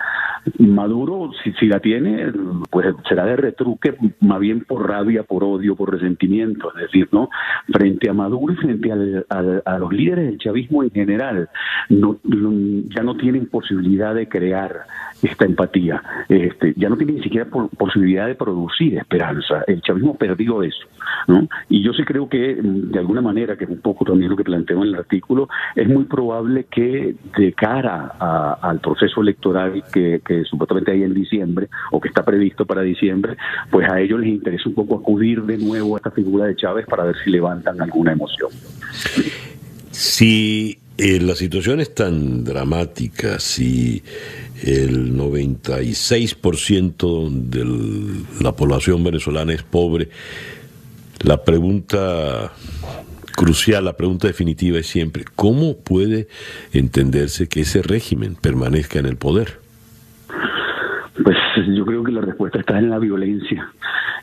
Maduro, 0.59 1.31
si, 1.43 1.53
si 1.53 1.67
la 1.67 1.79
tiene, 1.79 2.33
pues 2.71 2.87
será 3.09 3.25
de 3.27 3.37
retruque, 3.37 3.95
más 4.21 4.41
bien 4.41 4.65
por 4.65 4.89
rabia, 4.89 5.23
por 5.23 5.45
odio, 5.45 5.77
por 5.77 5.93
resentimiento, 5.93 6.73
es 6.75 6.83
decir, 6.83 7.09
¿no? 7.13 7.31
Frente 7.73 8.11
a 8.11 8.13
Maduro 8.13 8.53
y 8.53 8.57
frente 8.57 8.91
a 8.93 9.79
los 9.79 9.93
líderes 9.93 10.27
del 10.27 10.39
chavismo 10.39 10.83
en 10.83 10.91
general, 10.91 11.49
no, 11.89 12.19
ya 12.25 13.03
no 13.03 13.17
tienen 13.17 13.47
posibilidad 13.47 14.15
de 14.15 14.29
crear 14.29 14.83
esta 15.23 15.45
empatía, 15.45 16.03
este, 16.29 16.75
ya 16.77 16.89
no 16.89 16.97
tienen 16.97 17.17
ni 17.17 17.23
siquiera 17.23 17.49
posibilidad 17.49 18.27
de 18.27 18.35
producir 18.35 18.99
esperanza. 18.99 19.63
El 19.69 19.81
chavismo 19.81 20.17
perdió 20.17 20.63
eso, 20.65 20.87
¿no? 21.29 21.49
Y 21.69 21.83
yo 21.85 21.93
sí 21.93 22.03
creo 22.03 22.29
que, 22.29 22.59
de 22.61 22.99
alguna 22.99 23.21
manera, 23.21 23.57
que 23.57 23.65
es 23.65 23.71
un 23.71 23.81
poco 23.81 24.05
también 24.05 24.31
lo 24.31 24.37
que 24.37 24.45
planteo 24.45 24.79
en 24.79 24.89
el 24.89 24.95
artículo, 24.97 25.49
es 25.77 25.89
muy 25.89 26.05
probable 26.05 26.65
que 26.65 27.15
de 27.39 27.53
cara 27.53 28.13
a, 28.19 28.59
al 28.61 28.81
proceso 28.81 29.21
electoral 29.21 29.85
que 29.93 30.21
supuestamente 30.45 30.93
hay 30.93 31.03
en 31.03 31.15
diciembre, 31.15 31.69
o 31.91 32.01
que 32.01 32.09
está 32.09 32.25
previsto 32.25 32.67
para 32.67 32.83
diciembre, 32.83 33.37
pues 33.71 33.91
a 33.91 34.01
ellos 34.01 34.21
les 34.21 34.31
interesa 34.31 34.69
un 34.69 34.75
poco 34.75 34.97
acudir 34.97 35.43
de 35.43 35.59
nuevo 35.59 35.97
a 35.97 35.99
esta 35.99 36.11
figura 36.11 36.47
de 36.47 36.57
Chávez 36.57 36.87
para 36.87 37.05
ver 37.05 37.17
si 37.25 37.31
levantan 37.31 37.81
alguna 37.81 38.13
emoción. 38.13 38.51
Si 39.91 40.79
eh, 40.99 41.21
la 41.21 41.35
situación 41.35 41.81
es 41.81 41.95
tan 41.95 42.45
dramática, 42.45 43.39
si 43.39 44.03
el 44.63 45.17
96% 45.17 47.31
de 47.31 48.43
la 48.43 48.53
población 48.53 49.03
venezolana 49.03 49.53
es 49.53 49.63
pobre, 49.63 50.09
la 51.21 51.45
pregunta 51.45 52.53
crucial, 53.33 53.85
la 53.85 53.97
pregunta 53.97 54.27
definitiva 54.27 54.79
es 54.79 54.87
siempre, 54.87 55.25
¿cómo 55.35 55.79
puede 55.79 56.29
entenderse 56.73 57.49
que 57.49 57.63
ese 57.63 57.83
régimen 57.83 58.35
permanezca 58.35 58.99
en 58.99 59.07
el 59.07 59.17
poder? 59.17 59.62
Yo 61.67 61.85
creo 61.85 62.03
que 62.03 62.13
la 62.13 62.21
respuesta 62.21 62.61
está 62.61 62.79
en 62.79 62.91
la 62.91 62.99
violencia. 62.99 63.73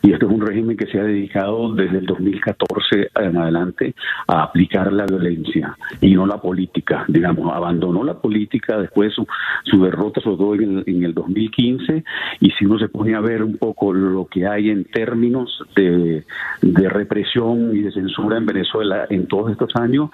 Y 0.02 0.14
esto 0.14 0.28
es 0.28 0.32
un 0.32 0.46
régimen 0.46 0.78
que 0.78 0.88
se 0.88 1.00
ha 1.00 1.04
dedicado 1.04 1.74
desde 1.74 1.98
el 1.98 2.06
2014 2.06 3.10
en 3.16 3.38
adelante 3.38 3.96
a 4.28 4.44
aplicar 4.44 4.92
la 4.94 5.06
violencia 5.06 5.78
y 6.00 6.14
no 6.14 6.26
la 6.26 6.38
política. 6.38 7.06
Digamos, 7.08 7.54
abandonó 7.54 8.04
la 8.04 8.16
política 8.20 8.78
después 8.78 9.10
de 9.10 9.26
su, 9.66 9.84
derrota, 9.84 10.22
sobre 10.22 10.38
todo 10.38 10.56
en 10.56 10.78
el, 10.78 10.84
en 10.88 11.04
el 11.04 11.14
2015. 11.14 12.04
Y 12.40 12.52
si 12.52 12.66
uno 12.66 12.80
se 12.80 12.88
pone 12.88 13.16
a 13.16 13.20
ver 13.20 13.44
un 13.44 13.58
poco 13.58 13.94
lo 13.94 14.26
que 14.26 14.48
hay 14.48 14.70
en 14.70 14.86
términos 14.86 15.64
de, 15.76 16.24
de 16.62 16.90
represión 16.90 17.76
y 17.76 17.82
de 17.82 17.92
censura 17.92 18.38
en 18.38 18.46
Venezuela 18.46 19.06
en 19.10 19.28
todos 19.28 19.52
estos 19.52 19.76
años, 19.76 20.10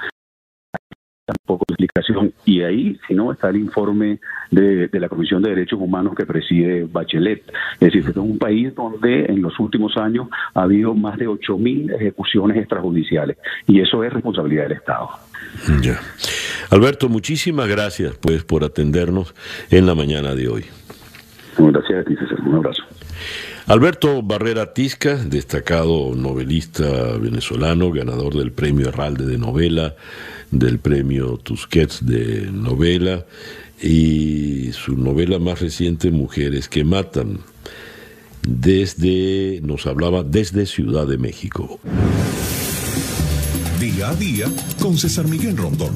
tampoco 1.25 1.65
explicación. 1.67 2.33
Y 2.45 2.61
ahí, 2.61 2.99
si 3.07 3.13
no, 3.13 3.31
está 3.31 3.49
el 3.49 3.57
informe 3.57 4.19
de, 4.51 4.89
la 4.93 5.09
Comisión 5.09 5.41
de 5.41 5.49
Derechos 5.49 5.79
Humanos 5.79 6.13
que 6.15 6.25
preside 6.25 6.85
Bachelet. 6.85 7.43
Es 7.73 7.79
decir, 7.79 8.03
que 8.03 8.11
es 8.11 8.17
un 8.17 8.37
país 8.37 8.73
donde 8.75 9.25
en 9.25 9.41
los 9.41 9.59
últimos 9.59 9.97
años 9.97 10.27
ha 10.53 10.61
habido 10.61 10.93
más 10.93 11.17
de 11.17 11.27
8.000 11.27 11.95
ejecuciones 11.95 12.57
extrajudiciales. 12.57 13.37
Y 13.67 13.81
eso 13.81 14.03
es 14.03 14.13
responsabilidad 14.13 14.63
del 14.63 14.73
Estado. 14.73 15.09
Ya. 15.81 15.99
Alberto, 16.69 17.09
muchísimas 17.09 17.67
gracias 17.67 18.15
pues 18.17 18.43
por 18.43 18.63
atendernos 18.63 19.33
en 19.71 19.85
la 19.85 19.95
mañana 19.95 20.35
de 20.35 20.47
hoy. 20.47 20.65
Gracias 21.57 21.99
a 21.99 22.03
ti, 22.03 22.15
César. 22.15 22.39
Un 22.41 22.55
abrazo. 22.55 22.83
Alberto 23.67 24.21
Barrera 24.21 24.73
Tisca, 24.73 25.15
destacado 25.15 26.13
novelista 26.13 27.17
venezolano, 27.17 27.91
ganador 27.91 28.35
del 28.35 28.51
premio 28.51 28.89
Herralde 28.89 29.25
de 29.25 29.39
novela, 29.39 29.95
del 30.59 30.79
premio 30.79 31.37
Tusquets 31.37 32.05
de 32.05 32.49
novela 32.51 33.25
y 33.81 34.71
su 34.71 34.95
novela 34.95 35.39
más 35.39 35.61
reciente, 35.61 36.11
Mujeres 36.11 36.69
que 36.69 36.83
Matan. 36.83 37.39
Desde, 38.47 39.59
nos 39.63 39.85
hablaba 39.87 40.23
desde 40.23 40.65
Ciudad 40.65 41.07
de 41.07 41.17
México. 41.17 41.79
Día 43.79 44.09
a 44.09 44.15
día 44.15 44.45
con 44.81 44.97
César 44.97 45.27
Miguel 45.27 45.57
Rondón. 45.57 45.93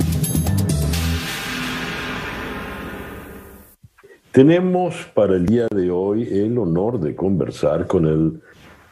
Tenemos 4.32 4.96
para 5.14 5.36
el 5.36 5.46
día 5.46 5.68
de 5.74 5.90
hoy 5.90 6.24
el 6.24 6.58
honor 6.58 7.00
de 7.00 7.16
conversar 7.16 7.88
con 7.88 8.06
el 8.06 8.42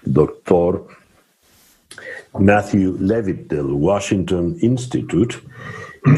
doctor 0.03 0.87
Matthew 2.39 2.97
Levitt 2.99 3.49
del 3.49 3.65
Washington 3.65 4.55
Institute, 4.61 5.35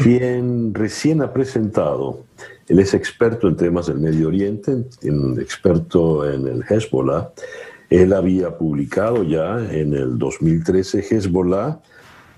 quien 0.02 0.74
recién 0.74 1.22
ha 1.22 1.32
presentado, 1.32 2.24
él 2.68 2.78
es 2.78 2.94
experto 2.94 3.48
en 3.48 3.56
temas 3.56 3.86
del 3.86 3.98
Medio 3.98 4.28
Oriente, 4.28 4.84
experto 5.40 6.30
en 6.30 6.46
el 6.46 6.62
Hezbollah, 6.68 7.30
él 7.88 8.12
había 8.12 8.56
publicado 8.56 9.24
ya 9.24 9.58
en 9.72 9.94
el 9.94 10.16
2013 10.18 11.00
Hezbollah, 11.10 11.80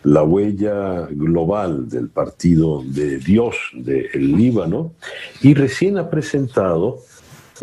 la 0.05 0.25
huella 0.25 1.07
global 1.11 1.89
del 1.89 2.09
Partido 2.09 2.83
de 2.85 3.19
Dios 3.19 3.57
del 3.75 4.33
Líbano, 4.33 4.95
y 5.43 5.55
recién 5.55 5.99
ha 5.99 6.09
presentado 6.09 7.01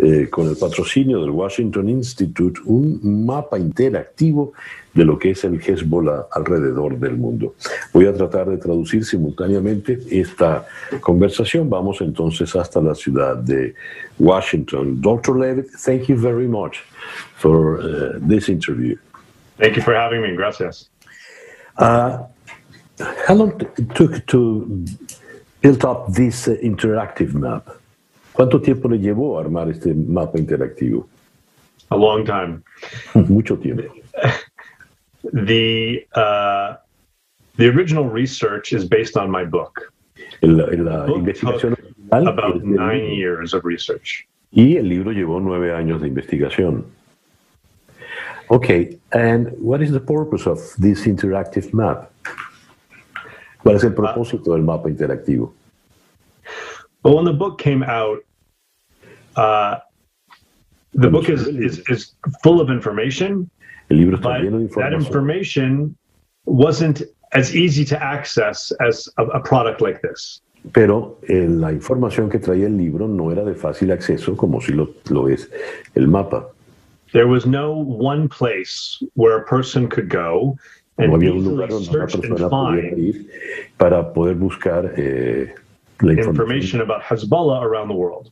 eh, 0.01 0.29
con 0.29 0.47
el 0.47 0.55
patrocinio 0.55 1.19
del 1.19 1.31
Washington 1.31 1.89
Institute, 1.89 2.61
un 2.63 3.25
mapa 3.25 3.59
interactivo 3.59 4.53
de 4.93 5.03
lo 5.03 5.19
que 5.19 5.31
es 5.31 5.43
el 5.43 5.59
Hezbollah 5.59 6.27
alrededor 6.31 6.97
del 6.97 7.17
mundo. 7.17 7.55
Voy 7.91 8.05
a 8.05 8.13
tratar 8.13 8.49
de 8.49 8.57
traducir 8.57 9.03
simultáneamente 9.03 9.99
esta 10.09 10.65
conversación. 11.01 11.69
Vamos 11.69 11.99
entonces 11.99 12.55
hasta 12.55 12.81
la 12.81 12.95
ciudad 12.95 13.35
de 13.35 13.75
Washington. 14.17 15.01
Dr. 15.01 15.37
Levitt, 15.37 15.71
thank 15.83 16.07
you 16.07 16.15
very 16.15 16.47
much 16.47 16.77
for 17.35 17.81
uh, 17.81 18.19
this 18.25 18.47
interview. 18.47 18.95
Thank 19.57 19.75
you 19.75 19.81
for 19.81 19.93
having 19.93 20.21
me. 20.21 20.33
Gracias. 20.33 20.89
Uh, 21.77 22.19
how 23.27 23.35
long 23.35 23.51
it 23.59 23.95
took 23.95 24.25
to 24.27 24.85
build 25.59 25.83
up 25.83 26.13
this 26.13 26.47
uh, 26.47 26.55
interactive 26.63 27.33
map? 27.33 27.67
¿Cuánto 28.39 28.61
tiempo 28.61 28.87
le 28.87 28.97
llevó 28.99 29.37
a 29.37 29.41
armar 29.41 29.67
este 29.69 29.93
mapa 29.93 30.39
interactivo? 30.39 31.09
A 31.89 31.97
long 31.97 32.23
time. 32.23 32.61
Mucho 33.27 33.57
tiempo. 33.57 33.83
the 35.33 36.07
uh, 36.15 36.75
the 37.57 37.67
original 37.67 38.05
research 38.05 38.71
is 38.71 38.85
based 38.85 39.17
on 39.17 39.29
my 39.29 39.43
book. 39.43 39.91
La, 40.41 40.67
la 40.67 41.07
investigación 41.17 41.75
about 42.13 42.63
nine 42.63 43.13
years 43.13 43.53
of 43.53 43.65
research. 43.65 44.25
Y 44.51 44.77
el 44.77 44.87
libro 44.87 45.11
llevó 45.11 45.41
nueve 45.41 45.73
años 45.73 45.99
de 45.99 46.07
investigación. 46.07 46.85
Okay, 48.49 48.97
and 49.11 49.51
what 49.59 49.81
is 49.81 49.91
the 49.91 49.99
purpose 49.99 50.47
of 50.47 50.59
this 50.77 51.05
interactive 51.07 51.73
map? 51.73 52.09
¿Cuál 53.65 53.75
es 53.75 53.83
el 53.83 53.91
propósito 53.91 54.51
uh, 54.51 54.53
del 54.53 54.63
mapa 54.63 54.87
interactivo? 54.87 55.51
Well, 57.03 57.15
when 57.15 57.25
the 57.25 57.33
book 57.33 57.57
came 57.57 57.83
out, 57.83 58.23
uh, 59.35 59.77
the 60.93 61.09
book 61.09 61.29
is, 61.29 61.47
is, 61.47 61.81
is 61.89 62.15
full 62.43 62.61
of 62.61 62.69
information. 62.69 63.49
El 63.89 63.97
libro 63.97 64.17
está 64.17 64.39
lleno 64.39 64.59
de 64.59 64.67
información. 64.67 64.91
That 64.91 64.93
information 64.93 65.95
wasn't 66.45 67.01
as 67.33 67.55
easy 67.55 67.85
to 67.85 68.01
access 68.01 68.71
as 68.79 69.07
a, 69.17 69.23
a 69.25 69.39
product 69.39 69.81
like 69.81 70.01
this. 70.01 70.41
Pero 70.73 71.17
eh, 71.29 71.47
la 71.47 71.71
información 71.71 72.29
que 72.29 72.39
traía 72.39 72.67
el 72.67 72.77
libro 72.77 73.07
no 73.07 73.31
era 73.31 73.45
de 73.45 73.55
fácil 73.55 73.91
acceso 73.91 74.35
como 74.35 74.59
si 74.59 74.73
lo, 74.73 74.89
lo 75.09 75.27
es 75.27 75.49
el 75.95 76.07
mapa. 76.07 76.49
There 77.13 77.27
was 77.27 77.45
no 77.45 77.71
one 77.71 78.27
place 78.27 79.01
where 79.15 79.37
a 79.37 79.45
person 79.45 79.87
could 79.87 80.09
go 80.09 80.57
and 80.97 81.11
no 81.11 81.17
había 81.17 81.31
un 81.31 81.45
lugar 81.45 81.69
donde 81.69 81.89
una 81.89 82.07
persona 82.07 82.49
pudiera 82.49 82.97
ir 82.97 83.29
para 83.77 84.13
poder 84.13 84.35
buscar 84.35 84.93
eh, 84.97 85.55
la 86.01 86.13
information 86.13 86.81
about 86.81 87.01
Hezbollah 87.01 87.63
around 87.63 87.87
the 87.87 87.95
world 87.95 88.31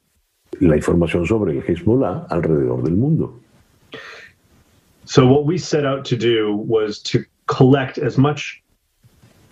la 0.60 0.76
información 0.76 1.26
sobre 1.26 1.58
el 1.58 1.64
Hezbollah 1.64 2.28
alrededor 2.30 2.84
del 2.84 2.96
mundo. 2.96 3.40
So 5.06 5.26
what 5.26 5.46
we 5.46 5.58
set 5.58 5.86
out 5.86 6.04
to 6.06 6.18
do 6.18 6.56
was 6.56 7.00
to 7.04 7.24
collect 7.46 7.98
as 7.98 8.18
much 8.18 8.62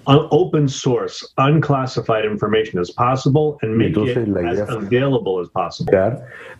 open 0.07 0.67
source, 0.67 1.25
unclassified 1.37 2.25
information 2.25 2.79
as 2.79 2.91
possible 2.91 3.57
and 3.61 3.77
make 3.77 3.93
Entonces, 3.93 4.27
it 4.27 4.45
as 4.45 4.69
available 4.69 5.39
as 5.39 5.49
possible. 5.49 5.91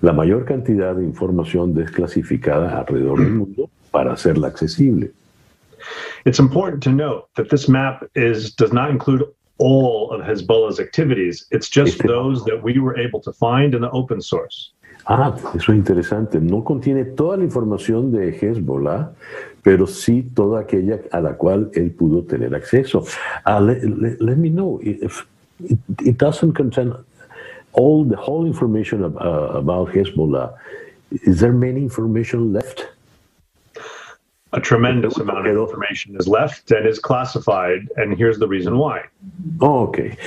La 0.01 0.13
mayor 0.13 0.45
cantidad 0.45 0.95
de 0.95 1.03
información 1.03 1.73
desclasificada 1.73 2.77
alrededor 2.77 3.19
del 3.19 3.31
mundo 3.31 3.69
para 3.91 4.13
hacerla 4.13 4.47
accesible. 4.47 5.11
It's 6.25 6.39
important 6.39 6.81
to 6.83 6.91
note 6.91 7.29
that 7.35 7.49
this 7.49 7.67
map 7.69 8.03
is 8.15 8.51
does 8.51 8.73
not 8.73 8.89
include 8.89 9.23
all 9.57 10.11
of 10.11 10.21
Hezbollah's 10.21 10.79
activities. 10.79 11.45
It's 11.51 11.69
just 11.69 12.03
those 12.03 12.43
that 12.45 12.61
we 12.61 12.79
were 12.79 12.97
able 12.97 13.21
to 13.21 13.31
find 13.33 13.73
in 13.73 13.81
the 13.81 13.91
open 13.91 14.21
source. 14.21 14.71
Ah, 15.07 15.35
eso 15.55 15.71
es 15.71 15.77
interesante. 15.77 16.39
No 16.39 16.63
contiene 16.63 17.05
toda 17.05 17.37
la 17.37 17.43
información 17.43 18.11
de 18.11 18.31
Hezbollah, 18.31 19.11
pero 19.61 19.85
sí 19.85 20.23
toda 20.33 20.61
aquella 20.61 20.99
a 21.11 21.21
la 21.21 21.37
cual 21.37 21.69
él 21.75 21.91
pudo 21.91 22.23
tener 22.23 22.55
acceso. 22.55 23.03
Uh, 23.45 23.59
let, 23.59 23.83
let, 23.83 24.19
let, 24.19 24.37
me 24.37 24.49
know 24.49 24.79
if 24.81 25.27
it, 25.63 25.77
it, 26.03 26.17
doesn't 26.17 26.53
contain 26.53 26.91
all 27.73 28.03
the 28.03 28.15
whole 28.15 28.47
information 28.47 29.03
of, 29.03 29.15
uh, 29.17 29.57
about 29.57 29.89
Hezbollah. 29.89 30.55
Is 31.11 31.39
there 31.39 31.53
many 31.53 31.81
information 31.81 32.51
left? 32.51 32.87
A 34.55 34.61
tremendous 34.61 35.17
amount 35.17 35.47
of 35.47 35.57
information 35.57 36.15
is 36.17 36.29
left 36.29 36.71
and 36.71 36.87
is 36.87 36.97
classified, 36.97 37.89
and 37.97 38.17
here's 38.17 38.39
the 38.39 38.47
reason 38.47 38.77
why. 38.77 39.01
Oh, 39.59 39.87
ok. 39.87 40.17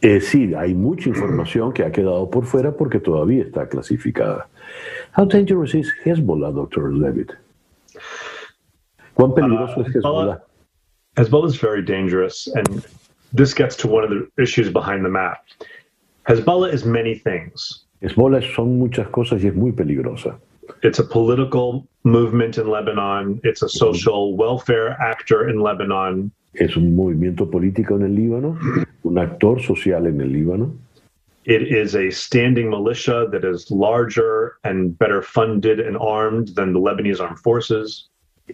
Eh, 0.00 0.20
sí, 0.20 0.54
hay 0.54 0.74
mucha 0.74 1.08
información 1.08 1.74
que 1.74 1.82
ha 1.82 1.90
quedado 1.90 2.30
por 2.30 2.44
fuera 2.44 2.70
porque 2.70 3.00
todavía 3.00 3.42
está 3.42 3.68
clasificada. 3.68 4.46
How 5.16 5.24
dangerous 5.24 5.74
is 5.74 5.90
Hezbollah, 6.04 6.54
Dr. 6.54 6.92
Levitt? 6.92 7.32
¿Cuán 9.16 9.30
uh, 9.30 9.34
peligroso 9.34 9.78
uh, 9.78 9.82
es 9.82 9.92
Hezbollah? 9.92 10.40
Hezbollah 11.16 11.48
is 11.48 11.56
very 11.56 11.82
dangerous, 11.82 12.46
and 12.54 12.86
this 13.32 13.54
gets 13.54 13.74
to 13.74 13.88
one 13.88 14.04
of 14.04 14.10
the 14.10 14.28
issues 14.40 14.70
behind 14.70 15.04
the 15.04 15.10
map. 15.10 15.44
Hezbollah 16.28 16.72
is 16.72 16.84
many 16.84 17.16
things. 17.16 17.86
Hezbollah 18.00 18.54
son 18.54 18.78
muchas 18.78 19.08
cosas 19.08 19.42
y 19.42 19.48
es 19.48 19.54
muy 19.54 19.72
peligrosa. 19.72 20.38
It's 20.82 20.98
a 20.98 21.04
political 21.04 21.86
movement 22.04 22.58
in 22.58 22.68
Lebanon. 22.68 23.40
It's 23.42 23.62
a 23.62 23.68
social 23.68 24.36
welfare 24.36 24.90
actor 25.00 25.48
in 25.48 25.60
Lebanon. 25.60 26.30
Es 26.54 26.76
un 26.76 26.94
movimiento 26.94 27.50
político 27.50 27.96
en 27.96 28.02
el 28.02 28.14
Líbano, 28.14 28.58
un 29.02 29.18
actor 29.18 29.60
social 29.60 30.06
en 30.06 30.20
el 30.20 30.28
Líbano. 30.28 30.72
It 31.46 31.62
is 31.62 31.94
a 31.94 32.10
standing 32.10 32.70
militia 32.70 33.26
that 33.30 33.44
is 33.44 33.70
larger 33.70 34.56
and 34.64 34.96
better 34.98 35.20
funded 35.20 35.80
and 35.80 35.96
armed 35.98 36.54
than 36.54 36.72
the 36.72 36.78
Lebanese 36.78 37.20
armed 37.20 37.38
forces. 37.40 38.08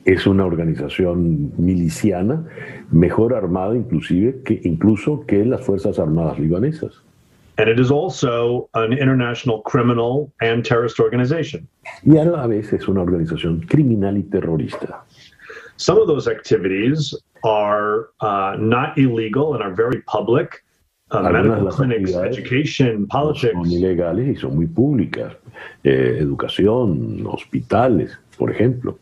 Es 0.05 0.27
una 0.27 0.45
organización 0.45 1.53
miliciana, 1.59 2.47
mejor 2.91 3.35
armada 3.35 3.77
inclusive 3.77 4.43
que 4.45 4.61
incluso 4.65 5.25
que 5.27 5.45
las 5.45 5.65
fuerzas 5.65 5.99
armadas 5.99 6.39
libanesas. 6.39 7.03
And 7.61 7.69
it 7.69 7.79
is 7.79 7.91
also 7.91 8.71
an 8.73 8.95
international 8.95 9.61
criminal 9.61 10.33
and 10.41 10.65
terrorist 10.65 10.99
organization. 10.99 11.69
Y 12.07 12.17
a 12.17 12.25
la 12.25 12.47
vez 12.47 12.73
es 12.73 12.89
una 12.89 13.03
organización 13.03 13.69
criminal 13.69 14.17
y 14.17 14.23
terrorista. 14.23 15.03
Some 15.77 15.99
of 15.99 16.07
those 16.07 16.27
activities 16.27 17.15
are 17.45 18.09
uh, 18.23 18.57
not 18.59 18.97
illegal 18.97 19.53
and 19.53 19.63
are 19.63 19.75
very 19.75 20.01
public. 20.07 20.65
Uh, 21.11 21.21
medical 21.21 21.71
clinics, 21.71 22.15
education, 22.15 23.07
politics. 23.09 23.53
Son 23.53 23.71
ilegales 23.71 24.37
y 24.37 24.41
son 24.41 24.57
muy 24.57 24.67
públicas. 24.67 25.37
Eh, 25.85 26.17
educación, 26.19 27.27
hospitales, 27.27 28.17
por 28.39 28.51
ejemplo. 28.51 28.97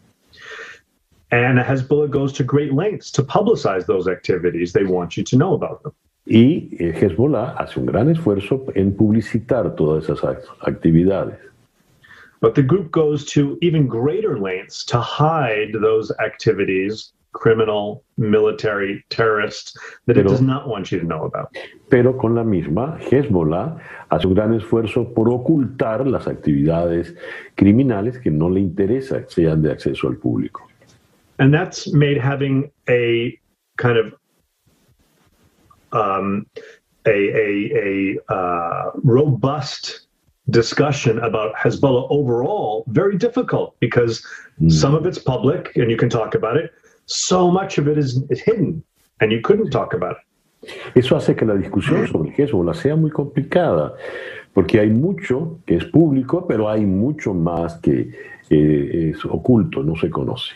And 1.31 1.61
Hezbollah 1.61 2.11
goes 2.11 2.33
to 2.33 2.43
great 2.43 2.73
lengths 2.73 3.13
to 3.13 3.23
publicize 3.23 3.87
those 3.87 4.09
activities. 4.09 4.73
They 4.73 4.85
want 4.85 5.17
you 5.17 5.23
to 5.23 5.37
know 5.37 5.55
about 5.55 5.85
them. 5.85 5.93
Y 6.29 6.77
eh, 6.79 6.93
Hezbollah 6.95 7.55
hace 7.59 7.81
un 7.81 7.87
gran 7.87 8.11
esfuerzo 8.11 8.67
en 8.75 8.95
publicitar 8.95 9.75
todas 9.75 10.05
esas 10.05 10.45
actividades. 10.61 11.39
But 12.43 12.55
the 12.55 12.63
group 12.63 12.91
goes 12.91 13.25
to 13.33 13.57
even 13.63 13.89
greater 13.89 14.39
lengths 14.39 14.85
to 14.87 15.01
hide 15.01 15.73
those 15.73 16.13
activities, 16.21 17.13
criminal, 17.33 18.05
military, 18.19 19.03
terrorist, 19.09 19.77
that 20.07 20.15
pero, 20.15 20.21
it 20.21 20.29
does 20.29 20.43
not 20.43 20.69
want 20.69 20.93
you 20.93 21.01
to 21.01 21.07
know 21.07 21.25
about. 21.25 21.49
Pero 21.89 22.13
con 22.19 22.35
la 22.35 22.45
misma, 22.45 22.99
Hezbollah 23.11 23.79
hace 24.11 24.27
un 24.27 24.35
gran 24.35 24.53
esfuerzo 24.53 25.15
por 25.15 25.31
ocultar 25.31 26.07
las 26.07 26.29
actividades 26.29 27.17
criminales 27.57 28.19
que 28.19 28.31
no 28.31 28.51
le 28.51 28.61
interesa 28.61 29.25
sean 29.29 29.63
de 29.63 29.73
acceso 29.73 30.09
al 30.09 30.17
público. 30.17 30.69
And 31.39 31.55
that's 31.55 31.91
made 31.93 32.19
having 32.19 32.71
a 32.89 33.39
kind 33.79 33.97
of 33.97 34.13
um, 35.93 36.47
a, 37.07 37.11
a, 37.11 38.19
a 38.29 38.33
uh, 38.33 38.91
robust 39.03 40.09
discussion 40.51 41.19
about 41.19 41.55
Hezbollah 41.55 42.07
overall 42.11 42.85
very 42.89 43.17
difficult 43.17 43.79
because 43.81 44.25
mm. 44.61 44.73
some 44.73 44.95
of 44.95 45.07
it's 45.07 45.19
public 45.19 45.77
and 45.77 45.91
you 45.91 45.97
can 45.97 46.09
talk 46.09 46.35
about 46.35 46.57
it. 46.57 46.73
So 47.07 47.51
much 47.51 47.79
of 47.79 47.89
it 47.89 47.99
is, 47.99 48.23
is 48.31 48.41
hidden 48.41 48.83
and 49.21 49.33
you 49.33 49.41
couldn't 49.41 49.71
talk 49.71 49.95
about 49.95 50.17
it. 50.17 50.23
Eso 50.95 51.17
hace 51.17 51.37
que 51.37 51.47
la 51.47 51.55
discusión 51.55 52.07
sobre 52.09 52.33
Hezbollah 52.33 52.75
sea 52.75 52.97
muy 52.97 53.11
complicada, 53.11 53.95
porque 54.55 54.81
hay 54.81 54.91
mucho 54.91 55.61
que 55.67 55.77
es 55.77 55.85
público, 55.85 56.47
pero 56.49 56.69
hay 56.69 56.85
mucho 56.85 57.33
más 57.33 57.77
que 57.81 58.11
eh, 58.51 59.13
es 59.15 59.25
oculto, 59.25 59.83
no 59.83 59.95
se 59.97 60.11
conoce. 60.11 60.55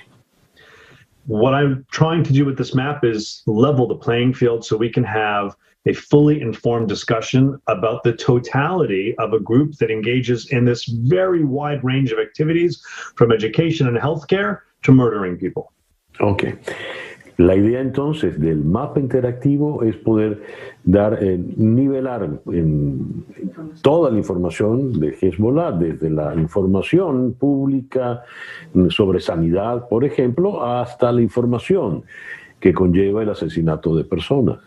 What 1.26 1.54
I'm 1.54 1.86
trying 1.90 2.24
to 2.24 2.32
do 2.32 2.44
with 2.44 2.58
this 2.58 2.74
map 2.74 3.04
is 3.04 3.42
level 3.46 3.86
the 3.86 3.94
playing 3.94 4.34
field 4.34 4.64
so 4.64 4.76
we 4.76 4.90
can 4.90 5.04
have 5.04 5.56
a 5.86 5.92
fully 5.92 6.40
informed 6.40 6.88
discussion 6.88 7.60
about 7.66 8.02
the 8.04 8.12
totality 8.12 9.14
of 9.18 9.32
a 9.32 9.40
group 9.40 9.74
that 9.76 9.90
engages 9.90 10.50
in 10.50 10.64
this 10.64 10.84
very 10.84 11.44
wide 11.44 11.82
range 11.82 12.12
of 12.12 12.18
activities 12.18 12.82
from 13.16 13.32
education 13.32 13.88
and 13.88 13.96
healthcare 13.96 14.60
to 14.82 14.92
murdering 14.92 15.36
people. 15.36 15.72
Okay. 16.20 16.56
La 17.38 17.56
idea 17.56 17.80
entonces 17.80 18.38
del 18.40 18.62
mapa 18.62 19.00
interactivo 19.00 19.82
es 19.82 19.96
poder 19.96 20.42
dar, 20.84 21.18
eh, 21.22 21.38
nivelar 21.56 22.28
en 22.46 23.24
toda 23.82 24.10
la 24.10 24.18
información 24.18 25.00
de 25.00 25.16
Hezbollah, 25.18 25.72
desde 25.72 26.10
la 26.10 26.34
información 26.34 27.32
pública 27.32 28.22
sobre 28.90 29.20
sanidad, 29.20 29.88
por 29.88 30.04
ejemplo, 30.04 30.64
hasta 30.64 31.10
la 31.10 31.22
información 31.22 32.04
que 32.60 32.74
conlleva 32.74 33.22
el 33.22 33.30
asesinato 33.30 33.96
de 33.96 34.04
personas. 34.04 34.58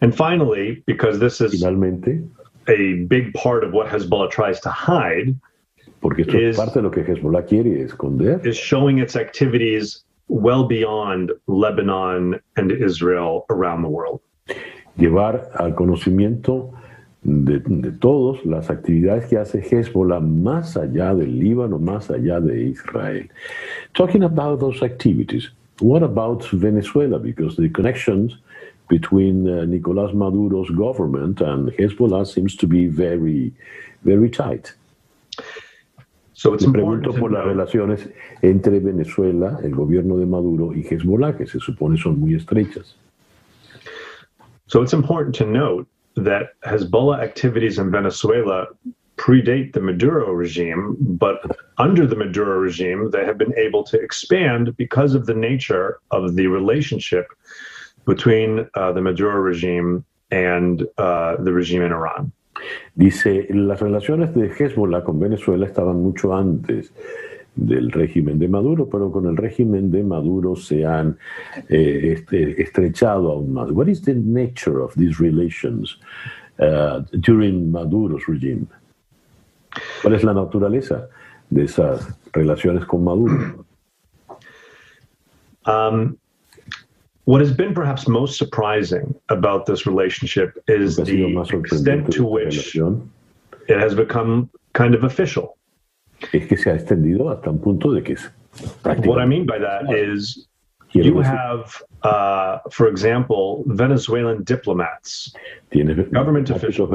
And 0.00 0.14
finally, 0.14 0.82
because 0.86 1.18
this 1.18 1.40
is 1.40 1.50
Finalmente, 1.52 2.22
a 2.68 3.04
big 3.08 3.32
part 3.32 3.64
of 3.64 3.72
what 3.72 3.88
Hezbollah 3.88 4.30
tries 4.30 4.60
to 4.60 4.70
hide, 4.70 5.34
porque 6.00 6.20
esto 6.20 6.38
is, 6.38 6.50
es 6.50 6.56
parte 6.56 6.78
de 6.78 6.82
lo 6.82 6.90
que 6.90 7.02
Hezbollah 7.02 7.44
quiere 7.44 7.82
esconder, 7.82 8.46
is 8.46 8.56
showing 8.56 8.98
its 8.98 9.16
activities 9.16 10.04
well 10.28 10.64
beyond 10.64 11.32
Lebanon 11.46 12.40
and 12.56 12.70
Israel 12.72 13.46
around 13.50 13.82
the 13.82 13.88
world. 13.88 14.20
Llevar 14.96 15.50
al 15.54 15.74
conocimiento 15.74 16.72
de, 17.22 17.60
de, 17.60 17.92
todos 17.92 18.44
las 18.44 18.70
actividades 18.70 19.26
que 19.26 19.38
hace 19.38 19.60
Hezbollah 19.60 20.20
más 20.20 20.76
allá 20.76 21.14
del 21.14 21.38
Líbano, 21.38 21.78
más 21.78 22.10
allá 22.10 22.40
de 22.40 22.70
Israel. 22.70 23.28
Talking 23.94 24.22
about 24.24 24.60
those 24.60 24.82
activities, 24.82 25.50
what 25.80 26.02
about 26.02 26.44
Venezuela? 26.52 27.18
Because 27.18 27.56
the 27.56 27.68
connections 27.68 28.36
between 28.88 29.46
uh, 29.46 29.64
Nicolás 29.66 30.14
Maduro's 30.14 30.70
government 30.70 31.40
and 31.40 31.70
Hezbollah 31.72 32.26
seems 32.26 32.56
to 32.56 32.66
be 32.66 32.86
very, 32.86 33.52
very 34.02 34.30
tight. 34.30 34.72
So 36.38 36.52
Me 36.52 36.70
pregunto 36.70 37.12
por 37.12 37.32
las 37.32 37.44
relaciones 37.44 38.08
entre 38.42 38.78
Venezuela, 38.78 39.58
el 39.64 39.74
gobierno 39.74 40.16
de 40.16 40.24
Maduro 40.24 40.72
y 40.72 40.86
Hezbollah, 40.88 41.36
que 41.36 41.48
se 41.48 41.58
supone 41.58 41.98
son 41.98 42.20
muy 42.20 42.34
estrechas. 42.34 42.94
So 44.66 44.80
it's 44.80 44.92
important 44.92 45.34
to 45.34 45.44
note 45.44 45.88
that 46.14 46.50
Hezbollah 46.62 47.20
activities 47.20 47.80
in 47.80 47.90
Venezuela 47.90 48.68
predate 49.16 49.72
the 49.72 49.80
Maduro 49.80 50.32
regime, 50.32 50.96
but 51.00 51.40
under 51.76 52.06
the 52.06 52.14
Maduro 52.14 52.60
regime, 52.60 53.10
they 53.10 53.24
have 53.24 53.36
been 53.36 53.54
able 53.58 53.82
to 53.82 54.00
expand 54.00 54.76
because 54.76 55.16
of 55.16 55.26
the 55.26 55.34
nature 55.34 55.98
of 56.12 56.36
the 56.36 56.46
relationship 56.46 57.26
between 58.06 58.64
uh, 58.74 58.92
the 58.92 59.00
Maduro 59.00 59.40
regime 59.40 60.04
and 60.30 60.86
uh, 60.98 61.34
the 61.42 61.52
regime 61.52 61.82
in 61.82 61.90
Iran. 61.90 62.30
Dice, 62.94 63.46
las 63.50 63.80
relaciones 63.80 64.34
de 64.34 64.50
Hezbollah 64.50 65.04
con 65.04 65.20
Venezuela 65.20 65.66
estaban 65.66 66.02
mucho 66.02 66.34
antes 66.34 66.92
del 67.54 67.90
régimen 67.90 68.38
de 68.38 68.48
Maduro, 68.48 68.88
pero 68.88 69.10
con 69.10 69.26
el 69.26 69.36
régimen 69.36 69.90
de 69.90 70.02
Maduro 70.04 70.54
se 70.54 70.86
han 70.86 71.18
eh, 71.68 72.14
este, 72.14 72.62
estrechado 72.62 73.32
aún 73.32 73.52
más. 73.52 73.70
What 73.70 73.88
is 73.88 74.02
the 74.02 74.14
nature 74.14 74.80
of 74.80 74.94
these 74.94 75.18
relations 75.18 75.98
uh, 76.60 77.02
during 77.12 77.70
Maduro's 77.70 78.26
regime? 78.26 78.66
¿Cuál 80.02 80.14
es 80.14 80.24
la 80.24 80.34
naturaleza 80.34 81.08
de 81.50 81.64
esas 81.64 82.16
relaciones 82.32 82.84
con 82.84 83.04
Maduro? 83.04 83.64
Um, 85.66 86.16
What 87.28 87.42
has 87.42 87.52
been 87.52 87.74
perhaps 87.74 88.08
most 88.08 88.38
surprising 88.38 89.14
about 89.28 89.66
this 89.66 89.86
relationship 89.86 90.56
is 90.66 90.96
the 90.96 91.60
extent 91.62 92.10
to 92.12 92.24
which 92.24 92.74
it 92.74 93.78
has 93.78 93.94
become 93.94 94.48
kind 94.72 94.94
of 94.94 95.04
official. 95.04 95.58
Es 96.32 96.48
que 96.48 96.56
se 96.56 96.70
ha 96.70 96.74
extendido 96.74 97.30
hasta 97.30 97.50
un 97.50 97.58
punto 97.58 97.92
de 97.92 98.00
que 98.00 98.14
es 98.14 98.30
What 99.04 99.18
I 99.18 99.26
mean 99.26 99.44
by 99.44 99.58
that 99.58 99.92
is 99.92 100.48
you 100.92 101.20
have, 101.20 101.82
uh, 102.02 102.60
for 102.70 102.88
example, 102.88 103.62
Venezuelan 103.66 104.42
diplomats, 104.44 105.30
government 106.10 106.48
officials 106.48 106.88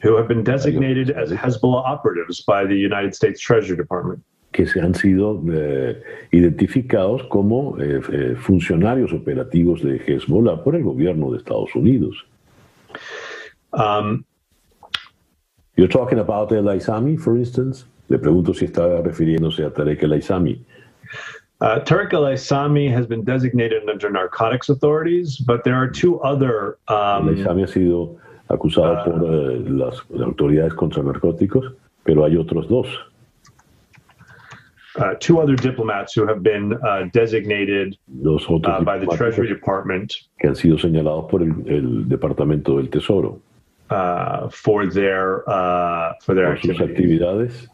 who 0.00 0.16
have 0.16 0.26
been 0.26 0.42
designated 0.42 1.12
as 1.12 1.30
Hezbollah 1.30 1.84
operatives 1.86 2.40
by 2.40 2.64
the 2.64 2.74
United 2.74 3.14
States 3.14 3.40
Treasury 3.40 3.76
Department. 3.76 4.24
Que 4.52 4.66
se 4.66 4.80
han 4.80 4.94
sido 4.94 5.42
eh, 5.50 6.02
identificados 6.30 7.22
como 7.24 7.78
eh, 7.80 8.00
eh, 8.12 8.34
funcionarios 8.36 9.12
operativos 9.12 9.82
de 9.82 9.96
Hezbollah 9.96 10.62
por 10.62 10.76
el 10.76 10.82
gobierno 10.82 11.30
de 11.30 11.38
Estados 11.38 11.74
Unidos. 11.74 12.24
Um, 13.72 14.24
You're 15.76 15.88
talking 15.88 16.18
about 16.18 16.52
El 16.52 16.68
Aizami, 16.68 17.16
for 17.16 17.38
instance. 17.38 17.86
Le 18.08 18.18
pregunto 18.18 18.52
si 18.52 18.66
está 18.66 19.00
refiriéndose 19.00 19.64
a 19.64 19.70
Tarek 19.70 20.02
El 20.02 20.12
Aizami. 20.12 20.62
Uh, 21.62 21.80
Tarek 21.80 22.12
El 22.12 22.26
Aissami 22.26 22.92
has 22.92 23.06
been 23.06 23.24
designated 23.24 23.88
under 23.88 24.10
narcotics 24.10 24.68
authorities, 24.68 25.38
but 25.38 25.64
there 25.64 25.76
are 25.76 25.88
two 25.88 26.20
other. 26.20 26.76
Um, 26.88 27.28
El 27.30 27.64
ha 27.64 27.66
sido 27.66 28.16
acusado 28.48 29.00
uh, 29.00 29.04
por 29.04 29.70
las 29.70 30.02
autoridades 30.20 30.74
contra 30.74 31.02
narcóticos, 31.02 31.72
pero 32.04 32.26
hay 32.26 32.36
otros 32.36 32.68
dos. 32.68 32.86
Uh, 34.96 35.14
two 35.20 35.40
other 35.40 35.56
diplomats 35.56 36.12
who 36.12 36.26
have 36.26 36.42
been 36.42 36.74
uh, 36.84 37.04
designated 37.14 37.96
uh, 38.26 38.84
by 38.84 38.98
the 38.98 39.06
Treasury 39.16 39.48
Department 39.48 40.12
que 40.38 40.48
han 40.48 40.54
sido 40.54 40.76
señalados 40.76 41.30
por 41.30 41.42
el, 41.42 41.52
el 41.66 42.08
Departamento 42.08 42.76
del 42.76 42.90
Tesoro 42.90 43.40
uh, 43.90 44.50
for 44.50 44.86
their 44.86 45.44
uh, 45.48 46.12
for 46.20 46.34
their 46.34 46.56
por 46.56 46.60
sus 46.60 46.80
actividades 46.80 47.68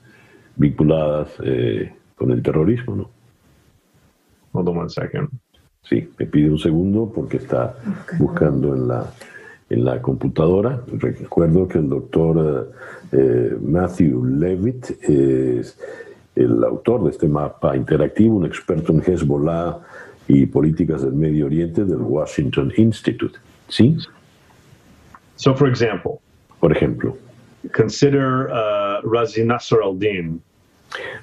vinculadas 0.59 1.29
eh, 1.45 1.93
con 2.17 2.31
el 2.33 2.43
terrorismo, 2.43 2.97
¿no? 2.97 3.11
Hold 4.53 4.69
on 4.69 4.79
one 4.79 4.91
second. 4.91 5.29
Sí, 5.83 6.09
me 6.19 6.27
pide 6.27 6.51
un 6.51 6.59
segundo 6.59 7.11
porque 7.15 7.39
está 7.39 7.77
buscando 8.19 8.75
en 8.75 8.89
la, 8.89 9.11
en 9.71 9.85
la 9.85 10.03
computadora. 10.03 10.83
Recuerdo 10.93 11.69
que 11.69 11.79
el 11.79 11.89
doctor 11.89 12.73
eh, 13.13 13.57
Matthew 13.61 14.25
Levitt 14.25 14.91
es 15.03 15.79
el 16.39 16.63
autor 16.65 17.05
de 17.05 17.11
este 17.11 17.29
mapa 17.29 17.77
interactivo, 17.77 18.37
un 18.37 18.47
experto 18.47 18.93
en 18.93 19.03
Hezbollah 19.03 19.79
y 20.29 20.47
políticas 20.47 21.03
del 21.03 21.15
Medio 21.15 21.47
Oriente 21.47 21.85
del 21.85 22.01
Washington 22.01 22.73
Institute. 22.77 23.39
¿Sí? 23.69 23.97
So, 25.37 25.55
for 25.55 25.69
example, 25.69 26.21
por 26.61 26.73
ejemplo, 26.73 27.17
consider 27.73 28.49
uh, 28.51 29.01
Razi 29.03 29.45
Nasser 29.45 29.81
al-Din. 29.83 30.41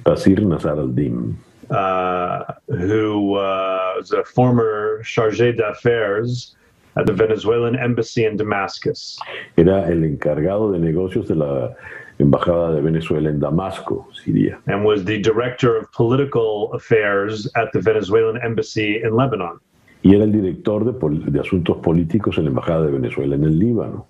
Razir 0.06 0.42
Nasser 0.42 0.72
al-Din. 0.72 1.38
Uh, 1.70 2.44
who 2.68 3.32
was 3.32 4.12
a 4.12 4.24
former 4.24 5.02
chargé 5.04 5.56
d'affaires 5.56 6.56
at 6.96 7.06
the 7.08 7.14
Venezuelan 7.14 7.76
embassy 7.76 8.26
in 8.26 8.38
Damascus. 8.38 9.18
Era 9.58 9.88
el 9.90 10.04
encargado 10.04 10.72
de 10.72 10.80
negocios 10.80 11.28
de 11.28 11.36
la 11.36 11.76
embajada 12.20 12.74
de 12.74 12.82
Venezuela 12.82 13.30
en 13.30 13.40
Damasco, 13.40 14.08
Siria. 14.14 14.60
And 14.68 14.86
was 14.86 15.04
the 15.04 15.20
director 15.22 15.76
of 15.78 15.92
political 15.92 16.74
affairs 16.74 17.48
at 17.56 17.72
the 17.74 17.82
Venezuelan 17.82 18.40
embassy 18.44 19.02
in 19.04 19.16
Lebanon. 19.16 19.60
Y 20.04 20.14
era 20.14 20.24
el 20.24 20.32
director 20.32 20.86
de, 20.86 21.32
de 21.32 21.40
asuntos 21.40 21.78
políticos 21.78 22.38
en 22.38 22.46
la 22.46 22.50
embajada 22.52 22.86
de 22.86 22.92
Venezuela 22.92 23.36
en 23.36 23.44
el 23.44 23.60
Líbano. 23.60 24.06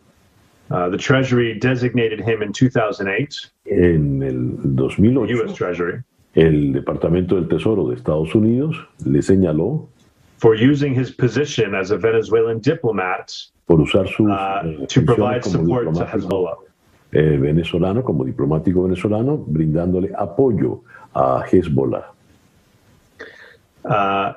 Uh, 0.71 0.89
the 0.89 0.97
Treasury 0.97 1.57
designated 1.59 2.19
him 2.19 2.41
in 2.41 2.51
2008. 2.51 3.51
En 3.67 4.23
el 4.23 4.75
2008. 4.75 5.35
U.S. 5.35 5.53
Treasury 5.53 6.03
el 6.35 6.73
Departamento 6.73 7.35
del 7.35 7.47
Tesoro 7.47 7.87
de 7.87 7.95
Estados 7.95 8.35
Unidos 8.35 8.75
le 9.05 9.21
señaló 9.21 9.87
for 10.37 10.53
using 10.53 10.93
his 10.93 11.09
position 11.11 11.73
as 11.73 11.91
a 11.91 11.97
Venezuelan 11.97 12.59
diplomat 12.59 13.31
por 13.67 13.79
usar 13.79 14.05
su 14.07 14.25
uh, 14.25 14.85
to 14.87 15.01
provide 15.01 15.43
support 15.43 15.85
to 15.93 16.05
Hezbollah. 16.05 16.57
Eh, 17.17 17.37
venezolano 17.37 18.03
como 18.03 18.25
diplomático 18.25 18.83
venezolano 18.83 19.37
brindándole 19.37 20.11
apoyo 20.17 20.81
a 21.13 21.45
Hezbollah. 21.49 22.11
Uh, 23.85 24.33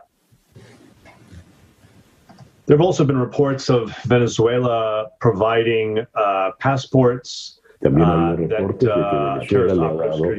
there 2.67 2.77
have 2.77 2.81
also 2.81 3.05
been 3.05 3.19
reports 3.19 3.69
of 3.69 3.93
Venezuela 4.05 5.09
providing 5.19 6.07
uh, 6.15 6.53
passports 6.61 7.59
También 7.83 8.07
uh, 8.07 8.37
reportes 8.37 8.89
that, 8.89 9.41
de 9.41 9.47
que 9.49 9.59
uh, 9.59 9.67
Venezuela 9.67 9.75
le 9.75 10.05
ha 10.05 10.11
dado 10.11 10.35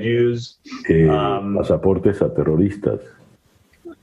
eh, 0.87 1.09
um, 1.09 1.55
pasaportes 1.55 2.21
a 2.21 2.29
terroristas. 2.29 3.01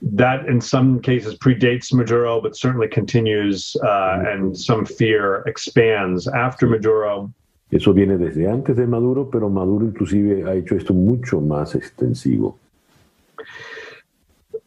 That 0.03 0.47
in 0.47 0.61
some 0.61 0.99
cases 0.99 1.39
predates 1.39 1.91
Maduro, 1.91 2.39
but 2.39 2.55
certainly 2.55 2.87
continues 2.87 3.75
uh, 3.83 4.21
and 4.27 4.55
some 4.55 4.85
fear 4.85 5.41
expands 5.47 6.27
after 6.27 6.67
Maduro. 6.67 7.33
Eso 7.69 7.91
viene 7.93 8.17
desde 8.17 8.47
antes 8.47 8.77
de 8.77 8.87
Maduro, 8.87 9.29
pero 9.29 9.49
Maduro 9.49 9.85
inclusive 9.85 10.43
ha 10.45 10.55
hecho 10.55 10.75
esto 10.75 10.93
mucho 10.93 11.41
más 11.41 11.75
extensivo. 11.75 12.57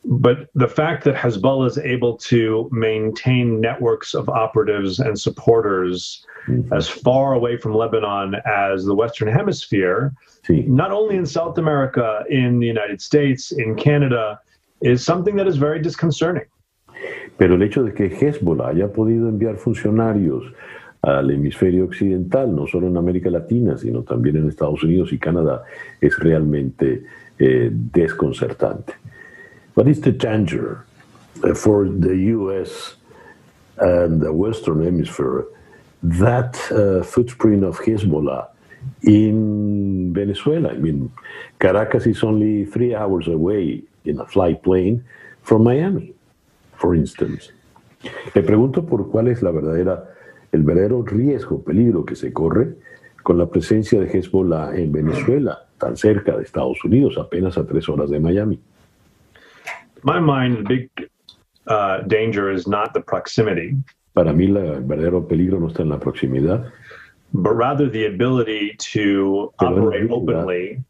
But 0.04 0.48
the 0.54 0.68
fact 0.68 1.04
that 1.04 1.14
Hezbollah 1.14 1.66
is 1.66 1.78
able 1.78 2.16
to 2.28 2.68
maintain 2.72 3.60
networks 3.60 4.14
of 4.14 4.28
operatives 4.28 4.98
and 4.98 5.18
supporters 5.18 6.24
mm-hmm. 6.46 6.72
as 6.72 6.88
far 6.88 7.34
away 7.34 7.56
from 7.56 7.74
Lebanon 7.74 8.34
as 8.46 8.84
the 8.84 8.94
Western 8.94 9.28
Hemisphere, 9.28 10.12
sí. 10.46 10.66
not 10.66 10.90
only 10.90 11.16
in 11.16 11.26
South 11.26 11.58
America, 11.58 12.24
in 12.28 12.58
the 12.60 12.66
United 12.66 13.00
States, 13.00 13.52
in 13.52 13.76
Canada, 13.76 14.40
is 14.80 15.04
something 15.04 15.36
that 15.36 15.46
is 15.46 15.56
very 15.56 15.80
disconcerting. 15.80 16.46
Pero 17.38 17.54
el 17.54 17.62
hecho 17.62 17.82
de 17.84 17.92
que 17.92 18.08
Hezbollah 18.08 18.74
haya 18.74 18.88
podido 18.88 19.28
enviar 19.28 19.58
funcionarios 19.58 20.52
al 21.02 21.30
hemisferio 21.30 21.84
occidental, 21.84 22.54
no 22.54 22.66
solo 22.66 22.88
en 22.88 22.96
América 22.96 23.30
Latina, 23.30 23.76
sino 23.78 24.02
también 24.02 24.36
en 24.36 24.48
Estados 24.48 24.82
Unidos 24.82 25.12
y 25.12 25.18
Canadá, 25.18 25.64
es 26.00 26.18
realmente 26.18 27.04
eh, 27.38 27.70
desconcertante. 27.72 28.92
What 29.74 29.86
is 29.86 30.00
the 30.00 30.12
danger 30.12 30.84
uh, 31.42 31.54
for 31.54 31.88
the 31.88 32.14
U.S. 32.34 32.96
and 33.78 34.20
the 34.20 34.32
Western 34.32 34.84
Hemisphere 34.84 35.46
that 36.02 36.56
uh, 36.70 37.02
footprint 37.02 37.64
of 37.64 37.78
Hezbollah 37.80 38.48
in 39.02 40.12
Venezuela. 40.12 40.70
I 40.70 40.78
mean, 40.78 41.10
Caracas 41.58 42.06
is 42.06 42.22
only 42.22 42.64
three 42.64 42.94
hours 42.94 43.28
away 43.28 43.82
in 44.04 44.20
a 44.20 44.26
flight 44.26 44.62
plane 44.62 45.04
from 45.42 45.64
Miami, 45.64 46.14
for 46.76 46.94
instance. 46.94 47.52
Me 48.34 48.42
pregunto 48.42 48.86
por 48.86 49.10
cuál 49.10 49.28
es 49.28 49.42
la 49.42 49.50
verdadera, 49.50 50.04
el 50.52 50.62
verdadero 50.62 51.02
riesgo, 51.02 51.62
peligro 51.62 52.04
que 52.04 52.16
se 52.16 52.32
corre 52.32 52.74
con 53.22 53.38
la 53.38 53.46
presencia 53.46 54.00
de 54.00 54.06
Hezbollah 54.06 54.76
en 54.76 54.92
Venezuela, 54.92 55.66
tan 55.78 55.96
cerca 55.96 56.36
de 56.36 56.42
Estados 56.42 56.82
Unidos, 56.84 57.18
apenas 57.18 57.58
a 57.58 57.66
tres 57.66 57.88
horas 57.88 58.10
de 58.10 58.18
Miami. 58.18 58.58
My 60.02 60.18
mind, 60.18 60.58
the 60.58 60.62
big 60.62 61.10
uh, 61.66 62.02
danger 62.06 62.50
is 62.50 62.66
not 62.66 62.92
the 62.94 63.00
proximity. 63.00 63.76
Para 64.14 64.32
mí 64.32 64.48
la, 64.48 64.60
el 64.76 64.82
verdadero 64.82 65.26
peligro 65.26 65.60
no 65.60 65.68
está 65.68 65.82
en 65.82 65.90
la 65.90 65.98
proximidad. 65.98 66.72
But 67.32 67.54
rather 67.54 67.88
the 67.88 68.06
ability 68.06 68.76
to 68.92 69.52
operate 69.60 70.10
openly 70.10 70.82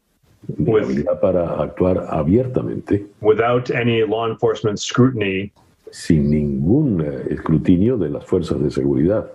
with, 0.57 1.05
para 1.21 1.61
actuar 1.61 2.07
abiertamente 2.09 3.05
without 3.21 3.69
any 3.69 4.03
law 4.03 4.27
enforcement 4.27 4.79
scrutiny 4.79 5.51
sin 5.91 6.31
ningún 6.31 7.01
uh, 7.01 7.29
escrutinio 7.29 7.97
de 7.97 8.09
las 8.09 8.25
fuerzas 8.25 8.59
de 8.59 8.71
seguridad. 8.71 9.29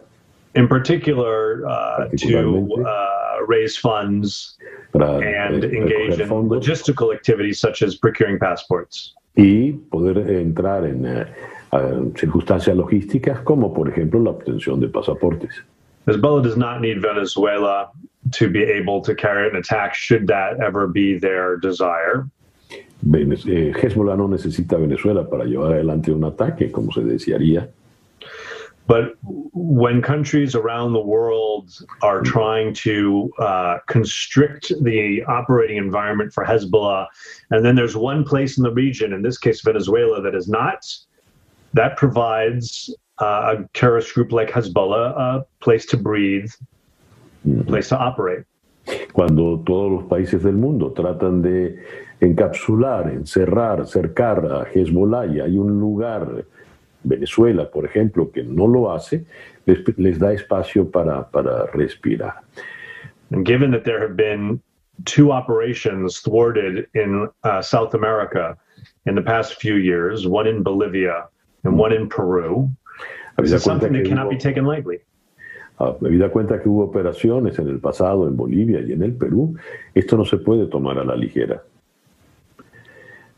In 0.57 0.68
particular, 0.68 1.66
uh, 1.68 2.09
to 2.16 2.84
uh, 2.86 3.44
raise 3.46 3.76
funds 3.76 4.57
and 4.94 5.64
eh, 5.64 5.68
engage 5.68 6.18
in 6.18 6.28
logistical 6.28 7.14
activities 7.14 7.61
such 7.61 7.82
as 7.82 7.94
procuring 7.94 8.38
passports. 8.38 9.14
Y 9.36 9.72
poder 9.90 10.16
entrar 10.30 10.86
en 10.86 11.04
uh, 11.04 12.11
circunstancias 12.16 12.74
logísticas 12.74 13.40
como 13.44 13.74
por 13.74 13.88
ejemplo 13.88 14.18
la 14.20 14.30
obtención 14.30 14.80
de 14.80 14.88
pasaportes. 14.88 15.50
Hezbollah 16.07 16.42
does 16.42 16.57
not 16.57 16.80
need 16.80 17.02
Venezuela 17.02 17.90
to 18.32 18.48
be 18.48 18.62
able 18.62 19.02
to 19.02 19.14
carry 19.14 19.48
an 19.50 19.57
attack 19.57 19.94
should 19.94 20.26
that 20.28 20.61
ever 20.61 20.86
be 20.86 21.18
their 21.18 21.59
desire. 21.59 22.26
Eh, 23.04 23.72
Hezbollah 23.74 24.16
no 24.16 24.26
necesita 24.28 24.78
Venezuela 24.78 25.28
para 25.28 25.44
llevar 25.44 25.72
adelante 25.72 26.11
un 26.12 26.24
ataque, 26.24 26.70
como 26.72 26.90
se 26.92 27.02
desearía. 27.02 27.68
But 28.87 29.16
when 29.22 30.01
countries 30.01 30.55
around 30.55 30.93
the 30.93 31.01
world 31.01 31.72
are 32.03 32.22
trying 32.22 32.72
to 32.74 33.32
uh, 33.39 33.78
constrict 33.89 34.72
the 34.82 35.24
operating 35.24 35.76
environment 35.76 36.32
for 36.32 36.45
Hezbollah, 36.45 37.07
and 37.51 37.64
then 37.64 37.74
there's 37.74 37.97
one 37.97 38.24
place 38.24 38.57
in 38.59 38.62
the 38.62 38.70
region, 38.70 39.12
in 39.12 39.22
this 39.22 39.39
case 39.39 39.61
Venezuela, 39.62 40.22
that 40.22 40.34
is 40.37 40.49
not 40.49 40.87
that 41.74 41.97
provides 41.97 42.95
uh, 43.20 43.57
a 43.59 43.68
terrorist 43.74 44.14
group 44.14 44.30
like 44.30 44.51
Hezbollah 44.51 45.18
a 45.18 45.47
place 45.61 45.84
to 45.87 45.97
breathe, 45.97 46.51
a 47.61 47.64
place 47.64 47.89
to 47.89 47.99
operate. 47.99 48.45
Cuando 49.12 49.64
todos 49.66 49.91
los 49.91 50.05
países 50.05 50.45
del 50.45 50.55
mundo 50.55 50.93
tratan 50.93 51.43
de 51.43 51.76
encapsular, 52.20 53.09
encerrar, 53.09 53.84
cercar 53.87 54.45
a 54.47 54.64
Hezbollah 54.72 55.26
y 55.26 55.41
hay 55.41 55.59
un 55.59 55.80
lugar, 55.80 56.45
Venezuela, 57.07 57.70
por 57.70 57.84
ejemplo, 57.84 58.30
que 58.32 58.42
no 58.42 58.66
lo 58.66 58.92
hace, 58.92 59.24
les, 59.66 59.78
les 59.98 60.18
da 60.18 60.32
espacio 60.32 60.90
para, 60.90 61.30
para 61.30 61.66
respirar. 61.72 62.42
And 63.30 63.44
given 63.44 63.70
that 63.72 63.84
there 63.84 64.00
have 64.00 64.16
been 64.16 64.61
two 65.04 65.32
operations 65.32 66.20
thwarted 66.20 66.86
in 66.94 67.28
uh, 67.44 67.62
South 67.62 67.94
America 67.94 68.57
in 69.07 69.14
the 69.14 69.22
past 69.22 69.61
few 69.61 69.76
years, 69.76 70.26
one 70.26 70.46
in 70.46 70.62
Bolivia 70.62 71.28
and 71.64 71.78
one 71.78 71.92
in 71.92 72.09
Peru, 72.09 72.70
this 73.38 73.52
is 73.52 73.62
something 73.62 73.92
that 73.92 74.07
cannot 74.07 74.30
be 74.30 74.38
taken 74.38 74.64
lightly. 74.64 75.00
Habida 75.78 76.30
cuenta 76.32 76.62
que 76.62 76.70
hubo 76.70 76.90
operaciones 76.90 77.59
en 77.59 77.68
el 77.68 77.80
pasado 77.80 78.26
en 78.26 78.34
Bolivia 78.36 78.80
y 78.80 78.92
en 78.92 79.02
el 79.02 79.12
Perú, 79.12 79.57
esto 79.94 80.16
no 80.16 80.24
se 80.24 80.38
puede 80.38 80.70
tomar 80.70 80.98
a 80.98 81.04
la 81.04 81.14
ligera. 81.14 81.61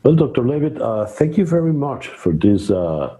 Well, 0.04 0.14
Dr. 0.14 0.46
Levitt, 0.46 0.80
uh, 0.80 1.06
thank 1.06 1.36
you 1.36 1.44
very 1.44 1.72
much 1.72 2.06
for 2.06 2.32
this 2.32 2.70
uh, 2.70 2.76
uh, 2.76 3.18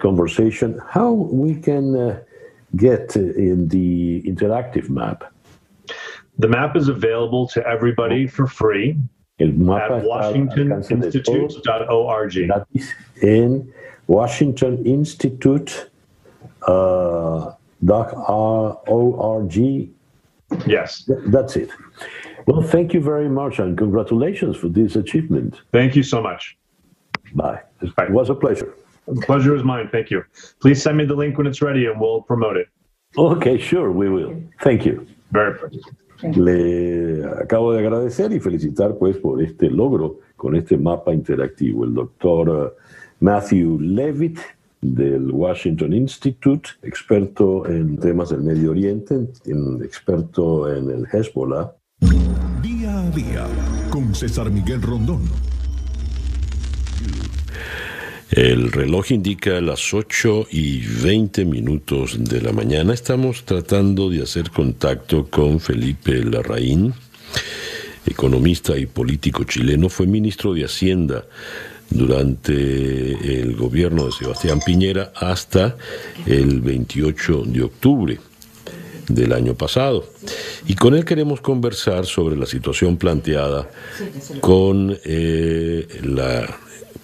conversation. 0.00 0.80
How 0.88 1.12
we 1.12 1.54
can 1.54 1.96
uh, 1.96 2.20
get 2.76 3.14
in 3.16 3.68
the 3.68 4.22
interactive 4.22 4.88
map? 4.88 5.24
The 6.38 6.48
map 6.48 6.76
is 6.76 6.88
available 6.88 7.46
to 7.48 7.62
everybody 7.66 8.26
for 8.26 8.46
free 8.46 8.96
at 9.38 9.48
washingtoninstitute.org. 9.48 12.36
In 13.22 13.70
Washington 14.06 14.86
Institute. 14.86 15.90
Uh, 16.66 17.52
.org. 17.88 19.56
Yes. 20.66 21.08
That's 21.08 21.56
it. 21.56 21.70
Well, 22.46 22.62
thank 22.62 22.92
you 22.92 23.00
very 23.00 23.28
much 23.28 23.58
and 23.58 23.78
congratulations 23.78 24.56
for 24.56 24.68
this 24.68 24.96
achievement. 24.96 25.60
Thank 25.72 25.96
you 25.96 26.02
so 26.02 26.20
much. 26.20 26.56
Bye. 27.34 27.60
Bye. 27.96 28.04
It 28.04 28.10
was 28.10 28.30
a 28.30 28.34
pleasure. 28.34 28.74
The 29.06 29.20
pleasure 29.22 29.54
is 29.54 29.64
mine. 29.64 29.88
Thank 29.90 30.10
you. 30.10 30.24
Please 30.60 30.82
send 30.82 30.96
me 30.96 31.04
the 31.04 31.14
link 31.14 31.36
when 31.38 31.46
it's 31.46 31.60
ready 31.60 31.86
and 31.86 32.00
we'll 32.00 32.22
promote 32.22 32.56
it. 32.56 32.68
Okay, 33.16 33.58
sure, 33.58 33.90
we 33.90 34.08
will. 34.08 34.34
Thank 34.62 34.86
you. 34.86 35.06
Very 35.32 35.58
Le 36.22 37.24
acabo 37.42 37.72
de 37.72 37.80
agradecer 37.80 38.32
y 38.32 38.38
felicitar 38.38 38.96
pues 38.96 39.16
por 39.16 39.42
este 39.42 39.68
logro 39.68 40.20
con 40.36 40.54
este 40.54 40.76
mapa 40.76 41.12
interactivo. 41.12 41.84
El 41.84 41.94
doctor 41.94 42.48
uh, 42.48 42.70
Matthew 43.18 43.80
Levitt 43.80 44.38
del 44.80 45.30
Washington 45.30 45.92
Institute, 45.92 46.70
experto 46.82 47.66
en 47.66 47.98
temas 47.98 48.30
del 48.30 48.42
Medio 48.42 48.70
Oriente, 48.70 49.28
experto 49.84 50.72
en 50.72 50.90
el 50.90 51.06
Hezbollah. 51.06 51.72
Día 52.62 53.00
a 53.00 53.10
día 53.10 53.46
con 53.90 54.14
César 54.14 54.50
Miguel 54.50 54.82
Rondón. 54.82 55.22
El 58.32 58.72
reloj 58.72 59.12
indica 59.12 59.60
las 59.60 59.92
8 59.92 60.46
y 60.52 60.78
20 60.78 61.44
minutos 61.44 62.16
de 62.18 62.40
la 62.40 62.50
mañana. 62.50 62.94
Estamos 62.94 63.44
tratando 63.44 64.08
de 64.08 64.22
hacer 64.22 64.50
contacto 64.50 65.26
con 65.28 65.60
Felipe 65.60 66.24
Larraín, 66.24 66.94
economista 68.06 68.78
y 68.78 68.86
político 68.86 69.44
chileno. 69.44 69.90
Fue 69.90 70.06
ministro 70.06 70.54
de 70.54 70.64
Hacienda 70.64 71.26
durante 71.90 73.42
el 73.42 73.54
gobierno 73.54 74.06
de 74.06 74.12
Sebastián 74.12 74.60
Piñera 74.64 75.12
hasta 75.14 75.76
el 76.24 76.62
28 76.62 77.42
de 77.48 77.62
octubre 77.62 78.18
del 79.08 79.34
año 79.34 79.54
pasado. 79.54 80.06
Y 80.66 80.74
con 80.74 80.94
él 80.94 81.04
queremos 81.04 81.42
conversar 81.42 82.06
sobre 82.06 82.36
la 82.38 82.46
situación 82.46 82.96
planteada 82.96 83.68
con 84.40 84.96
eh, 85.04 85.86
la 86.02 86.48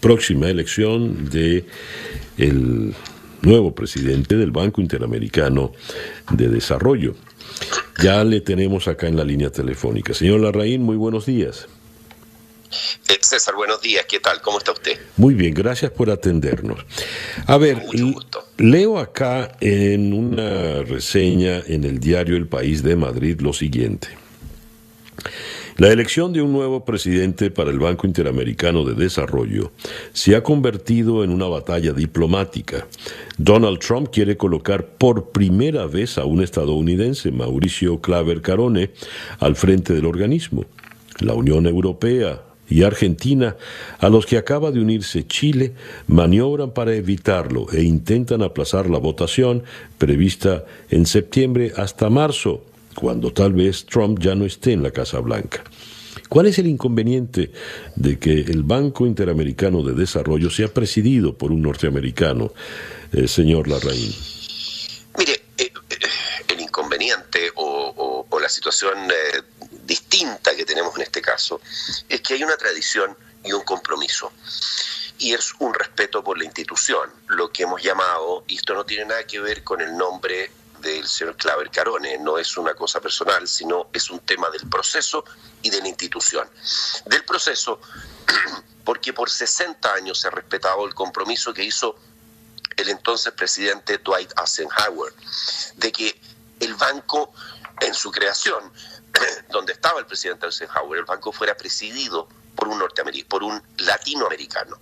próxima 0.01 0.49
elección 0.49 1.29
de 1.31 1.65
el 2.37 2.95
nuevo 3.43 3.75
presidente 3.75 4.37
del 4.37 4.51
Banco 4.51 4.81
Interamericano 4.81 5.73
de 6.31 6.49
Desarrollo. 6.49 7.15
Ya 8.03 8.23
le 8.25 8.41
tenemos 8.41 8.89
acá 8.89 9.09
en 9.09 9.17
la 9.17 9.25
línea 9.25 9.51
telefónica. 9.51 10.15
Señor 10.15 10.41
Larraín, 10.41 10.83
muy 10.83 10.97
buenos 10.97 11.27
días. 11.27 11.67
Eh, 13.09 13.19
César, 13.21 13.55
buenos 13.55 13.81
días. 13.81 14.05
¿Qué 14.07 14.21
tal? 14.21 14.41
¿Cómo 14.43 14.59
está 14.59 14.73
usted? 14.73 14.99
Muy 15.17 15.35
bien, 15.35 15.55
gracias 15.55 15.91
por 15.91 16.11
atendernos. 16.11 16.85
A 17.47 17.57
ver, 17.57 17.83
leo 18.59 18.99
acá 18.99 19.57
en 19.61 20.13
una 20.13 20.83
reseña 20.83 21.63
en 21.67 21.85
el 21.85 21.99
diario 21.99 22.37
El 22.37 22.47
País 22.47 22.83
de 22.83 22.95
Madrid 22.97 23.41
lo 23.41 23.53
siguiente. 23.53 24.09
La 25.79 25.93
elección 25.93 26.33
de 26.33 26.43
un 26.43 26.53
nuevo 26.53 26.85
presidente 26.85 27.53
para 27.53 27.71
el 27.71 27.79
Banco 27.79 28.09
Interamericano 28.09 28.85
de 28.85 28.95
Desarrollo 28.95 29.71
se 30.13 30.35
ha 30.35 30.43
convertido 30.43 31.23
en 31.23 31.31
una 31.31 31.47
batalla 31.47 31.93
diplomática. 31.93 32.89
Donald 33.37 33.79
Trump 33.79 34.09
quiere 34.11 34.37
colocar 34.37 34.85
por 34.85 35.31
primera 35.31 35.87
vez 35.87 36.19
a 36.19 36.25
un 36.25 36.43
estadounidense, 36.43 37.31
Mauricio 37.31 38.01
Claver 38.01 38.43
Carone, 38.43 38.91
al 39.39 39.55
frente 39.55 39.95
del 39.95 40.07
organismo. 40.07 40.65
La 41.21 41.35
Unión 41.35 41.65
Europea, 41.69 42.43
y 42.69 42.83
Argentina, 42.83 43.57
a 44.01 44.09
los 44.09 44.27
que 44.27 44.37
acaba 44.37 44.73
de 44.73 44.81
unirse 44.81 45.29
Chile, 45.29 45.75
maniobran 46.09 46.73
para 46.73 46.93
evitarlo 46.95 47.69
e 47.73 47.85
intentan 47.85 48.43
aplazar 48.43 48.91
la 48.91 48.99
votación 48.99 49.63
prevista 49.97 50.65
en 50.91 51.07
septiembre 51.07 51.73
hasta 51.77 52.11
marzo, 52.11 52.65
cuando 52.99 53.33
tal 53.33 53.53
vez 53.53 53.87
Trump 53.87 54.19
ya 54.19 54.35
no 54.35 54.45
esté 54.45 54.73
en 54.73 54.83
la 54.83 54.91
Casa 54.91 55.21
Blanca. 55.21 55.63
¿Cuál 56.29 56.47
es 56.47 56.59
el 56.59 56.67
inconveniente 56.67 57.53
de 57.95 58.19
que 58.19 58.33
el 58.33 58.65
Banco 58.65 59.07
Interamericano 59.07 59.85
de 59.85 59.95
Desarrollo 59.95 60.51
sea 60.51 60.67
presidido 60.67 61.39
por 61.39 61.53
un 61.53 61.63
norteamericano, 61.63 62.53
eh, 63.13 63.29
señor 63.29 63.69
Larraín? 63.69 64.13
Mire, 65.17 65.43
eh, 65.57 65.73
eh, 65.91 65.97
el 66.49 66.61
inconveniente 66.61 67.53
o, 67.55 68.27
la 68.41 68.49
situación 68.49 68.97
distinta 69.85 70.55
que 70.55 70.65
tenemos 70.65 70.95
en 70.97 71.03
este 71.03 71.21
caso 71.21 71.61
es 72.09 72.21
que 72.21 72.35
hay 72.35 72.45
una 72.45 72.57
tradición 72.57 73.17
y 73.45 73.53
un 73.53 73.63
compromiso. 73.63 74.33
Y 75.19 75.35
es 75.35 75.53
un 75.59 75.75
respeto 75.75 76.23
por 76.23 76.39
la 76.39 76.45
institución, 76.45 77.11
lo 77.27 77.51
que 77.51 77.65
hemos 77.65 77.83
llamado, 77.83 78.45
y 78.47 78.57
esto 78.57 78.75
no 78.75 78.85
tiene 78.85 79.07
nada 79.07 79.25
que 79.25 79.41
ver 79.41 79.65
con 79.65 79.81
el 79.81 79.97
nombre 79.97 80.51
del 80.81 81.07
señor 81.07 81.37
Claver 81.37 81.71
Carone, 81.71 82.19
no 82.19 82.39
es 82.39 82.57
una 82.57 82.75
cosa 82.75 83.01
personal, 83.01 83.47
sino 83.49 83.89
es 83.93 84.11
un 84.11 84.21
tema 84.21 84.49
del 84.51 84.69
proceso 84.69 85.25
y 85.63 85.71
de 85.71 85.81
la 85.81 85.89
institución. 85.89 86.49
Del 87.07 87.25
proceso, 87.25 87.81
porque 88.85 89.13
por 89.13 89.31
60 89.31 89.93
años 89.93 90.21
se 90.21 90.29
ha 90.29 90.31
respetado 90.31 90.87
el 90.87 90.95
compromiso 90.95 91.53
que 91.53 91.65
hizo 91.65 91.97
el 92.77 92.89
entonces 92.89 93.33
presidente 93.33 93.99
Dwight 93.99 94.33
Eisenhower, 94.39 95.13
de 95.77 95.93
que 95.93 96.21
el 96.61 96.75
banco 96.75 97.33
en 97.81 97.95
su 97.95 98.11
creación 98.11 98.73
donde 99.51 99.73
estaba 99.73 100.01
el 100.01 100.07
presidente 100.07 100.47
Eisenhower, 100.47 101.01
el 101.01 101.05
banco 101.05 101.33
fuera 101.33 101.57
presidido 101.57 102.29
por 102.55 102.69
un, 102.69 102.83
por 103.29 103.43
un 103.43 103.63
latinoamericano. 103.79 104.79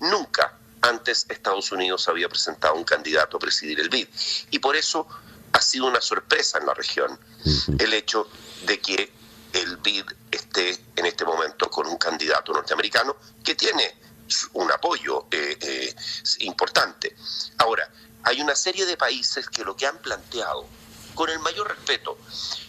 Nunca 0.00 0.58
antes 0.82 1.26
Estados 1.28 1.72
Unidos 1.72 2.08
había 2.08 2.28
presentado 2.28 2.74
un 2.74 2.84
candidato 2.84 3.36
a 3.36 3.40
presidir 3.40 3.80
el 3.80 3.88
BID. 3.88 4.08
Y 4.50 4.58
por 4.58 4.76
eso 4.76 5.06
ha 5.52 5.60
sido 5.60 5.86
una 5.86 6.00
sorpresa 6.00 6.58
en 6.58 6.66
la 6.66 6.74
región 6.74 7.18
el 7.78 7.92
hecho 7.94 8.28
de 8.64 8.80
que 8.80 9.12
el 9.52 9.76
BID 9.78 10.04
esté 10.30 10.78
en 10.96 11.06
este 11.06 11.24
momento 11.24 11.70
con 11.70 11.86
un 11.86 11.96
candidato 11.96 12.52
norteamericano 12.52 13.16
que 13.42 13.54
tiene 13.54 13.96
un 14.54 14.70
apoyo 14.70 15.26
eh, 15.30 15.56
eh, 15.60 15.94
importante. 16.40 17.16
Ahora, 17.58 17.90
hay 18.24 18.40
una 18.40 18.54
serie 18.54 18.84
de 18.84 18.96
países 18.96 19.48
que 19.48 19.64
lo 19.64 19.74
que 19.74 19.86
han 19.86 19.98
planteado, 19.98 20.66
con 21.18 21.30
el 21.30 21.40
mayor 21.40 21.66
respeto, 21.66 22.16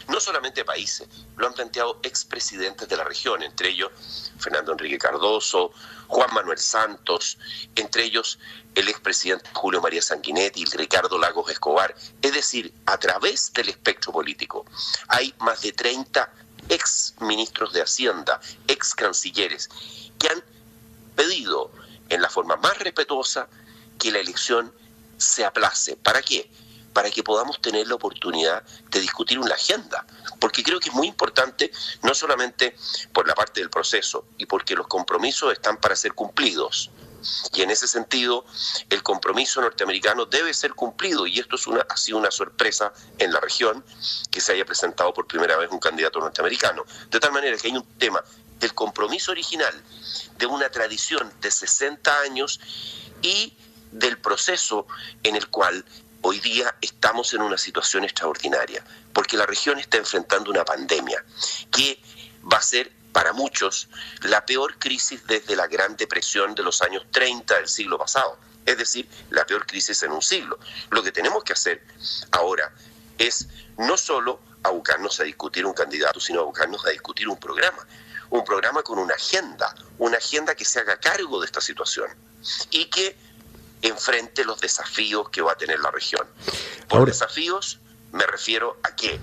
no 0.08 0.20
solamente 0.20 0.66
países, 0.66 1.08
lo 1.38 1.46
han 1.46 1.54
planteado 1.54 2.00
expresidentes 2.02 2.90
de 2.90 2.98
la 2.98 3.04
región, 3.04 3.44
entre 3.44 3.70
ellos 3.70 3.92
Fernando 4.40 4.72
Enrique 4.72 4.98
Cardoso, 4.98 5.72
Juan 6.08 6.34
Manuel 6.34 6.58
Santos, 6.58 7.38
entre 7.76 8.06
ellos 8.06 8.40
el 8.74 8.88
expresidente 8.88 9.48
Julio 9.54 9.82
María 9.82 10.02
Sanguinetti 10.02 10.66
Ricardo 10.66 11.20
Lagos 11.20 11.52
Escobar. 11.52 11.94
Es 12.24 12.34
decir, 12.34 12.74
a 12.88 12.98
través 12.98 13.54
del 13.54 13.70
espectro 13.70 14.12
político 14.12 14.66
hay 15.10 15.32
más 15.42 15.62
de 15.62 15.72
30 15.72 16.34
ex 16.70 17.14
ministros 17.20 17.72
de 17.72 17.84
Hacienda, 17.84 18.42
ex 18.68 18.96
cancilleres, 18.96 19.70
que 20.18 20.28
han 20.28 20.44
pedido 21.16 21.72
en 22.10 22.20
la 22.24 22.30
forma 22.32 22.56
más 22.56 22.80
respetuosa 22.80 23.48
que 24.00 24.10
la 24.10 24.18
elección 24.18 24.74
se 25.18 25.46
aplace. 25.46 25.98
¿Para 25.98 26.24
qué? 26.24 26.50
Para 27.00 27.12
que 27.12 27.24
podamos 27.24 27.62
tener 27.62 27.88
la 27.88 27.96
oportunidad 27.96 28.62
de 28.92 29.00
discutir 29.00 29.40
una 29.40 29.56
agenda. 29.56 30.06
Porque 30.38 30.62
creo 30.62 30.82
que 30.82 30.90
es 30.90 30.94
muy 30.94 31.08
importante, 31.08 31.72
no 32.04 32.14
solamente 32.14 32.76
por 33.14 33.26
la 33.26 33.34
parte 33.34 33.62
del 33.62 33.70
proceso 33.70 34.26
y 34.38 34.46
porque 34.46 34.76
los 34.76 34.86
compromisos 34.86 35.54
están 35.54 35.78
para 35.78 35.96
ser 35.96 36.14
cumplidos. 36.14 36.92
Y 37.54 37.62
en 37.62 37.72
ese 37.72 37.88
sentido, 37.88 38.44
el 38.90 39.02
compromiso 39.02 39.62
norteamericano 39.62 40.26
debe 40.26 40.54
ser 40.54 40.74
cumplido 40.74 41.26
y 41.26 41.40
esto 41.40 41.56
es 41.56 41.68
una, 41.68 41.86
ha 41.88 41.96
sido 41.96 42.18
una 42.18 42.32
sorpresa 42.32 42.92
en 43.18 43.32
la 43.32 43.40
región 43.40 43.82
que 44.30 44.42
se 44.42 44.52
haya 44.52 44.66
presentado 44.66 45.14
por 45.14 45.26
primera 45.26 45.56
vez 45.56 45.72
un 45.72 45.80
candidato 45.80 46.20
norteamericano. 46.20 46.84
De 47.10 47.22
tal 47.22 47.32
manera 47.32 47.56
que 47.56 47.68
hay 47.68 47.78
un 47.78 47.86
tema 47.98 48.22
del 48.60 48.74
compromiso 48.74 49.32
original, 49.32 49.74
de 50.38 50.46
una 50.48 50.68
tradición 50.70 51.32
de 51.40 51.50
60 51.50 52.20
años 52.20 52.60
y 53.22 53.54
del 53.94 54.18
proceso 54.18 54.86
en 55.24 55.38
el 55.38 55.48
cual 55.48 55.86
hoy 56.22 56.40
día 56.40 56.76
estamos 56.82 57.34
en 57.34 57.42
una 57.42 57.58
situación 57.58 58.04
extraordinaria, 58.04 58.84
porque 59.14 59.38
la 59.38 59.46
región 59.46 59.80
está 59.80 59.98
enfrentando 59.98 60.52
una 60.52 60.66
pandemia 60.66 61.24
que 61.72 62.02
va 62.52 62.58
a 62.58 62.62
ser 62.62 62.92
para 63.12 63.34
muchos 63.34 63.90
la 64.22 64.46
peor 64.46 64.78
crisis 64.78 65.26
desde 65.26 65.56
la 65.56 65.68
Gran 65.68 65.96
Depresión 65.96 66.56
de 66.56 66.64
los 66.64 66.82
años 66.82 67.04
30 67.12 67.56
del 67.56 67.68
siglo 67.68 67.98
pasado, 67.98 68.38
es 68.66 68.78
decir, 68.78 69.08
la 69.30 69.46
peor 69.46 69.66
crisis 69.66 70.04
en 70.04 70.12
un 70.12 70.22
siglo. 70.22 70.60
Lo 70.92 71.02
que 71.02 71.12
tenemos 71.12 71.44
que 71.44 71.54
hacer 71.54 71.84
ahora 72.32 72.72
es 73.18 73.48
no 73.78 73.98
solo 73.98 74.40
abocarnos 74.64 75.20
a 75.20 75.24
discutir 75.24 75.66
un 75.66 75.74
candidato, 75.74 76.20
sino 76.20 76.42
abocarnos 76.42 76.86
a 76.86 76.90
discutir 76.90 77.28
un 77.28 77.40
programa, 77.40 77.86
un 78.30 78.44
programa 78.44 78.84
con 78.84 79.00
una 79.00 79.16
agenda, 79.16 79.74
una 79.98 80.18
agenda 80.18 80.54
que 80.54 80.66
se 80.66 80.80
haga 80.80 81.00
cargo 81.00 81.40
de 81.40 81.46
esta 81.46 81.62
situación 81.62 82.10
y 82.70 82.86
que 82.86 83.18
enfrente 83.82 84.44
los 84.44 84.60
desafíos 84.60 85.30
que 85.30 85.42
va 85.42 85.54
a 85.54 85.56
tener 85.56 85.80
la 85.80 85.92
región. 85.92 86.28
Por 86.88 87.06
desafíos 87.06 87.80
me 88.12 88.26
refiero 88.26 88.78
a 88.84 88.96
qué? 88.96 89.20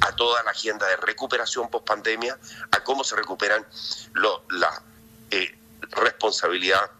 A 0.00 0.14
toda 0.14 0.42
la 0.44 0.52
agenda 0.52 0.86
de 0.86 0.96
recuperación 0.96 1.68
post 1.70 1.86
pandemia, 1.86 2.38
a 2.70 2.84
cómo 2.84 3.02
se 3.02 3.16
recuperan 3.16 3.66
la 4.14 4.82
eh, 5.30 5.54
responsabilidad, 5.90 6.90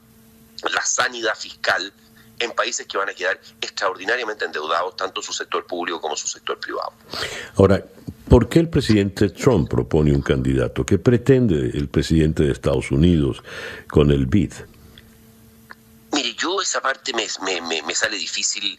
la 0.75 0.83
sanidad 0.83 1.37
fiscal 1.37 1.93
en 2.41 2.53
países 2.53 2.87
que 2.87 2.99
van 2.99 3.09
a 3.09 3.15
quedar 3.15 3.41
extraordinariamente 3.61 4.45
endeudados, 4.45 4.97
tanto 4.97 5.23
su 5.23 5.33
sector 5.33 5.67
público 5.67 6.01
como 6.01 6.17
su 6.17 6.29
sector 6.29 6.59
privado. 6.59 6.93
Ahora, 7.57 7.85
¿por 8.29 8.49
qué 8.49 8.61
el 8.61 8.69
presidente 8.69 9.31
Trump 9.31 9.69
propone 9.69 10.13
un 10.13 10.23
candidato? 10.23 10.85
¿Qué 10.85 10.99
pretende 10.99 11.71
el 11.75 11.89
presidente 11.89 12.45
de 12.45 12.53
Estados 12.53 12.91
Unidos 12.91 13.43
con 13.89 14.11
el 14.11 14.27
BID? 14.27 14.53
Mire, 16.13 16.35
yo 16.35 16.63
esa 16.63 16.81
parte 16.81 17.13
me, 17.13 17.27
me, 17.83 17.95
sale 17.95 18.17
difícil, 18.17 18.79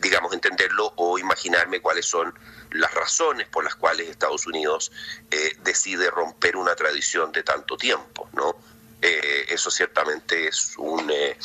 digamos, 0.00 0.32
entenderlo 0.32 0.92
o 0.96 1.18
imaginarme 1.18 1.80
cuáles 1.80 2.06
son 2.06 2.34
las 2.72 2.92
razones 2.92 3.48
por 3.48 3.64
las 3.64 3.76
cuales 3.76 4.08
Estados 4.08 4.46
Unidos 4.46 4.90
eh, 5.30 5.56
decide 5.62 6.10
romper 6.10 6.56
una 6.56 6.74
tradición 6.74 7.32
de 7.32 7.42
tanto 7.42 7.76
tiempo, 7.76 8.28
¿no? 8.32 8.56
Eh, 9.02 9.46
eso 9.48 9.70
ciertamente 9.70 10.48
es 10.48 10.74
un, 10.76 11.10
eh, 11.10 11.38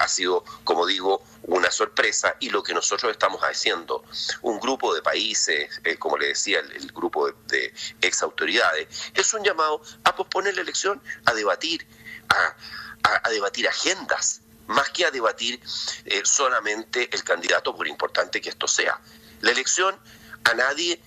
ha 0.00 0.08
sido, 0.08 0.44
como 0.64 0.84
digo, 0.84 1.22
una 1.44 1.70
sorpresa 1.70 2.34
y 2.40 2.50
lo 2.50 2.62
que 2.62 2.74
nosotros 2.74 3.12
estamos 3.12 3.40
haciendo, 3.42 4.04
un 4.40 4.58
grupo 4.58 4.92
de 4.92 5.00
países, 5.00 5.80
como 6.00 6.18
le 6.18 6.28
decía, 6.28 6.58
el, 6.58 6.90
grupo 6.90 7.28
de, 7.28 7.34
de, 7.46 7.74
ex 8.00 8.22
autoridades, 8.22 8.88
es 9.14 9.32
un 9.32 9.44
llamado 9.44 9.80
a 10.02 10.16
posponer 10.16 10.56
la 10.56 10.62
elección, 10.62 11.00
a 11.24 11.34
debatir, 11.34 11.86
a 12.28 12.56
a, 13.02 13.28
debatir 13.30 13.68
agendas, 13.68 14.40
más 14.66 14.90
que 14.90 15.04
a 15.04 15.10
debatir 15.10 15.60
eh, 16.04 16.22
solamente 16.24 17.08
el 17.12 17.22
candidato, 17.24 17.74
por 17.74 17.88
importante 17.88 18.40
que 18.40 18.50
esto 18.50 18.68
sea. 18.68 18.98
La 19.40 19.50
elección, 19.50 19.96
a 20.44 20.54
nadie 20.54 21.00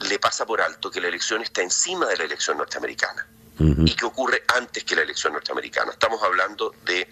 le 0.00 0.18
pasa 0.18 0.46
por 0.46 0.60
alto 0.60 0.90
que 0.90 1.00
la 1.00 1.08
elección 1.08 1.42
está 1.42 1.62
encima 1.62 2.06
de 2.06 2.16
la 2.16 2.24
elección 2.24 2.58
norteamericana 2.58 3.26
y 3.60 3.92
que 3.94 4.04
ocurre 4.04 4.44
antes 4.54 4.84
que 4.84 4.94
la 4.94 5.02
elección 5.02 5.32
norteamericana. 5.32 5.90
Estamos 5.90 6.22
hablando 6.22 6.72
de 6.84 7.10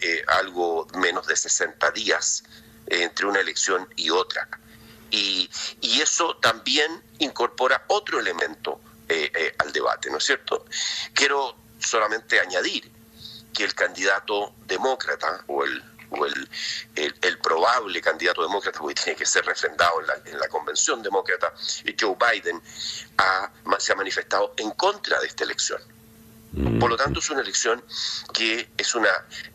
eh, 0.00 0.24
algo 0.28 0.86
menos 0.94 1.26
de 1.26 1.34
60 1.34 1.90
días 1.90 2.44
eh, 2.86 3.02
entre 3.02 3.26
una 3.26 3.40
elección 3.40 3.88
y 3.96 4.10
otra. 4.10 4.48
Y, 5.10 5.50
y, 5.80 6.00
eso 6.00 6.36
también 6.36 7.02
incorpora 7.18 7.82
otro 7.88 8.20
elemento 8.20 8.80
al 9.58 9.72
debate, 9.72 10.08
¿no 10.08 10.18
es 10.18 10.24
cierto? 10.24 10.64
Quiero 11.12 11.56
solamente 11.80 12.38
añadir 12.38 12.88
que 13.52 13.64
el 13.64 13.74
candidato 13.74 14.54
demócrata 14.66 15.44
o 15.46 15.64
el 15.64 15.82
o 16.10 16.26
el, 16.26 16.48
el, 16.96 17.38
probable 17.38 18.00
candidato 18.00 18.42
demócrata, 18.42 18.80
porque 18.80 19.00
tiene 19.00 19.16
que 19.16 19.26
ser 19.26 19.44
refrendado 19.44 20.00
en 20.00 20.06
la, 20.06 20.14
en 20.24 20.40
la 20.40 20.48
convención 20.48 21.02
demócrata, 21.02 21.52
Joe 21.98 22.16
Biden, 22.16 22.60
ha, 23.18 23.50
se 23.78 23.92
ha 23.92 23.94
manifestado 23.96 24.54
en 24.56 24.70
contra 24.72 25.20
de 25.20 25.28
esta 25.28 25.44
elección. 25.44 25.80
Por 26.80 26.90
lo 26.90 26.96
tanto, 26.96 27.20
es 27.20 27.30
una 27.30 27.42
elección 27.42 27.82
que 28.34 28.70
es 28.76 28.94
una 28.96 29.10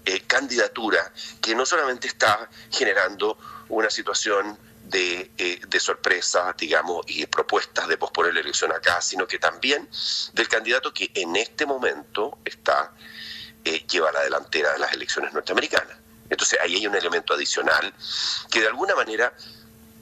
eh, 0.05 0.21
candidatura 0.21 1.11
que 1.41 1.53
no 1.53 1.65
solamente 1.65 2.07
está 2.07 2.49
generando 2.71 3.37
una 3.67 3.89
situación 3.89 4.57
de, 4.85 5.29
eh, 5.37 5.59
de, 5.67 5.79
sorpresa, 5.81 6.55
digamos, 6.57 7.03
y 7.07 7.25
propuestas 7.25 7.89
de 7.89 7.97
posponer 7.97 8.33
la 8.33 8.39
elección 8.39 8.71
acá, 8.71 9.01
sino 9.01 9.27
que 9.27 9.39
también 9.39 9.89
del 10.31 10.47
candidato 10.47 10.93
que 10.93 11.11
en 11.15 11.35
este 11.35 11.65
momento 11.65 12.37
está 12.45 12.93
eh, 13.65 13.85
lleva 13.91 14.11
la 14.11 14.21
delantera 14.21 14.73
de 14.73 14.79
las 14.79 14.93
elecciones 14.93 15.33
norteamericanas. 15.33 15.97
Entonces 16.29 16.59
ahí 16.61 16.75
hay 16.75 16.87
un 16.87 16.95
elemento 16.95 17.33
adicional 17.33 17.93
que 18.49 18.61
de 18.61 18.67
alguna 18.67 18.95
manera 18.95 19.33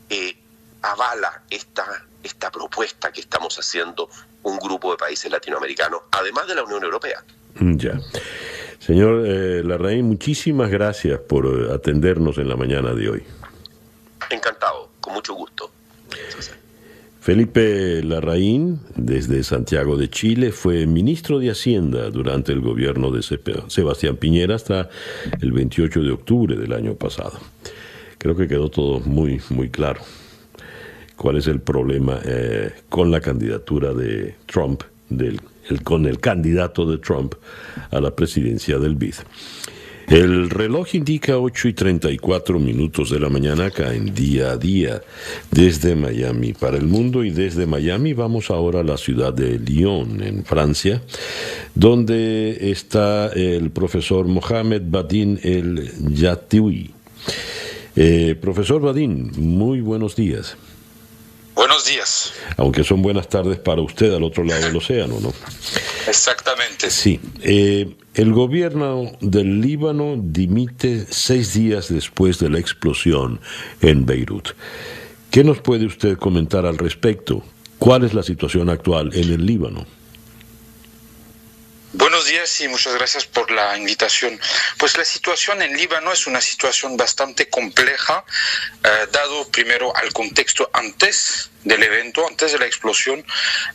eh, 0.10 0.38
avala 0.82 1.42
esta, 1.50 2.06
esta 2.22 2.52
propuesta 2.52 3.12
que 3.12 3.22
estamos 3.22 3.58
haciendo 3.58 4.10
un 4.44 4.58
grupo 4.58 4.92
de 4.92 4.98
países 4.98 5.32
latinoamericanos, 5.32 6.02
además 6.12 6.48
de 6.48 6.56
la 6.56 6.64
Unión 6.64 6.84
Europea. 6.84 7.24
Mm, 7.56 7.78
ya. 7.78 8.00
Señor 8.80 9.26
eh, 9.26 9.64
Larraín, 9.64 10.08
muchísimas 10.08 10.70
gracias 10.70 11.20
por 11.20 11.46
eh, 11.46 11.74
atendernos 11.74 12.38
en 12.38 12.50
la 12.50 12.58
mañana 12.58 12.94
de 12.94 13.10
hoy. 13.10 13.24
Encantado, 14.30 14.90
con 15.00 15.14
mucho 15.14 15.34
gusto. 15.34 15.72
Felipe 17.24 18.04
Larraín, 18.04 18.82
desde 18.98 19.44
Santiago 19.44 19.96
de 19.96 20.10
Chile, 20.10 20.52
fue 20.52 20.86
ministro 20.86 21.40
de 21.40 21.52
Hacienda 21.52 22.10
durante 22.10 22.52
el 22.52 22.60
gobierno 22.60 23.12
de 23.12 23.22
Sebastián 23.22 24.18
Piñera 24.18 24.56
hasta 24.56 24.90
el 25.40 25.54
28 25.54 26.02
de 26.02 26.12
octubre 26.12 26.58
del 26.58 26.74
año 26.74 26.96
pasado. 26.96 27.40
Creo 28.18 28.36
que 28.36 28.50
quedó 28.50 28.68
todo 28.68 29.00
muy, 29.00 29.40
muy 29.52 29.70
claro. 29.70 30.02
¿Cuál 31.16 31.38
es 31.38 31.48
el 31.48 31.62
problema 31.62 32.20
eh, 32.26 32.74
con 32.90 33.10
la 33.10 33.22
candidatura 33.22 33.94
de 33.94 34.36
Trump, 34.46 34.84
del, 35.08 35.40
con 35.86 36.06
el 36.08 36.20
candidato 36.20 36.86
de 36.86 36.98
Trump 36.98 37.36
a 37.90 38.02
la 38.02 38.14
presidencia 38.14 38.80
del 38.80 38.96
BID? 38.96 39.16
El 40.08 40.50
reloj 40.50 40.96
indica 40.96 41.38
8 41.38 41.70
y 41.70 41.74
34 41.74 42.60
minutos 42.60 43.10
de 43.10 43.20
la 43.20 43.30
mañana 43.30 43.68
acá 43.68 43.94
en 43.94 44.14
día 44.14 44.52
a 44.52 44.58
día 44.58 45.02
desde 45.50 45.96
Miami 45.96 46.54
para 46.54 46.78
el 46.78 46.86
mundo 46.86 47.24
y 47.24 47.32
desde 47.32 47.66
Miami 47.66 48.14
vamos 48.14 48.50
ahora 48.50 48.82
a 48.82 48.84
la 48.84 48.98
ciudad 48.98 49.34
de 49.34 49.60
Lyon 49.60 50.22
en 50.22 50.44
Francia 50.46 51.02
donde 51.74 52.72
está 52.72 53.28
el 53.28 53.72
profesor 53.72 54.28
Mohamed 54.28 54.84
Badin 54.86 55.40
El 55.42 55.92
Yatiwi. 56.14 56.92
Eh, 57.96 58.36
profesor 58.42 58.82
Badin, 58.82 59.32
muy 59.38 59.82
buenos 59.82 60.16
días. 60.16 60.58
Buenos 61.56 61.86
días. 61.86 62.34
Aunque 62.58 62.84
son 62.84 63.02
buenas 63.02 63.30
tardes 63.30 63.60
para 63.60 63.82
usted 63.82 64.14
al 64.14 64.24
otro 64.24 64.44
lado 64.44 64.64
del 64.64 64.76
océano, 64.76 65.20
¿no? 65.20 65.32
Exactamente. 66.08 66.90
Sí. 66.90 67.20
Eh, 67.42 67.96
el 68.14 68.32
gobierno 68.32 69.12
del 69.22 69.62
Líbano 69.62 70.16
dimite 70.18 71.06
seis 71.10 71.54
días 71.54 71.90
después 71.90 72.40
de 72.40 72.50
la 72.50 72.60
explosión 72.60 73.40
en 73.82 74.06
Beirut. 74.06 74.50
¿Qué 75.32 75.44
nos 75.44 75.60
puede 75.62 75.86
usted 75.86 76.18
comentar 76.18 76.66
al 76.66 76.78
respecto? 76.78 77.44
¿Cuál 77.80 78.04
es 78.04 78.14
la 78.14 78.22
situación 78.22 78.70
actual 78.70 79.10
en 79.14 79.32
el 79.32 79.46
Líbano? 79.46 79.86
Buenos 81.96 82.26
días 82.26 82.60
y 82.60 82.68
muchas 82.68 82.96
gracias 82.96 83.28
por 83.28 83.52
la 83.52 83.78
invitación. 83.78 84.40
Pues 84.80 84.98
la 84.98 85.06
situación 85.06 85.62
en 85.62 85.78
Líbano 85.78 86.12
es 86.12 86.26
una 86.26 86.42
situación 86.42 86.98
bastante 86.98 87.50
compleja, 87.50 88.26
eh, 88.84 89.08
dado 89.12 89.48
primero 89.52 89.96
al 89.96 90.12
contexto 90.12 90.72
antes 90.74 91.52
del 91.64 91.84
evento, 91.84 92.28
antes 92.28 92.52
de 92.52 92.60
la 92.60 92.66
explosión, 92.66 93.26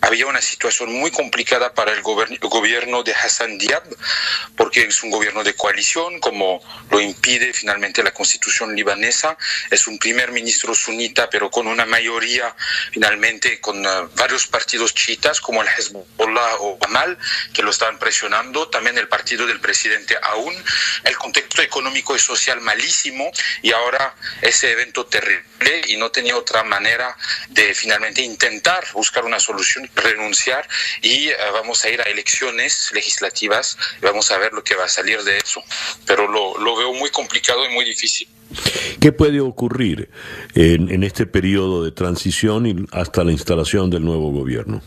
había 0.01 0.27
una 0.27 0.43
situación 0.43 0.93
muy 0.93 1.11
complicada 1.11 1.73
para 1.73 1.93
el 1.93 2.03
gobierno 2.03 3.03
de 3.03 3.15
Hassan 3.15 3.59
Diab, 3.59 3.83
porque 4.57 4.83
es 4.85 5.03
un 5.03 5.11
gobierno 5.11 5.43
de 5.43 5.55
coalición, 5.55 6.21
como 6.21 6.61
lo 6.91 7.01
impide 7.01 7.53
finalmente 7.53 8.03
la 8.03 8.13
constitución 8.13 8.75
libanesa. 8.75 9.37
Es 9.71 9.87
un 9.87 9.99
primer 9.99 10.33
ministro 10.33 10.75
sunita, 10.75 11.31
pero 11.31 11.51
con 11.51 11.67
una 11.67 11.87
mayoría 11.87 12.55
finalmente 12.93 13.61
con 13.61 13.85
uh, 13.85 14.09
varios 14.15 14.47
partidos 14.47 14.95
chiitas, 14.95 15.41
como 15.41 15.63
el 15.63 15.69
Hezbollah 15.69 16.57
o 16.61 16.79
Amal, 16.85 17.19
que 17.55 17.63
lo 17.63 17.71
están 17.71 17.99
presionando. 18.09 18.69
También 18.69 18.97
el 18.97 19.07
partido 19.07 19.47
del 19.47 19.61
presidente 19.61 20.17
Aoun. 20.23 20.55
El 21.05 21.17
contexto 21.19 21.61
económico 21.61 22.17
y 22.17 22.19
social 22.19 22.59
malísimo, 22.63 23.31
y 23.63 23.73
ahora 23.73 24.15
ese 24.41 24.73
evento 24.73 25.05
terrible, 25.05 25.83
y 25.89 25.97
no 25.99 26.11
tenía 26.11 26.35
otra 26.37 26.65
manera 26.65 27.15
de 27.51 27.75
finalmente 27.75 28.23
intentar 28.23 28.83
buscar 28.95 29.25
una 29.27 29.39
solución, 29.39 29.91
renunciar 29.95 30.67
y 31.03 31.29
eh, 31.29 31.37
vamos 31.53 31.85
a 31.85 31.91
ir 31.91 32.01
a 32.01 32.05
elecciones 32.05 32.91
legislativas 32.95 33.77
y 34.01 34.05
vamos 34.07 34.31
a 34.31 34.39
ver 34.39 34.53
lo 34.53 34.65
que 34.65 34.75
va 34.75 34.85
a 34.85 34.89
salir 34.89 35.23
de 35.23 35.37
eso. 35.37 35.63
Pero 36.07 36.27
lo, 36.27 36.59
lo 36.59 36.77
veo 36.77 36.95
muy 36.95 37.11
complicado 37.11 37.67
y 37.67 37.75
muy 37.75 37.85
difícil. 37.85 38.27
¿Qué 39.01 39.13
puede 39.13 39.41
ocurrir 39.41 40.09
en, 40.55 40.91
en 40.91 41.05
este 41.05 41.27
periodo 41.27 41.85
de 41.85 41.93
transición 41.93 42.67
y 42.67 42.87
hasta 42.93 43.23
la 43.23 43.33
instalación 43.33 43.91
del 43.91 44.05
nuevo 44.05 44.31
gobierno? 44.33 44.81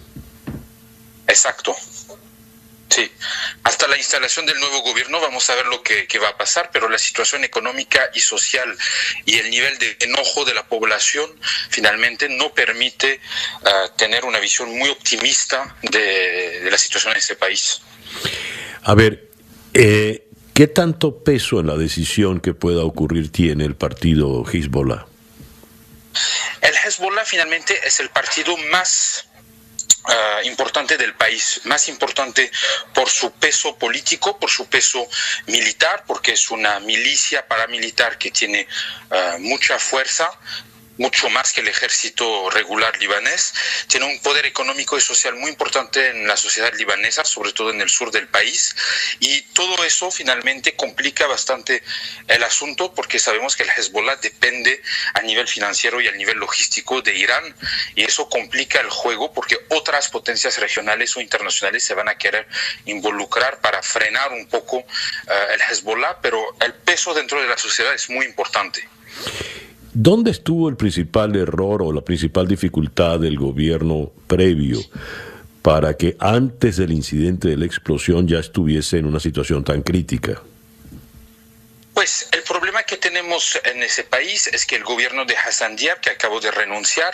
Exacto. 1.28 1.76
Sí, 2.92 3.10
hasta 3.64 3.88
la 3.88 3.96
instalación 3.96 4.46
del 4.46 4.60
nuevo 4.60 4.82
gobierno 4.82 5.22
vamos 5.22 5.50
a 5.50 5.56
ver 5.56 5.66
lo 5.68 5.82
que, 5.82 6.06
va 6.20 6.28
a 6.28 6.38
pasar, 6.38 6.72
pero 6.74 6.90
la 6.90 6.98
situación 6.98 7.46
económica 7.46 8.02
y 8.14 8.20
social 8.20 8.78
y 9.26 9.38
el 9.38 9.50
nivel 9.50 9.78
de 9.78 9.96
enojo 10.02 10.44
de 10.44 10.54
la 10.54 10.68
población 10.68 11.32
finalmente 11.70 12.28
no 12.28 12.54
permite 12.54 13.22
ah, 13.64 13.94
tener 13.98 14.26
una 14.26 14.40
visión 14.40 14.78
muy 14.78 14.90
optimista 14.90 15.74
de, 15.84 16.68
la 16.70 16.78
situación 16.78 17.14
en 17.14 17.20
ese 17.20 17.38
país. 17.38 17.82
A 18.84 18.94
ver, 18.94 19.30
eh, 19.74 20.28
¿qué 20.54 20.68
tanto 20.68 21.24
peso 21.24 21.62
en 21.62 21.68
la 21.68 21.78
decisión 21.78 22.42
que 22.42 22.54
pueda 22.54 22.84
ocurrir 22.84 23.32
tiene 23.32 23.64
el 23.64 23.76
partido 23.76 24.44
Hezbollah? 24.44 25.06
El 26.60 26.76
Hezbollah 26.76 27.24
finalmente 27.24 27.80
es 27.86 28.02
el 28.02 28.10
partido 28.10 28.58
más 28.70 29.31
Uh, 30.04 30.48
importante 30.48 30.98
del 30.98 31.14
país, 31.14 31.62
más 31.66 31.88
importante 31.88 32.52
por 32.92 33.08
su 33.08 33.32
peso 33.34 33.78
político, 33.78 34.40
por 34.40 34.50
su 34.50 34.66
peso 34.66 35.08
militar, 35.46 36.06
porque 36.08 36.32
es 36.32 36.50
una 36.50 36.80
milicia 36.80 37.48
paramilitar 37.48 38.18
que 38.18 38.32
tiene 38.32 38.68
uh, 39.12 39.38
mucha 39.38 39.78
fuerza, 39.78 40.28
mucho 40.98 41.30
más 41.30 41.54
que 41.54 41.62
el 41.62 41.68
ejército 41.68 42.50
regular 42.50 42.98
libanés. 43.00 43.54
Tiene 43.88 44.06
un 44.06 44.20
poder 44.20 44.46
económico 44.46 44.98
y 44.98 45.02
social 45.02 45.36
muy 45.36 45.50
importante 45.50 46.10
en 46.10 46.28
la 46.28 46.38
sociedad 46.38 46.74
libanesa, 46.74 47.26
sobre 47.26 47.54
todo 47.54 47.72
en 47.72 47.82
el 47.82 47.90
sur 47.90 48.12
del 48.12 48.28
país. 48.28 48.76
Y 49.20 49.42
todo 49.54 49.84
eso 49.84 50.12
finalmente 50.12 50.76
complica 50.76 51.28
bastante 51.28 51.84
el 52.28 52.44
asunto 52.44 52.94
porque 52.94 53.20
sabemos 53.20 53.56
que 53.56 53.64
el 53.64 53.70
Hezbollah 53.70 54.18
depende 54.18 54.82
a 55.14 55.22
nivel 55.22 55.48
financiero 55.48 56.02
y 56.02 56.08
a 56.08 56.12
nivel 56.12 56.38
logístico 56.38 57.02
de 57.02 57.16
Irán. 57.16 57.56
Y 57.96 58.04
eso 58.04 58.30
complica 58.30 58.80
el 58.80 58.90
juego 58.90 59.34
porque 59.34 59.58
otras 59.70 60.10
potencias 60.10 60.58
regionales 60.58 61.16
o 61.18 61.22
internacionales 61.22 61.84
se 61.84 61.94
van 61.94 62.10
a 62.10 62.18
querer 62.18 62.48
involucrar 62.86 63.60
para 63.62 63.82
frenar 63.82 64.32
un 64.32 64.48
poco 64.48 64.78
uh, 64.78 65.54
el 65.54 65.62
Hezbollah, 65.62 66.22
pero 66.22 66.56
el 66.60 66.74
peso 66.74 67.14
dentro 67.14 67.42
de 67.42 67.48
la 67.48 67.58
sociedad 67.58 67.94
es 67.94 68.10
muy 68.10 68.26
importante. 68.26 68.88
¿Dónde 69.94 70.32
estuvo 70.32 70.70
el 70.70 70.78
principal 70.78 71.36
error 71.36 71.82
o 71.82 71.92
la 71.92 72.02
principal 72.02 72.48
dificultad 72.48 73.20
del 73.20 73.38
gobierno 73.38 74.12
previo 74.26 74.80
para 75.62 75.96
que 75.96 76.16
antes 76.18 76.78
del 76.78 76.94
incidente 76.94 77.50
de 77.50 77.58
la 77.58 77.66
explosión 77.66 78.26
ya 78.26 78.40
estuviese 78.40 79.00
en 79.00 79.06
una 79.06 79.20
situación 79.20 79.66
tan 79.66 79.82
crítica? 79.82 80.42
Pues 81.94 82.30
el 82.32 82.42
problema 82.44 82.84
que 82.84 82.96
tenemos 82.96 83.60
en 83.66 83.84
ese 83.84 84.06
país 84.06 84.48
es 84.48 84.66
que 84.66 84.78
el 84.78 84.84
gobierno 84.84 85.26
de 85.26 85.36
Hassan 85.36 85.76
Diab, 85.76 86.00
que 86.00 86.10
acabó 86.10 86.40
de 86.40 86.50
renunciar, 86.50 87.14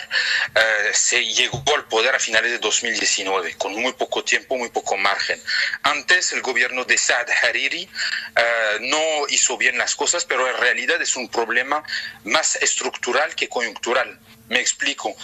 eh, 0.54 0.90
se 0.94 1.24
llegó 1.24 1.62
al 1.74 1.84
poder 1.86 2.14
a 2.14 2.20
finales 2.20 2.52
de 2.52 2.58
2019, 2.58 3.54
con 3.54 3.74
muy 3.74 3.92
poco 3.94 4.22
tiempo, 4.22 4.56
muy 4.56 4.68
poco 4.68 4.96
margen. 4.96 5.42
Antes 5.82 6.32
el 6.32 6.42
gobierno 6.42 6.84
de 6.84 6.96
Saad 6.96 7.28
Hariri 7.42 7.82
eh, 8.36 8.78
no 8.82 9.26
hizo 9.28 9.58
bien 9.58 9.76
las 9.78 9.96
cosas, 9.96 10.24
pero 10.24 10.48
en 10.48 10.56
realidad 10.56 11.02
es 11.02 11.16
un 11.16 11.28
problema 11.28 11.82
más 12.24 12.54
estructural 12.56 13.34
que 13.34 13.48
coyuntural. 13.48 14.18
Me 14.48 14.60
explico. 14.60 15.14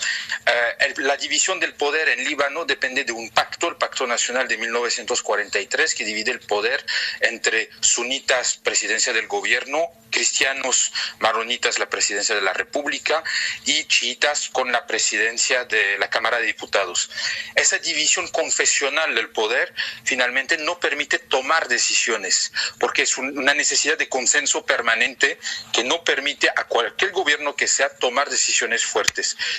Eh, 0.47 0.95
la 0.99 1.17
división 1.17 1.59
del 1.59 1.75
poder 1.75 2.11
en 2.11 2.25
Líbano 2.25 2.67
depende 2.67 3.05
de 3.05 3.13
un 3.13 3.31
pacto, 3.31 3.69
el 3.69 3.77
Pacto 3.77 4.07
Nacional 4.07 4.47
de 4.49 4.59
1943, 4.59 5.95
que 5.95 6.05
divide 6.05 6.31
el 6.31 6.41
poder 6.41 6.85
entre 7.21 7.71
sunitas, 7.81 8.59
presidencia 8.63 9.15
del 9.15 9.27
gobierno, 9.27 9.89
cristianos 10.11 10.93
maronitas, 11.19 11.79
la 11.79 11.89
presidencia 11.89 12.35
de 12.35 12.43
la 12.43 12.53
República, 12.53 13.25
y 13.65 13.85
chiitas 13.85 14.51
con 14.51 14.71
la 14.71 14.87
presidencia 14.87 15.65
de 15.65 15.99
la 15.99 16.11
Cámara 16.11 16.39
de 16.39 16.47
Diputados. 16.47 17.11
Esa 17.55 17.79
división 17.79 18.29
confesional 18.29 19.15
del 19.15 19.31
poder 19.31 19.75
finalmente 20.05 20.59
no 20.59 20.79
permite 20.79 21.19
tomar 21.19 21.67
decisiones, 21.67 22.53
porque 22.79 23.03
es 23.03 23.17
una 23.17 23.55
necesidad 23.55 23.97
de 23.97 24.09
consenso 24.09 24.65
permanente 24.67 25.39
que 25.73 25.83
no 25.83 26.05
permite 26.05 26.51
a 26.51 26.65
cualquier 26.65 27.11
gobierno 27.11 27.57
que 27.57 27.67
sea 27.67 27.89
tomar 27.97 28.29
decisiones 28.29 28.85
fuertes 28.85 29.14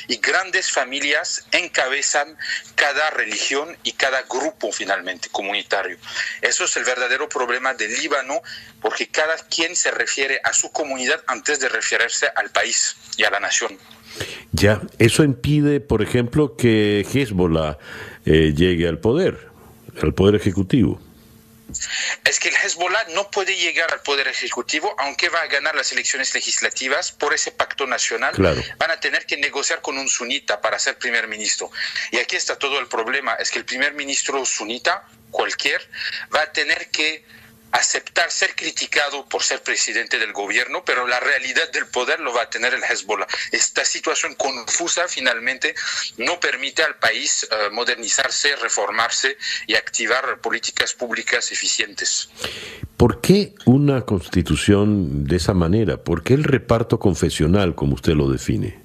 y 0.07 0.17
grandes 0.17 0.71
familias 0.71 1.45
encabezan 1.51 2.37
cada 2.75 3.09
religión 3.11 3.77
y 3.83 3.93
cada 3.93 4.23
grupo 4.23 4.71
finalmente 4.71 5.29
comunitario. 5.31 5.97
Eso 6.41 6.65
es 6.65 6.75
el 6.75 6.83
verdadero 6.83 7.29
problema 7.29 7.73
del 7.73 7.93
Líbano 7.93 8.41
porque 8.81 9.07
cada 9.07 9.35
quien 9.37 9.75
se 9.75 9.91
refiere 9.91 10.39
a 10.43 10.53
su 10.53 10.71
comunidad 10.71 11.21
antes 11.27 11.59
de 11.59 11.69
referirse 11.69 12.27
al 12.35 12.49
país 12.51 12.95
y 13.17 13.23
a 13.23 13.31
la 13.31 13.39
nación. 13.39 13.77
Ya, 14.51 14.81
eso 14.99 15.23
impide, 15.23 15.81
por 15.81 16.01
ejemplo, 16.01 16.55
que 16.55 17.05
Hezbollah 17.11 17.77
eh, 18.25 18.53
llegue 18.55 18.87
al 18.87 18.99
poder, 18.99 19.49
al 20.01 20.13
poder 20.13 20.35
ejecutivo 20.35 21.01
es 22.23 22.39
que 22.39 22.49
el 22.49 22.55
Hezbollah 22.55 23.05
no 23.09 23.29
puede 23.31 23.55
llegar 23.55 23.91
al 23.91 24.01
poder 24.01 24.27
ejecutivo, 24.27 24.95
aunque 24.99 25.29
va 25.29 25.41
a 25.41 25.47
ganar 25.47 25.75
las 25.75 25.91
elecciones 25.91 26.33
legislativas 26.33 27.11
por 27.11 27.33
ese 27.33 27.51
pacto 27.51 27.87
nacional. 27.87 28.33
Van 28.77 28.91
a 28.91 28.99
tener 28.99 29.25
que 29.25 29.37
negociar 29.37 29.81
con 29.81 29.97
un 29.97 30.09
sunita 30.09 30.61
para 30.61 30.79
ser 30.79 30.97
primer 30.97 31.27
ministro. 31.27 31.71
Y 32.11 32.17
aquí 32.17 32.35
está 32.35 32.57
todo 32.57 32.79
el 32.79 32.87
problema, 32.87 33.35
es 33.35 33.51
que 33.51 33.59
el 33.59 33.65
primer 33.65 33.93
ministro 33.93 34.45
sunita, 34.45 35.07
cualquier, 35.31 35.81
va 36.33 36.41
a 36.41 36.51
tener 36.51 36.89
que 36.89 37.25
aceptar 37.75 38.31
ser 38.31 38.55
criticado 38.55 39.27
por 39.27 39.43
ser 39.43 39.61
presidente 39.61 40.17
del 40.17 40.31
gobierno, 40.31 40.83
pero 40.85 41.05
la 41.07 41.19
realidad 41.19 41.69
del 41.73 41.87
poder 41.87 42.19
lo 42.21 42.33
va 42.33 42.43
a 42.43 42.49
tener 42.49 42.73
el 42.73 42.81
Hezbollah. 42.83 43.27
Esta 43.51 43.83
situación 43.83 44.35
confusa 44.35 45.07
finalmente 45.07 45.75
no 46.17 46.39
permite 46.39 46.83
al 46.83 46.95
país 46.95 47.43
eh, 47.43 47.69
modernizarse, 47.71 48.55
reformarse 48.55 49.37
y 49.67 49.75
activar 49.75 50.39
políticas 50.39 50.93
públicas 50.93 51.51
eficientes. 51.51 52.29
¿Por 52.95 53.19
qué 53.19 53.53
una 53.65 54.01
constitución 54.03 55.25
de 55.25 55.35
esa 55.35 55.53
manera? 55.53 55.97
¿Por 55.97 56.23
qué 56.23 56.33
el 56.33 56.45
reparto 56.45 56.97
confesional, 56.97 57.75
como 57.75 57.95
usted 57.95 58.13
lo 58.13 58.29
define? 58.29 58.79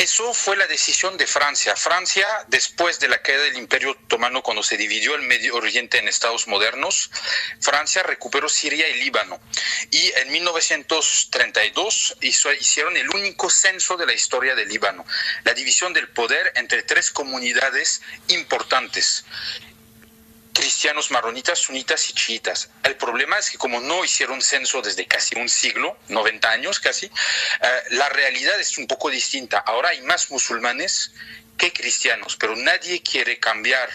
Eso 0.00 0.32
fue 0.32 0.56
la 0.56 0.66
decisión 0.66 1.18
de 1.18 1.26
Francia. 1.26 1.76
Francia, 1.76 2.26
después 2.48 2.98
de 3.00 3.08
la 3.08 3.20
caída 3.20 3.42
del 3.42 3.58
Imperio 3.58 3.90
Otomano, 3.90 4.42
cuando 4.42 4.62
se 4.62 4.78
dividió 4.78 5.14
el 5.14 5.20
Medio 5.20 5.56
Oriente 5.56 5.98
en 5.98 6.08
estados 6.08 6.48
modernos, 6.48 7.10
Francia 7.60 8.02
recuperó 8.02 8.48
Siria 8.48 8.88
y 8.88 8.94
Líbano. 8.94 9.38
Y 9.90 10.10
en 10.16 10.32
1932 10.32 12.16
hicieron 12.22 12.96
el 12.96 13.10
único 13.10 13.50
censo 13.50 13.98
de 13.98 14.06
la 14.06 14.14
historia 14.14 14.54
del 14.54 14.70
Líbano, 14.70 15.04
la 15.44 15.52
división 15.52 15.92
del 15.92 16.08
poder 16.08 16.50
entre 16.56 16.82
tres 16.82 17.10
comunidades 17.10 18.00
importantes 18.28 19.26
cristianos 20.60 21.10
maronitas, 21.10 21.58
sunitas 21.58 22.10
y 22.10 22.12
chiitas. 22.12 22.68
El 22.82 22.96
problema 22.96 23.38
es 23.38 23.50
que 23.50 23.56
como 23.56 23.80
no 23.80 24.04
hicieron 24.04 24.42
censo 24.42 24.82
desde 24.82 25.06
casi 25.06 25.38
un 25.38 25.48
siglo, 25.48 25.96
90 26.08 26.50
años 26.50 26.78
casi, 26.78 27.06
eh, 27.06 27.10
la 27.90 28.10
realidad 28.10 28.60
es 28.60 28.76
un 28.76 28.86
poco 28.86 29.10
distinta. 29.10 29.58
Ahora 29.58 29.88
hay 29.88 30.02
más 30.02 30.30
musulmanes 30.30 31.12
que 31.60 31.74
cristianos, 31.74 32.36
pero 32.36 32.56
nadie 32.56 33.02
quiere 33.02 33.38
cambiar 33.38 33.90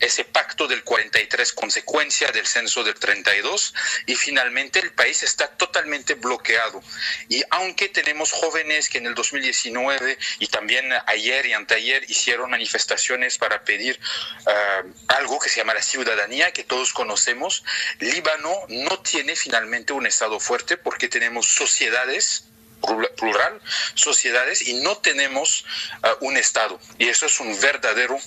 ese 0.00 0.24
pacto 0.24 0.66
del 0.66 0.82
43, 0.82 1.52
consecuencia 1.52 2.32
del 2.32 2.44
censo 2.44 2.82
del 2.82 2.96
32, 2.96 3.72
y 4.06 4.16
finalmente 4.16 4.80
el 4.80 4.92
país 4.92 5.22
está 5.22 5.46
totalmente 5.46 6.14
bloqueado. 6.14 6.82
Y 7.28 7.44
aunque 7.50 7.88
tenemos 7.88 8.32
jóvenes 8.32 8.88
que 8.88 8.98
en 8.98 9.06
el 9.06 9.14
2019 9.14 10.18
y 10.40 10.48
también 10.48 10.92
ayer 11.06 11.46
y 11.46 11.52
anteayer 11.52 12.04
hicieron 12.10 12.50
manifestaciones 12.50 13.38
para 13.38 13.62
pedir 13.62 14.00
eh, 14.46 14.82
algo 15.06 15.38
que 15.38 15.48
se 15.48 15.60
llama 15.60 15.74
la 15.74 15.82
ciudadanía, 15.82 16.52
que 16.52 16.64
todos 16.64 16.92
conocemos, 16.92 17.62
Líbano 18.00 18.52
no 18.68 18.98
tiene 18.98 19.36
finalmente 19.36 19.92
un 19.92 20.06
Estado 20.06 20.40
fuerte 20.40 20.76
porque 20.76 21.06
tenemos 21.06 21.46
sociedades 21.46 22.48
plural, 23.16 23.60
sociedades, 23.94 24.66
y 24.66 24.74
no 24.82 24.96
tenemos 24.98 25.64
uh, 26.02 26.24
un 26.26 26.36
Estado. 26.36 26.78
Y 26.98 27.08
eso 27.08 27.26
es 27.26 27.40
un 27.40 27.58
verdadero 27.60 28.18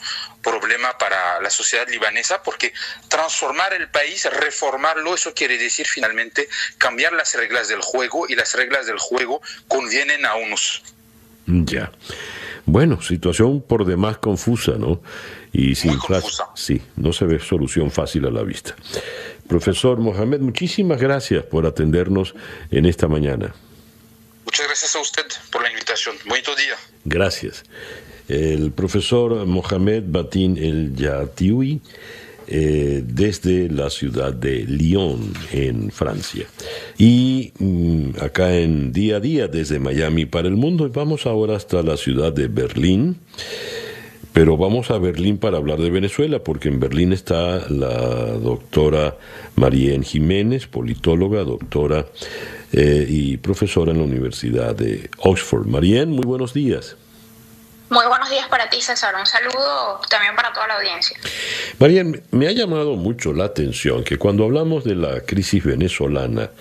problema 0.44 0.98
para 0.98 1.42
la 1.42 1.50
sociedad 1.50 1.88
libanesa, 1.88 2.42
porque 2.44 2.74
transformar 3.08 3.74
el 3.74 3.90
país, 3.90 4.28
reformarlo, 4.32 5.16
eso 5.16 5.34
quiere 5.34 5.58
decir 5.58 5.88
finalmente 5.88 6.48
cambiar 6.78 7.14
las 7.14 7.34
reglas 7.36 7.68
del 7.68 7.82
juego, 7.82 8.26
y 8.28 8.36
las 8.36 8.54
reglas 8.56 8.86
del 8.86 9.00
juego 9.00 9.42
convienen 9.68 10.26
a 10.26 10.36
unos. 10.36 10.84
Ya. 11.46 11.92
Bueno, 12.66 13.02
situación 13.02 13.62
por 13.62 13.86
demás 13.86 14.18
confusa, 14.18 14.74
¿no? 14.74 15.02
Y 15.54 15.76
sin 15.76 15.98
confusa. 15.98 16.48
Sí, 16.56 16.82
no 16.98 17.14
se 17.14 17.26
ve 17.26 17.40
solución 17.40 17.90
fácil 17.90 18.26
a 18.26 18.32
la 18.32 18.44
vista. 18.44 18.76
Profesor 19.48 19.98
Mohamed, 19.98 20.42
muchísimas 20.42 21.00
gracias 21.00 21.46
por 21.46 21.66
atendernos 21.66 22.36
en 22.70 22.86
esta 22.86 23.08
mañana. 23.08 23.56
Muchas 24.58 24.70
gracias 24.70 24.96
a 24.96 25.02
usted 25.02 25.26
por 25.52 25.62
la 25.62 25.70
invitación. 25.70 26.16
Bonito 26.26 26.56
día. 26.56 26.74
Gracias. 27.06 27.64
El 28.28 28.72
profesor 28.72 29.46
Mohamed 29.46 30.06
Batin 30.08 30.58
El 30.58 30.96
Yatiwi, 30.96 31.80
eh, 32.48 33.04
desde 33.06 33.70
la 33.70 33.92
ciudad 33.92 34.34
de 34.34 34.64
Lyon, 34.64 35.32
en 35.52 35.92
Francia. 35.92 36.48
Y 36.98 37.54
mm, 37.60 38.20
acá 38.20 38.56
en 38.56 38.92
día 38.92 39.18
a 39.18 39.20
día, 39.20 39.48
desde 39.48 39.78
Miami 39.78 40.26
para 40.26 40.48
el 40.48 40.56
mundo, 40.56 40.90
vamos 40.90 41.28
ahora 41.28 41.56
hasta 41.56 41.84
la 41.84 41.96
ciudad 41.96 42.34
de 42.34 42.48
Berlín 42.48 43.20
Pero 44.38 44.56
vamos 44.56 44.92
a 44.92 45.00
Berlín 45.00 45.40
para 45.40 45.58
hablar 45.58 45.80
de 45.80 45.90
Venezuela, 45.90 46.38
porque 46.38 46.70
en 46.70 46.80
Berlín 46.80 47.12
está 47.12 47.68
la 47.70 47.88
doctora 48.38 49.16
Marién 49.56 50.04
Jiménez, 50.04 50.68
politóloga, 50.68 51.44
doctora 51.44 52.06
eh, 52.72 53.04
y 53.10 53.38
profesora 53.38 53.94
en 53.94 53.98
la 53.98 54.04
Universidad 54.04 54.76
de 54.76 55.10
Oxford. 55.18 55.66
Marién, 55.66 56.12
muy 56.12 56.24
buenos 56.24 56.54
días. 56.54 56.98
Muy 57.90 58.06
buenos 58.06 58.30
días 58.30 58.48
para 58.48 58.70
ti, 58.70 58.80
César. 58.80 59.16
Un 59.20 59.26
saludo 59.26 60.00
también 60.08 60.36
para 60.36 60.54
toda 60.54 60.68
la 60.68 60.76
audiencia. 60.76 61.18
Marién, 61.80 62.22
me 62.30 62.48
ha 62.48 62.52
llamado 62.52 62.96
mucho 62.96 63.34
la 63.34 63.46
atención 63.46 64.04
que 64.04 64.20
cuando 64.20 64.44
hablamos 64.44 64.84
de 64.84 64.94
la 64.94 65.22
crisis 65.22 65.64
venezolana, 65.64 66.52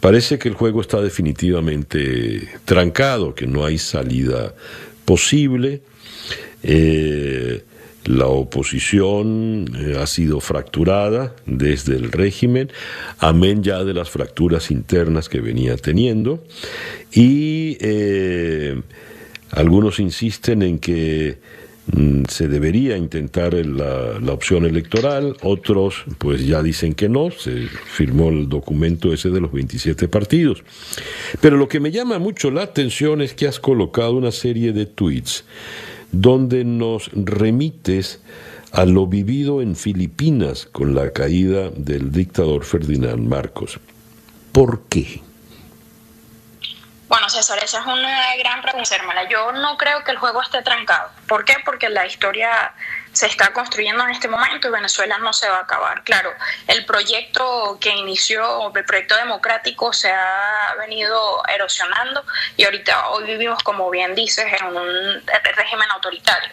parece 0.00 0.40
que 0.40 0.48
el 0.48 0.56
juego 0.56 0.80
está 0.80 1.00
definitivamente 1.00 2.48
trancado, 2.64 3.32
que 3.32 3.46
no 3.46 3.64
hay 3.64 3.78
salida 3.78 4.54
posible 5.04 5.82
eh, 6.68 7.62
la 8.06 8.26
oposición 8.26 9.66
eh, 9.76 9.96
ha 10.00 10.06
sido 10.06 10.40
fracturada 10.40 11.34
desde 11.46 11.94
el 11.94 12.10
régimen, 12.10 12.70
amén 13.18 13.62
ya 13.62 13.84
de 13.84 13.94
las 13.94 14.10
fracturas 14.10 14.70
internas 14.70 15.28
que 15.28 15.40
venía 15.40 15.76
teniendo, 15.76 16.42
y 17.12 17.76
eh, 17.80 18.80
algunos 19.50 20.00
insisten 20.00 20.62
en 20.62 20.78
que 20.78 21.38
mm, 21.96 22.24
se 22.28 22.48
debería 22.48 22.96
intentar 22.96 23.54
la, 23.54 24.18
la, 24.20 24.32
opción 24.32 24.66
electoral, 24.66 25.36
otros 25.42 26.04
pues 26.18 26.46
ya 26.46 26.62
dicen 26.62 26.94
que 26.94 27.08
no, 27.08 27.30
se 27.30 27.66
firmó 27.86 28.28
el 28.30 28.48
documento 28.48 29.12
ese 29.12 29.30
de 29.30 29.40
los 29.40 29.52
27 29.52 30.08
partidos. 30.08 30.64
Pero 31.40 31.56
lo 31.56 31.68
que 31.68 31.78
me 31.78 31.92
llama 31.92 32.18
mucho 32.18 32.50
la 32.50 32.62
atención 32.62 33.20
es 33.20 33.34
que 33.34 33.46
has 33.46 33.60
colocado 33.60 34.12
una 34.12 34.32
serie 34.32 34.72
de 34.72 34.86
tweets 34.86 35.44
donde 36.12 36.64
nos 36.64 37.10
remites 37.12 38.20
a 38.72 38.84
lo 38.84 39.06
vivido 39.06 39.62
en 39.62 39.76
Filipinas 39.76 40.66
con 40.66 40.94
la 40.94 41.12
caída 41.12 41.70
del 41.70 42.12
dictador 42.12 42.64
Ferdinand 42.64 43.26
Marcos. 43.26 43.80
¿Por 44.52 44.82
qué? 44.88 45.22
Bueno, 47.08 47.28
César, 47.28 47.58
esa 47.62 47.80
es 47.80 47.86
una 47.86 48.36
gran 48.36 48.62
pregunta, 48.62 48.96
hermana. 48.96 49.28
Yo 49.28 49.52
no 49.52 49.76
creo 49.76 50.02
que 50.04 50.10
el 50.10 50.18
juego 50.18 50.42
esté 50.42 50.62
trancado. 50.62 51.10
¿Por 51.28 51.44
qué? 51.44 51.54
Porque 51.64 51.88
la 51.88 52.04
historia 52.04 52.74
se 53.16 53.26
está 53.26 53.50
construyendo 53.52 54.04
en 54.04 54.10
este 54.10 54.28
momento 54.28 54.68
y 54.68 54.70
Venezuela 54.70 55.16
no 55.16 55.32
se 55.32 55.48
va 55.48 55.56
a 55.56 55.62
acabar. 55.62 56.04
Claro, 56.04 56.34
el 56.68 56.84
proyecto 56.84 57.78
que 57.80 57.88
inició, 57.88 58.70
el 58.74 58.84
proyecto 58.84 59.16
democrático 59.16 59.90
se 59.92 60.10
ha 60.10 60.74
venido 60.78 61.42
erosionando 61.48 62.22
y 62.58 62.64
ahorita 62.64 63.08
hoy 63.08 63.24
vivimos, 63.24 63.62
como 63.62 63.88
bien 63.90 64.14
dices, 64.14 64.44
en 64.60 64.66
un 64.66 65.22
régimen 65.56 65.90
autoritario. 65.92 66.50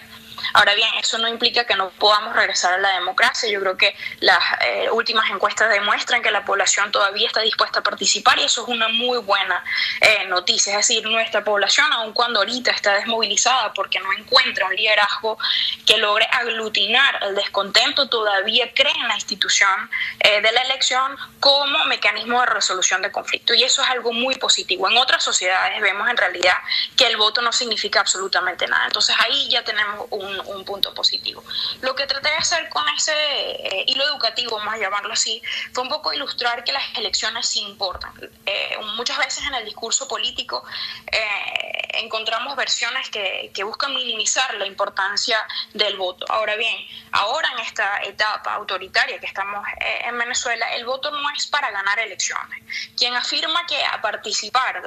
Ahora 0.53 0.73
bien, 0.75 0.89
eso 0.99 1.17
no 1.17 1.27
implica 1.27 1.65
que 1.65 1.75
no 1.75 1.89
podamos 1.91 2.35
regresar 2.35 2.73
a 2.73 2.77
la 2.77 2.93
democracia. 2.93 3.49
Yo 3.49 3.59
creo 3.59 3.77
que 3.77 3.95
las 4.19 4.39
eh, 4.61 4.89
últimas 4.91 5.29
encuestas 5.29 5.69
demuestran 5.69 6.21
que 6.21 6.31
la 6.31 6.45
población 6.45 6.91
todavía 6.91 7.27
está 7.27 7.41
dispuesta 7.41 7.79
a 7.79 7.83
participar 7.83 8.39
y 8.39 8.43
eso 8.43 8.63
es 8.63 8.67
una 8.67 8.87
muy 8.89 9.19
buena 9.19 9.63
eh, 10.01 10.25
noticia. 10.27 10.79
Es 10.79 10.87
decir, 10.87 11.05
nuestra 11.05 11.43
población, 11.43 11.91
aun 11.93 12.13
cuando 12.13 12.39
ahorita 12.39 12.71
está 12.71 12.93
desmovilizada 12.95 13.73
porque 13.73 13.99
no 13.99 14.11
encuentra 14.13 14.67
un 14.67 14.75
liderazgo 14.75 15.37
que 15.85 15.97
logre 15.97 16.27
aglutinar 16.31 17.19
el 17.23 17.35
descontento, 17.35 18.09
todavía 18.09 18.73
cree 18.73 18.93
en 18.93 19.07
la 19.07 19.15
institución 19.15 19.89
eh, 20.19 20.41
de 20.41 20.51
la 20.51 20.61
elección 20.61 21.15
como 21.39 21.85
mecanismo 21.85 22.39
de 22.41 22.47
resolución 22.47 23.01
de 23.01 23.11
conflicto. 23.11 23.53
Y 23.53 23.63
eso 23.63 23.81
es 23.81 23.89
algo 23.89 24.13
muy 24.13 24.35
positivo. 24.35 24.89
En 24.89 24.97
otras 24.97 25.23
sociedades 25.23 25.81
vemos 25.81 26.09
en 26.09 26.17
realidad 26.17 26.55
que 26.95 27.07
el 27.07 27.17
voto 27.17 27.41
no 27.41 27.51
significa 27.51 27.99
absolutamente 27.99 28.67
nada. 28.67 28.85
Entonces 28.85 29.15
ahí 29.19 29.49
ya 29.49 29.63
tenemos 29.63 30.07
un, 30.09 30.32
un 30.41 30.65
punto 30.65 30.93
positivo. 30.93 31.43
Lo 31.81 31.95
que 31.95 32.05
traté 32.05 32.29
de 32.29 32.35
hacer 32.35 32.69
con 32.69 32.87
ese 32.89 33.13
eh, 33.13 33.85
hilo 33.87 34.05
educativo, 34.05 34.59
a 34.59 34.77
llamarlo 34.77 35.13
así, 35.13 35.41
fue 35.71 35.83
un 35.83 35.89
poco 35.89 36.13
ilustrar 36.13 36.63
que 36.63 36.71
las 36.71 36.83
elecciones 36.97 37.47
sí 37.47 37.61
importan. 37.61 38.13
Eh, 38.45 38.77
muchas 38.95 39.17
veces 39.17 39.45
en 39.45 39.53
el 39.55 39.65
discurso 39.65 40.07
político 40.07 40.63
eh, 41.11 41.99
encontramos 42.03 42.55
versiones 42.55 43.09
que, 43.09 43.51
que, 43.53 43.63
buscan 43.63 43.93
minimizar 43.93 44.53
la 44.55 44.65
importancia 44.65 45.37
del 45.73 45.97
voto. 45.97 46.25
Ahora 46.29 46.55
bien, 46.55 46.75
ahora 47.11 47.49
en 47.53 47.59
esta 47.59 48.01
etapa 48.03 48.53
autoritaria 48.53 49.19
que 49.19 49.25
estamos 49.25 49.65
en 49.79 50.17
Venezuela, 50.17 50.73
el 50.75 50.85
voto 50.85 51.11
no 51.11 51.29
es 51.31 51.47
para 51.47 51.71
ganar 51.71 51.99
elecciones. 51.99 52.63
Quien 52.97 53.15
afirma 53.15 53.65
que 53.65 53.83
a 53.85 54.01
participar 54.01 54.81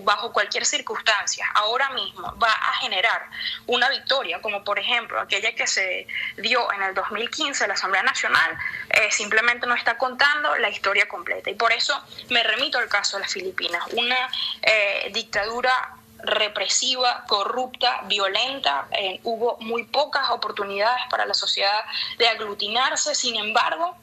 bajo 0.00 0.32
cualquier 0.32 0.66
circunstancia 0.66 1.46
ahora 1.54 1.90
mismo 1.90 2.34
va 2.42 2.50
a 2.52 2.74
generar 2.80 3.28
una 3.66 3.88
victoria, 3.88 4.40
como 4.40 4.64
por 4.64 4.78
ejemplo, 4.78 4.87
ejemplo, 4.88 5.20
aquella 5.20 5.54
que 5.54 5.66
se 5.66 6.06
dio 6.36 6.72
en 6.72 6.82
el 6.82 6.94
2015 6.94 7.64
en 7.64 7.68
la 7.68 7.74
Asamblea 7.74 8.02
Nacional, 8.02 8.58
eh, 8.90 9.10
simplemente 9.10 9.66
no 9.66 9.74
está 9.74 9.96
contando 9.98 10.56
la 10.56 10.68
historia 10.68 11.06
completa. 11.06 11.50
Y 11.50 11.54
por 11.54 11.72
eso 11.72 11.94
me 12.30 12.42
remito 12.42 12.78
al 12.78 12.88
caso 12.88 13.16
de 13.16 13.22
las 13.22 13.32
Filipinas, 13.32 13.82
una 13.92 14.16
eh, 14.62 15.10
dictadura 15.12 15.94
represiva, 16.20 17.24
corrupta, 17.28 18.00
violenta. 18.06 18.88
Eh, 18.92 19.20
hubo 19.22 19.56
muy 19.60 19.84
pocas 19.84 20.30
oportunidades 20.30 21.02
para 21.10 21.26
la 21.26 21.34
sociedad 21.34 21.84
de 22.18 22.26
aglutinarse, 22.28 23.14
sin 23.14 23.36
embargo, 23.36 23.96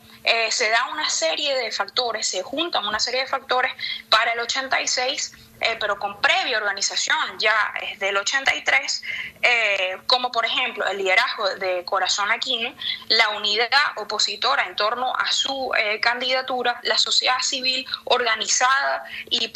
se 0.49 0.68
da 0.72 0.88
una 0.91 1.07
serie 1.07 1.56
de 1.56 1.72
factores, 1.72 2.28
se 2.28 2.41
juntan 2.41 2.88
una 2.88 2.99
serie 2.99 3.22
de 3.22 3.28
factores 3.28 3.72
para 4.10 4.32
el 4.32 4.40
86 4.40 5.34
eh, 5.61 5.77
pero 5.80 5.98
con 5.98 6.19
previa 6.19 6.57
organización 6.57 7.40
ya 7.40 7.73
desde 7.80 8.10
el 8.10 8.18
83, 8.18 9.03
eh, 9.41 9.98
como 10.06 10.32
por 10.32 10.45
ejemplo 10.45 10.86
el 10.86 10.98
liderazgo 10.98 11.49
de 11.56 11.86
Corazón 11.86 12.30
Aquino, 12.32 12.73
la 13.07 13.30
unidad 13.30 13.69
opositora 13.95 14.65
en 14.65 14.76
torno 14.76 15.15
a 15.15 15.32
su 15.32 15.72
eh, 15.77 15.99
candidatura, 16.02 16.80
la 16.84 16.98
sociedad 16.98 17.40
civil 17.41 17.86
organizada 18.06 19.06
y 19.30 19.52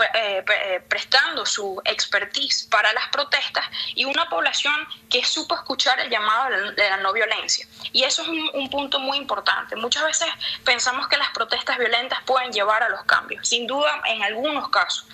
prestando 0.88 1.46
su 1.46 1.82
expertise 1.86 2.68
para 2.70 2.92
las 2.94 3.08
protestas 3.10 3.66
y 3.96 4.06
una 4.06 4.30
población 4.30 4.76
que 5.10 5.24
supo 5.26 5.56
escuchar 5.56 6.00
el 6.00 6.10
llamado 6.10 6.72
de 6.72 6.90
la, 6.90 6.98
no 6.98 7.12
violencia. 7.14 7.68
Y 7.92 8.04
eso 8.04 8.22
es 8.22 8.28
un, 8.30 8.50
un 8.54 8.70
punto 8.70 9.00
muy 9.00 9.18
importante. 9.18 9.76
Muchas 9.76 10.04
veces 10.04 10.28
pensamos 10.64 11.08
que 11.08 11.18
las 11.18 11.30
protestas 11.30 11.78
violentas 11.78 12.20
pueden 12.26 12.52
llevar 12.52 12.84
a 12.84 12.90
los 12.90 13.04
cambios. 13.04 13.48
Sin 13.48 13.68
duda, 13.68 14.02
en 14.06 14.24
algunos 14.24 14.70
casos, 14.70 15.06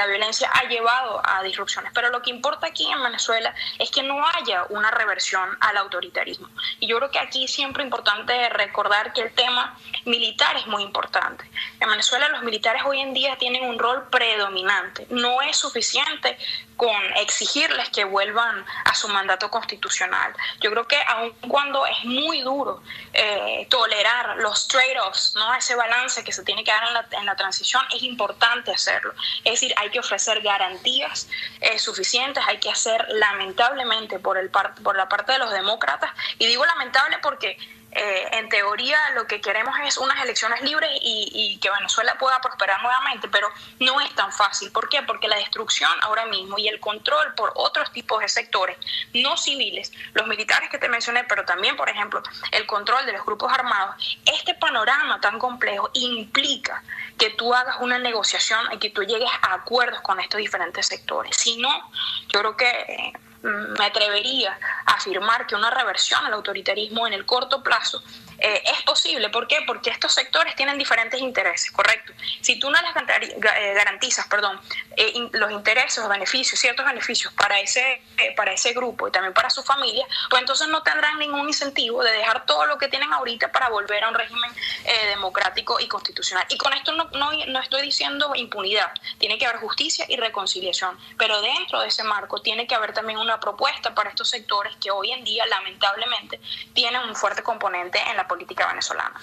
la 0.00 0.06
violencia 0.06 0.50
ha 0.50 0.64
llevado 0.64 1.20
a 1.22 1.42
disrupciones. 1.42 1.92
Pero 1.94 2.08
lo 2.08 2.22
que 2.22 2.30
importa 2.30 2.68
aquí 2.68 2.90
en 2.90 3.02
Venezuela 3.02 3.54
es 3.78 3.90
que 3.90 4.02
no 4.02 4.26
haya 4.26 4.64
una 4.70 4.90
reversión 4.90 5.46
al 5.60 5.76
autoritarismo. 5.76 6.48
Y 6.78 6.86
yo 6.86 6.96
creo 6.96 7.10
que 7.10 7.18
aquí 7.18 7.46
siempre 7.46 7.82
importante 7.82 8.48
recordar 8.48 9.12
que 9.12 9.20
el 9.20 9.34
tema 9.34 9.76
militar 10.06 10.56
es 10.56 10.66
muy 10.66 10.82
importante. 10.82 11.44
En 11.80 11.90
Venezuela 11.90 12.30
los 12.30 12.42
militares 12.42 12.80
hoy 12.86 12.98
en 13.00 13.12
día 13.12 13.36
tienen 13.36 13.62
un 13.62 13.78
rol 13.78 14.08
predominante. 14.08 15.06
No 15.10 15.42
es 15.42 15.58
suficiente 15.58 16.38
con 16.80 16.96
exigirles 17.16 17.90
que 17.90 18.04
vuelvan 18.04 18.64
a 18.86 18.94
su 18.94 19.06
mandato 19.08 19.50
constitucional. 19.50 20.32
Yo 20.60 20.70
creo 20.70 20.88
que 20.88 20.96
aun 21.08 21.32
cuando 21.46 21.84
es 21.84 22.06
muy 22.06 22.40
duro 22.40 22.82
eh, 23.12 23.66
tolerar 23.68 24.38
los 24.38 24.66
trade-offs, 24.66 25.34
¿no? 25.34 25.54
ese 25.54 25.74
balance 25.74 26.24
que 26.24 26.32
se 26.32 26.42
tiene 26.42 26.64
que 26.64 26.70
dar 26.70 26.84
en 26.88 26.94
la, 26.94 27.06
en 27.18 27.26
la, 27.26 27.36
transición, 27.36 27.84
es 27.94 28.02
importante 28.02 28.72
hacerlo. 28.72 29.12
Es 29.44 29.60
decir, 29.60 29.74
hay 29.76 29.90
que 29.90 30.00
ofrecer 30.00 30.40
garantías 30.40 31.28
eh, 31.60 31.78
suficientes, 31.78 32.42
hay 32.46 32.56
que 32.56 32.70
hacer 32.70 33.06
lamentablemente 33.10 34.18
por, 34.18 34.38
el 34.38 34.48
por 34.48 34.96
la 34.96 35.06
parte 35.06 35.32
de 35.32 35.38
los 35.38 35.50
demócratas, 35.50 36.12
y 36.38 36.46
digo 36.46 36.64
lamentable 36.64 37.18
porque 37.20 37.58
eh, 37.92 38.28
en 38.32 38.48
teoría 38.48 38.98
lo 39.14 39.26
que 39.26 39.40
queremos 39.40 39.74
es 39.84 39.98
unas 39.98 40.22
elecciones 40.22 40.62
libres 40.62 40.90
y, 41.02 41.58
que 41.60 41.70
Venezuela 41.70 42.16
pueda 42.18 42.40
prosperar 42.40 42.80
nuevamente, 42.82 43.28
pero 43.28 43.48
no 43.80 44.00
es 44.00 44.14
tan 44.14 44.32
fácil. 44.32 44.70
¿Por 44.70 44.88
qué? 44.88 45.02
Porque 45.02 45.28
la 45.28 45.36
destrucción 45.36 45.90
ahora 46.02 46.26
mismo 46.26 46.58
y 46.58 46.68
el 46.68 46.80
control 46.80 47.34
por 47.34 47.52
otros 47.56 47.90
tipos 47.92 48.20
de 48.20 48.28
sectores 48.28 48.76
no 49.12 49.36
civiles, 49.36 49.92
los 50.14 50.26
militares 50.26 50.70
que 50.70 50.78
te 50.78 50.88
mencioné, 50.88 51.24
pero 51.24 51.44
también, 51.44 51.76
por 51.76 51.88
ejemplo, 51.88 52.22
el 52.52 52.66
control 52.66 53.04
de 53.06 53.12
los 53.12 53.26
grupos 53.26 53.52
armados, 53.52 53.96
este 54.24 54.54
panorama 54.54 55.20
tan 55.20 55.38
complejo 55.38 55.90
implica 55.94 56.82
que 57.18 57.30
tú 57.30 57.52
hagas 57.54 57.76
una 57.80 57.98
negociación 57.98 58.72
y 58.72 58.78
que 58.78 58.90
tú 58.90 59.02
llegues 59.02 59.30
a 59.42 59.54
acuerdos 59.54 60.00
con 60.00 60.20
estos 60.20 60.38
diferentes 60.38 60.86
sectores. 60.86 61.36
Si 61.36 61.56
no, 61.56 61.90
yo 62.28 62.40
creo 62.40 62.56
que... 62.56 62.70
Eh, 62.70 63.12
me 63.42 63.84
atrevería 63.84 64.58
a 64.84 64.92
afirmar 64.94 65.46
que 65.46 65.54
una 65.54 65.70
reversión 65.70 66.24
al 66.24 66.34
autoritarismo 66.34 67.06
en 67.06 67.14
el 67.14 67.24
corto 67.24 67.62
plazo 67.62 68.02
eh, 68.40 68.62
es 68.64 68.82
posible. 68.82 69.28
¿Por 69.28 69.46
qué? 69.46 69.58
Porque 69.66 69.90
estos 69.90 70.12
sectores 70.12 70.54
tienen 70.56 70.78
diferentes 70.78 71.20
intereses, 71.20 71.70
correcto. 71.70 72.12
Si 72.40 72.58
tú 72.58 72.70
no 72.70 72.78
les 72.80 73.30
eh, 73.30 73.74
garantizas 73.74 74.26
perdón, 74.28 74.58
eh, 74.96 75.12
los 75.32 75.50
intereses, 75.50 76.02
o 76.04 76.08
beneficios, 76.08 76.58
ciertos 76.58 76.86
beneficios 76.86 77.32
para 77.34 77.60
ese, 77.60 78.02
para 78.36 78.52
ese 78.52 78.72
grupo 78.72 79.08
y 79.08 79.10
también 79.10 79.34
para 79.34 79.50
su 79.50 79.62
familia, 79.62 80.06
pues 80.30 80.40
entonces 80.40 80.68
no 80.68 80.82
tendrán 80.82 81.18
ningún 81.18 81.48
incentivo 81.48 82.02
de 82.02 82.12
dejar 82.12 82.46
todo 82.46 82.66
lo 82.66 82.78
que 82.78 82.88
tienen 82.88 83.12
ahorita 83.12 83.52
para 83.52 83.68
volver 83.68 84.02
a 84.04 84.08
un 84.08 84.14
régimen 84.14 84.50
democrático 85.10 85.78
y 85.78 85.88
constitucional. 85.88 86.46
Y 86.48 86.56
con 86.56 86.72
esto 86.72 86.92
no, 86.92 87.10
no, 87.10 87.32
no 87.46 87.60
estoy 87.60 87.82
diciendo 87.82 88.32
impunidad, 88.34 88.92
tiene 89.18 89.38
que 89.38 89.46
haber 89.46 89.60
justicia 89.60 90.06
y 90.08 90.16
reconciliación, 90.16 90.98
pero 91.18 91.40
dentro 91.42 91.80
de 91.80 91.88
ese 91.88 92.04
marco 92.04 92.40
tiene 92.40 92.66
que 92.66 92.74
haber 92.74 92.92
también 92.92 93.18
una 93.18 93.38
propuesta 93.38 93.94
para 93.94 94.10
estos 94.10 94.30
sectores 94.30 94.74
que 94.76 94.90
hoy 94.90 95.12
en 95.12 95.24
día 95.24 95.44
lamentablemente 95.46 96.40
tienen 96.72 97.02
un 97.02 97.14
fuerte 97.14 97.42
componente 97.42 98.00
en 98.08 98.16
la 98.16 98.26
política 98.30 98.68
venezolana. 98.68 99.14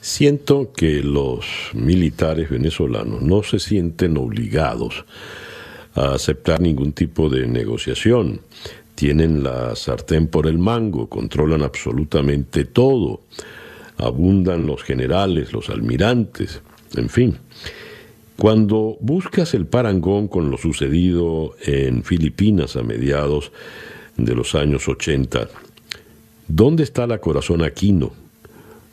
Siento 0.00 0.72
que 0.72 1.02
los 1.02 1.44
militares 1.72 2.48
venezolanos 2.48 3.20
no 3.20 3.42
se 3.42 3.58
sienten 3.58 4.16
obligados 4.16 5.04
a 5.94 6.14
aceptar 6.14 6.60
ningún 6.60 6.92
tipo 6.92 7.28
de 7.28 7.46
negociación. 7.48 8.40
Tienen 8.94 9.42
la 9.42 9.74
sartén 9.74 10.28
por 10.28 10.46
el 10.46 10.58
mango, 10.58 11.08
controlan 11.08 11.62
absolutamente 11.62 12.64
todo. 12.64 13.22
Abundan 13.98 14.66
los 14.66 14.82
generales, 14.84 15.52
los 15.52 15.68
almirantes, 15.68 16.62
en 16.96 17.08
fin. 17.08 17.38
Cuando 18.36 18.96
buscas 19.00 19.54
el 19.54 19.66
parangón 19.66 20.28
con 20.28 20.50
lo 20.50 20.58
sucedido 20.58 21.56
en 21.62 22.04
Filipinas 22.04 22.76
a 22.76 22.82
mediados 22.82 23.50
de 24.16 24.34
los 24.34 24.54
años 24.54 24.88
80, 24.88 25.48
¿dónde 26.46 26.84
está 26.84 27.06
la 27.06 27.18
corazón 27.18 27.62
Aquino 27.62 28.23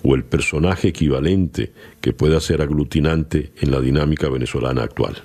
o 0.04 0.16
el 0.16 0.24
personaje 0.24 0.90
equivalente 0.90 1.74
que 2.02 2.14
pueda 2.14 2.40
ser 2.40 2.62
aglutinante 2.62 3.52
en 3.58 3.72
la 3.72 3.80
dinámica 3.80 4.30
venezolana 4.30 4.84
actual? 4.84 5.22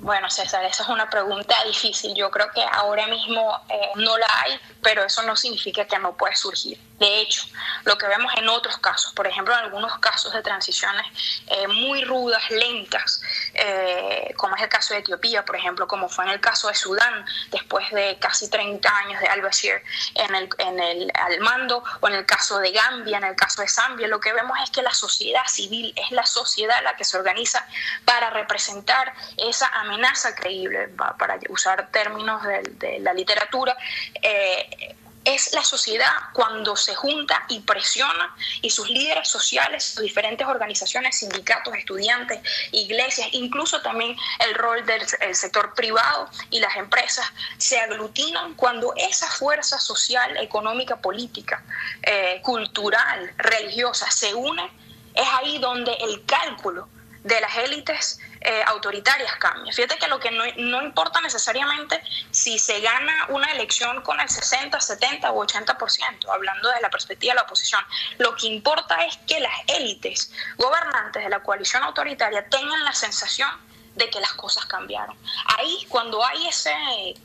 Bueno, 0.00 0.30
César, 0.30 0.64
esa 0.64 0.84
es 0.84 0.88
una 0.88 1.10
pregunta 1.10 1.54
difícil. 1.66 2.14
Yo 2.14 2.30
creo 2.30 2.46
que 2.54 2.62
ahora 2.72 3.06
mismo 3.08 3.42
eh, 3.68 3.90
no 3.96 4.16
la 4.16 4.26
hay, 4.44 4.52
pero 4.82 5.04
eso 5.04 5.22
no 5.22 5.36
significa 5.36 5.84
que 5.86 5.98
no 5.98 6.16
pueda 6.16 6.34
surgir. 6.36 6.78
De 6.98 7.20
hecho, 7.20 7.42
lo 7.84 7.96
que 7.96 8.06
vemos 8.08 8.32
en 8.36 8.48
otros 8.48 8.78
casos, 8.78 9.12
por 9.12 9.26
ejemplo, 9.26 9.54
en 9.54 9.60
algunos 9.60 9.98
casos 9.98 10.32
de 10.32 10.42
transiciones 10.42 11.06
eh, 11.46 11.68
muy 11.68 12.04
rudas, 12.04 12.42
lentas, 12.50 13.20
eh, 13.54 14.34
como 14.36 14.56
es 14.56 14.62
el 14.62 14.68
caso 14.68 14.94
de 14.94 15.00
Etiopía, 15.00 15.44
por 15.44 15.56
ejemplo, 15.56 15.86
como 15.86 16.08
fue 16.08 16.24
en 16.24 16.30
el 16.30 16.40
caso 16.40 16.68
de 16.68 16.74
Sudán, 16.74 17.24
después 17.50 17.88
de 17.92 18.18
casi 18.20 18.50
30 18.50 18.96
años 18.96 19.20
de 19.20 19.26
al-Bashir 19.28 19.80
en 20.14 20.34
el, 20.34 20.48
en 20.58 20.80
el, 20.80 21.12
al 21.14 21.40
mando, 21.40 21.84
o 22.00 22.08
en 22.08 22.14
el 22.14 22.26
caso 22.26 22.58
de 22.58 22.72
Gambia, 22.72 23.18
en 23.18 23.24
el 23.24 23.36
caso 23.36 23.62
de 23.62 23.68
Zambia, 23.68 24.08
lo 24.08 24.18
que 24.18 24.32
vemos 24.32 24.58
es 24.64 24.70
que 24.70 24.82
la 24.82 24.92
sociedad 24.92 25.46
civil 25.46 25.92
es 25.96 26.10
la 26.10 26.26
sociedad 26.26 26.82
la 26.82 26.96
que 26.96 27.04
se 27.04 27.16
organiza 27.16 27.64
para 28.04 28.30
representar 28.30 29.14
esa 29.36 29.68
amenaza 29.68 30.34
creíble, 30.34 30.88
para 31.18 31.38
usar 31.48 31.90
términos 31.90 32.42
de, 32.42 32.98
la 33.00 33.12
literatura. 33.12 33.76
Eh, 34.20 34.96
es 35.34 35.52
la 35.52 35.62
sociedad 35.62 36.12
cuando 36.32 36.74
se 36.74 36.94
junta 36.94 37.44
y 37.48 37.60
presiona 37.60 38.34
y 38.62 38.70
sus 38.70 38.88
líderes 38.88 39.28
sociales, 39.28 39.84
sus 39.84 40.02
diferentes 40.02 40.46
organizaciones, 40.46 41.18
sindicatos, 41.18 41.74
estudiantes, 41.74 42.40
iglesias, 42.72 43.28
incluso 43.32 43.82
también 43.82 44.16
el 44.40 44.54
rol 44.54 44.86
del 44.86 45.02
sector 45.34 45.74
privado 45.74 46.30
y 46.50 46.60
las 46.60 46.76
empresas 46.76 47.26
se 47.58 47.78
aglutinan 47.78 48.54
cuando 48.54 48.94
esa 48.96 49.28
fuerza 49.30 49.78
social, 49.78 50.36
económica, 50.38 50.96
política, 50.96 51.62
eh, 52.02 52.40
cultural, 52.42 53.34
religiosa 53.36 54.10
se 54.10 54.34
une, 54.34 54.70
es 55.14 55.28
ahí 55.40 55.58
donde 55.58 55.92
el 55.94 56.24
cálculo 56.24 56.88
de 57.24 57.40
las 57.40 57.56
élites 57.56 58.20
eh, 58.40 58.62
autoritarias 58.66 59.34
cambia. 59.36 59.72
Fíjate 59.72 59.96
que 59.96 60.06
lo 60.06 60.20
que 60.20 60.30
no, 60.30 60.44
no, 60.56 60.82
importa 60.82 61.20
necesariamente 61.20 62.00
si 62.30 62.58
se 62.58 62.80
gana 62.80 63.26
una 63.28 63.50
elección 63.50 64.02
con 64.02 64.20
el 64.20 64.28
60, 64.28 64.80
70 64.80 65.32
o 65.32 65.44
80%, 65.44 66.28
hablando 66.32 66.68
desde 66.68 66.82
la 66.82 66.90
perspectiva 66.90 67.32
de 67.32 67.36
la 67.36 67.42
oposición, 67.42 67.82
lo 68.18 68.36
que 68.36 68.46
importa 68.46 69.04
es 69.04 69.18
que 69.26 69.40
las 69.40 69.52
élites 69.66 70.32
gobernantes 70.56 71.24
de 71.24 71.30
la 71.30 71.40
coalición 71.40 71.82
autoritaria 71.82 72.48
tengan 72.48 72.84
la 72.84 72.92
sensación 72.92 73.50
de 73.98 74.08
que 74.08 74.20
las 74.20 74.32
cosas 74.34 74.64
cambiaron. 74.66 75.16
Ahí, 75.56 75.84
cuando 75.88 76.24
hay 76.24 76.46
ese 76.46 76.72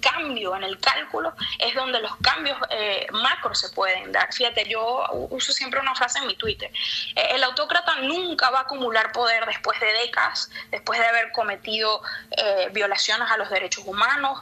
cambio 0.01 0.55
en 0.55 0.63
el 0.63 0.79
cálculo, 0.79 1.33
es 1.59 1.73
donde 1.75 1.99
los 2.01 2.15
cambios 2.17 2.57
eh, 2.69 3.07
macros 3.11 3.59
se 3.59 3.69
pueden 3.69 4.11
dar. 4.11 4.33
Fíjate, 4.33 4.67
yo 4.67 5.05
uso 5.29 5.53
siempre 5.53 5.79
una 5.79 5.95
frase 5.95 6.19
en 6.19 6.27
mi 6.27 6.35
Twitter. 6.35 6.71
Eh, 7.15 7.27
el 7.35 7.43
autócrata 7.43 7.95
nunca 8.01 8.49
va 8.49 8.59
a 8.59 8.61
acumular 8.63 9.11
poder 9.11 9.45
después 9.45 9.79
de 9.79 9.93
décadas, 9.93 10.49
después 10.71 10.99
de 10.99 11.05
haber 11.05 11.31
cometido 11.31 12.01
eh, 12.31 12.69
violaciones 12.71 13.29
a 13.29 13.37
los 13.37 13.49
derechos 13.49 13.85
humanos, 13.85 14.39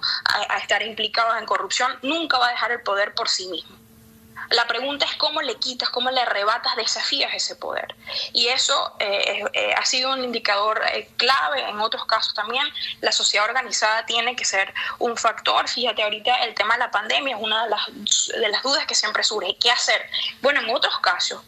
a 0.49 0.57
estar 0.57 0.81
implicados 0.81 1.37
en 1.37 1.45
corrupción, 1.45 1.91
nunca 2.01 2.37
va 2.37 2.47
a 2.47 2.51
dejar 2.51 2.71
el 2.71 2.81
poder 2.81 3.13
por 3.13 3.27
sí 3.27 3.47
mismo. 3.47 3.80
La 4.51 4.67
pregunta 4.67 5.05
es 5.05 5.15
cómo 5.15 5.41
le 5.41 5.55
quitas, 5.55 5.89
cómo 5.89 6.11
le 6.11 6.19
arrebatas, 6.19 6.75
desafías 6.75 7.33
ese 7.33 7.55
poder. 7.55 7.95
Y 8.33 8.47
eso 8.47 8.95
eh, 8.99 9.45
eh, 9.53 9.73
ha 9.77 9.85
sido 9.85 10.11
un 10.11 10.25
indicador 10.25 10.81
eh, 10.93 11.09
clave 11.15 11.61
en 11.69 11.79
otros 11.79 12.05
casos 12.05 12.33
también. 12.33 12.67
La 12.99 13.13
sociedad 13.13 13.45
organizada 13.45 14.05
tiene 14.05 14.35
que 14.35 14.43
ser 14.43 14.73
un 14.99 15.15
factor. 15.15 15.69
Fíjate, 15.69 16.03
ahorita 16.03 16.35
el 16.43 16.53
tema 16.53 16.73
de 16.73 16.79
la 16.79 16.91
pandemia 16.91 17.37
es 17.37 17.41
una 17.41 17.63
de 17.63 17.69
las, 17.69 17.87
de 18.27 18.49
las 18.49 18.61
dudas 18.61 18.85
que 18.85 18.93
siempre 18.93 19.23
surge. 19.23 19.55
¿Qué 19.57 19.71
hacer? 19.71 20.05
Bueno, 20.41 20.59
en 20.59 20.69
otros 20.75 20.99
casos, 20.99 21.41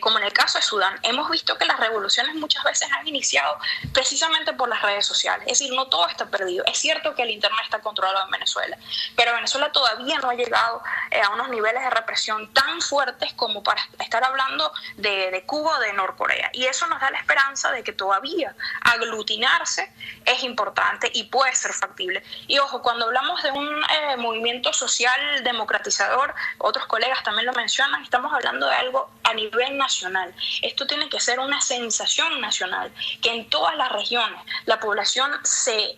como 0.00 0.18
en 0.18 0.24
el 0.24 0.32
caso 0.32 0.58
de 0.58 0.62
Sudán, 0.62 1.00
hemos 1.02 1.28
visto 1.28 1.58
que 1.58 1.64
las 1.64 1.80
revoluciones 1.80 2.36
muchas 2.36 2.62
veces 2.62 2.88
han 2.92 3.08
iniciado 3.08 3.58
precisamente 3.92 4.52
por 4.52 4.68
las 4.68 4.82
redes 4.82 5.04
sociales. 5.04 5.42
Es 5.48 5.58
decir, 5.58 5.74
no 5.74 5.88
todo 5.88 6.06
está 6.06 6.26
perdido. 6.26 6.64
Es 6.66 6.78
cierto 6.78 7.12
que 7.16 7.22
el 7.22 7.30
Internet 7.30 7.62
está 7.64 7.80
controlado 7.80 8.24
en 8.24 8.30
Venezuela, 8.30 8.78
pero 9.16 9.32
Venezuela 9.34 9.72
todavía 9.72 10.18
no 10.20 10.30
ha 10.30 10.34
llegado 10.34 10.80
a 11.24 11.30
unos 11.30 11.48
niveles 11.48 11.82
de 11.82 11.90
represión 11.90 12.35
tan 12.52 12.80
fuertes 12.80 13.32
como 13.34 13.62
para 13.62 13.82
estar 13.98 14.22
hablando 14.24 14.72
de, 14.96 15.42
Cuba 15.46 15.78
o 15.78 15.80
de 15.80 15.92
Norcorea. 15.92 16.50
Y 16.52 16.64
eso 16.64 16.86
nos 16.86 17.00
da 17.00 17.10
la 17.10 17.18
esperanza 17.18 17.70
de 17.70 17.84
que 17.84 17.92
todavía 17.92 18.54
aglutinarse 18.82 19.92
es 20.24 20.42
importante 20.42 21.10
y 21.12 21.24
puede 21.24 21.54
ser 21.54 21.72
factible. 21.72 22.22
Y 22.46 22.58
ojo, 22.58 22.82
cuando 22.82 23.06
hablamos 23.06 23.42
de 23.42 23.52
un 23.52 23.68
eh, 23.68 24.16
movimiento 24.16 24.72
social 24.72 25.44
democratizador, 25.44 26.34
otros 26.58 26.86
colegas 26.86 27.22
también 27.22 27.46
lo 27.46 27.52
mencionan, 27.52 28.02
estamos 28.02 28.32
hablando 28.32 28.66
de 28.66 28.74
algo 28.74 29.10
a 29.22 29.34
nivel 29.34 29.76
nacional. 29.76 30.34
Esto 30.62 30.86
tiene 30.86 31.08
que 31.08 31.20
ser 31.20 31.38
una 31.38 31.60
sensación 31.60 32.40
nacional, 32.40 32.92
que 33.22 33.30
en 33.30 33.48
todas 33.48 33.76
las 33.76 33.92
regiones 33.92 34.40
la 34.64 34.80
población 34.80 35.30
se 35.42 35.96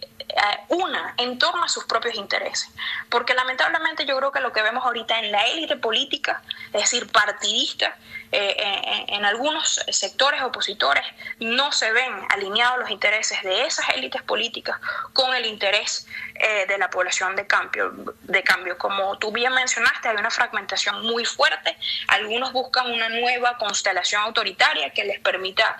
una 0.69 1.15
en 1.17 1.39
torno 1.39 1.65
a 1.65 1.69
sus 1.69 1.85
propios 1.85 2.15
intereses. 2.17 2.71
Porque 3.09 3.35
lamentablemente 3.35 4.07
yo 4.07 4.17
creo 4.17 4.33
que 4.33 4.41
lo 4.41 4.53
que 4.53 4.63
vemos 4.63 4.85
ahorita 4.85 5.19
en 5.19 5.33
la 5.33 5.43
élite 5.47 5.77
política 5.77 6.43
es 6.73 6.83
decir, 6.83 7.11
partidista, 7.11 7.97
eh, 8.31 8.57
eh, 8.59 9.05
en 9.09 9.25
algunos 9.25 9.81
sectores 9.91 10.43
opositores 10.43 11.03
no 11.41 11.73
se 11.73 11.91
ven 11.93 12.13
alineados 12.29 12.81
los 12.81 12.91
intereses 12.91 13.43
de 13.43 13.65
esas 13.65 13.89
élites 13.91 14.23
políticas 14.23 14.79
con 15.15 15.35
el 15.35 15.47
interés 15.47 16.07
eh, 16.35 16.67
de 16.67 16.77
la 16.77 16.91
población 16.91 17.37
de 17.37 17.47
cambio, 17.47 17.91
de 18.23 18.43
cambio. 18.43 18.77
Como 18.77 19.17
tú 19.19 19.33
bien 19.33 19.53
mencionaste, 19.55 20.09
hay 20.09 20.17
una 20.17 20.31
fragmentación 20.31 21.07
muy 21.07 21.25
fuerte. 21.25 21.77
Algunos 22.09 22.53
buscan 22.53 22.91
una 22.91 23.09
nueva 23.09 23.57
constelación 23.57 24.23
autoritaria 24.23 24.91
que 24.91 25.05
les 25.05 25.21
permita 25.21 25.79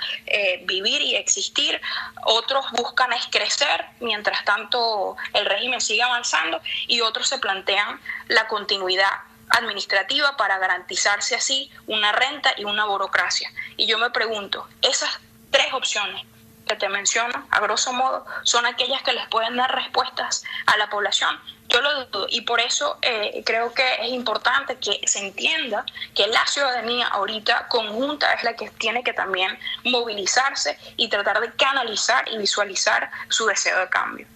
vivir 0.63 1.03
y 1.03 1.17
existir. 1.17 1.81
Otros 2.25 2.65
buscan 2.73 3.13
es 3.13 3.27
crecer 3.27 3.85
mientras 4.01 4.45
tanto 4.45 5.17
el 5.35 5.45
régimen 5.45 5.81
sigue 5.81 6.03
avanzando 6.03 6.61
y 6.87 7.01
otros 7.01 7.29
se 7.29 7.39
plantean 7.39 8.01
la 8.29 8.47
continuidad 8.49 9.11
administrativa 9.51 10.37
para 10.37 10.59
garantizarse 10.59 11.37
así 11.37 11.71
una 11.87 12.13
renta 12.13 12.53
y 12.57 12.65
una 12.65 12.85
burocracia. 12.85 13.51
Y 13.77 13.87
yo 13.87 13.99
me 13.99 14.11
pregunto, 14.11 14.67
esas 14.83 15.19
tres 15.51 15.73
opciones 15.73 16.25
que 16.67 16.77
te 16.77 16.89
menciono, 16.89 17.47
a 17.51 17.61
grosso 17.61 17.93
modo, 17.93 18.25
son 18.43 18.67
aquellas 18.67 19.03
que 19.03 19.13
les 19.13 19.27
pueden 19.29 19.57
dar 19.57 19.75
respuestas 19.75 20.45
a 20.67 20.77
la 20.77 20.89
población. 20.91 21.41
Yo 21.69 21.81
lo 21.81 22.05
dudo 22.07 22.27
y 22.31 22.43
por 22.43 22.61
eso 22.61 22.99
eh, 23.03 23.43
creo 23.45 23.75
que 23.75 23.95
es 24.01 24.11
importante 24.11 24.77
que 24.77 25.01
se 25.07 25.19
entienda 25.19 25.85
que 26.15 26.27
la 26.27 26.47
ciudadanía 26.47 27.09
ahorita 27.09 27.69
conjunta 27.69 28.33
es 28.35 28.43
la 28.43 28.55
que 28.55 28.71
tiene 28.71 29.03
que 29.03 29.13
también 29.13 29.59
movilizarse 29.85 30.79
y 30.97 31.09
tratar 31.09 31.41
de 31.41 31.53
canalizar 31.53 32.27
y 32.29 32.39
visualizar 32.39 33.11
su 33.29 33.47
deseo 33.47 33.79
de 33.81 33.89
cambio. 33.89 34.27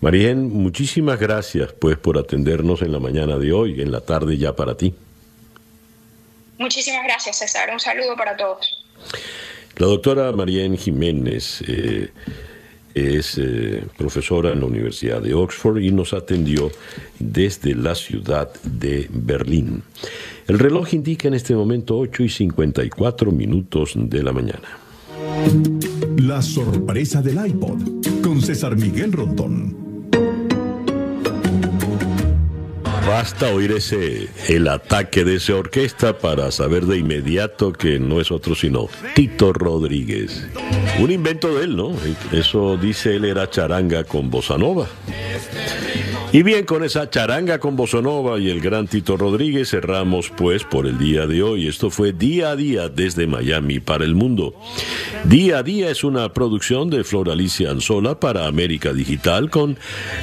Marien, 0.00 0.48
muchísimas 0.48 1.20
gracias 1.20 1.72
pues 1.72 1.98
por 1.98 2.18
atendernos 2.18 2.82
en 2.82 2.92
la 2.92 2.98
mañana 2.98 3.36
de 3.36 3.52
hoy, 3.52 3.80
en 3.80 3.92
la 3.92 4.00
tarde 4.00 4.38
ya 4.38 4.56
para 4.56 4.76
ti. 4.76 4.94
Muchísimas 6.58 7.04
gracias, 7.04 7.38
César. 7.38 7.70
Un 7.72 7.80
saludo 7.80 8.16
para 8.16 8.36
todos. 8.36 8.84
La 9.76 9.86
doctora 9.86 10.30
Marien 10.32 10.76
Jiménez 10.76 11.62
eh, 11.66 12.10
es 12.94 13.38
eh, 13.38 13.82
profesora 13.96 14.52
en 14.52 14.60
la 14.60 14.66
Universidad 14.66 15.22
de 15.22 15.32
Oxford 15.34 15.78
y 15.78 15.90
nos 15.90 16.12
atendió 16.12 16.70
desde 17.18 17.74
la 17.74 17.94
ciudad 17.94 18.52
de 18.62 19.06
Berlín. 19.10 19.82
El 20.48 20.58
reloj 20.58 20.92
indica 20.94 21.28
en 21.28 21.34
este 21.34 21.54
momento 21.54 21.98
8 21.98 22.24
y 22.24 22.28
54 22.28 23.30
minutos 23.32 23.92
de 23.94 24.22
la 24.22 24.32
mañana. 24.32 24.68
La 26.26 26.42
sorpresa 26.42 27.22
del 27.22 27.46
iPod 27.46 28.22
con 28.22 28.42
César 28.42 28.76
Miguel 28.76 29.10
Rondón. 29.10 29.74
Basta 33.06 33.50
oír 33.54 33.72
ese 33.72 34.28
el 34.48 34.68
ataque 34.68 35.24
de 35.24 35.36
esa 35.36 35.54
orquesta 35.54 36.18
para 36.18 36.50
saber 36.50 36.84
de 36.84 36.98
inmediato 36.98 37.72
que 37.72 37.98
no 37.98 38.20
es 38.20 38.30
otro 38.30 38.54
sino 38.54 38.90
Tito 39.14 39.54
Rodríguez. 39.54 40.46
Un 41.00 41.10
invento 41.10 41.54
de 41.54 41.64
él, 41.64 41.74
¿no? 41.74 41.92
Eso 42.32 42.76
dice 42.76 43.16
él 43.16 43.24
era 43.24 43.48
charanga 43.48 44.04
con 44.04 44.28
bossa 44.28 44.58
nova. 44.58 44.88
Y 46.32 46.44
bien, 46.44 46.64
con 46.64 46.84
esa 46.84 47.10
charanga 47.10 47.58
con 47.58 47.74
Bosonova 47.74 48.38
y 48.38 48.50
el 48.50 48.60
gran 48.60 48.86
Tito 48.86 49.16
Rodríguez 49.16 49.70
cerramos 49.70 50.30
pues 50.30 50.62
por 50.62 50.86
el 50.86 50.96
día 50.96 51.26
de 51.26 51.42
hoy. 51.42 51.66
Esto 51.66 51.90
fue 51.90 52.12
Día 52.12 52.50
a 52.50 52.56
Día 52.56 52.88
desde 52.88 53.26
Miami 53.26 53.80
para 53.80 54.04
el 54.04 54.14
mundo. 54.14 54.54
Día 55.24 55.58
a 55.58 55.62
Día 55.64 55.90
es 55.90 56.04
una 56.04 56.32
producción 56.32 56.88
de 56.88 57.02
Flor 57.02 57.30
Alicia 57.30 57.72
Anzola 57.72 58.20
para 58.20 58.46
América 58.46 58.92
Digital 58.92 59.50
con 59.50 59.76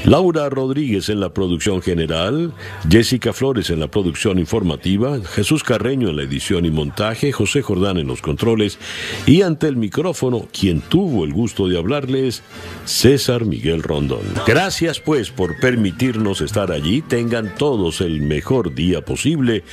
Laura 0.05 0.49
Rodríguez 0.49 1.09
en 1.09 1.19
la 1.19 1.33
producción 1.33 1.81
general, 1.81 2.53
Jessica 2.89 3.33
Flores 3.33 3.69
en 3.69 3.81
la 3.81 3.91
producción 3.91 4.39
informativa, 4.39 5.19
Jesús 5.35 5.61
Carreño 5.61 6.07
en 6.07 6.15
la 6.15 6.23
edición 6.23 6.63
y 6.63 6.71
montaje, 6.71 7.33
José 7.33 7.61
Jordán 7.61 7.97
en 7.97 8.07
los 8.07 8.21
controles 8.21 8.79
y 9.25 9.41
ante 9.41 9.67
el 9.67 9.75
micrófono, 9.75 10.47
quien 10.57 10.79
tuvo 10.79 11.25
el 11.25 11.33
gusto 11.33 11.67
de 11.67 11.77
hablarles, 11.77 12.43
César 12.85 13.43
Miguel 13.43 13.83
Rondón. 13.83 14.21
Gracias 14.47 15.01
pues 15.01 15.31
por 15.31 15.59
permitir 15.59 15.96
estar 16.41 16.71
allí. 16.71 17.01
Tengan 17.01 17.55
todos 17.55 18.01
el 18.01 18.21
mejor 18.21 18.73
día 18.73 19.01
posible. 19.01 19.63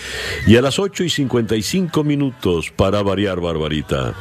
Y 0.47 0.57
a 0.57 0.63
las 0.63 0.79
8 0.79 1.05
y 1.05 1.11
55 1.11 2.05
minutos 2.05 2.73
para 2.75 3.03
variar, 3.03 3.41
Barbarita. 3.41 4.15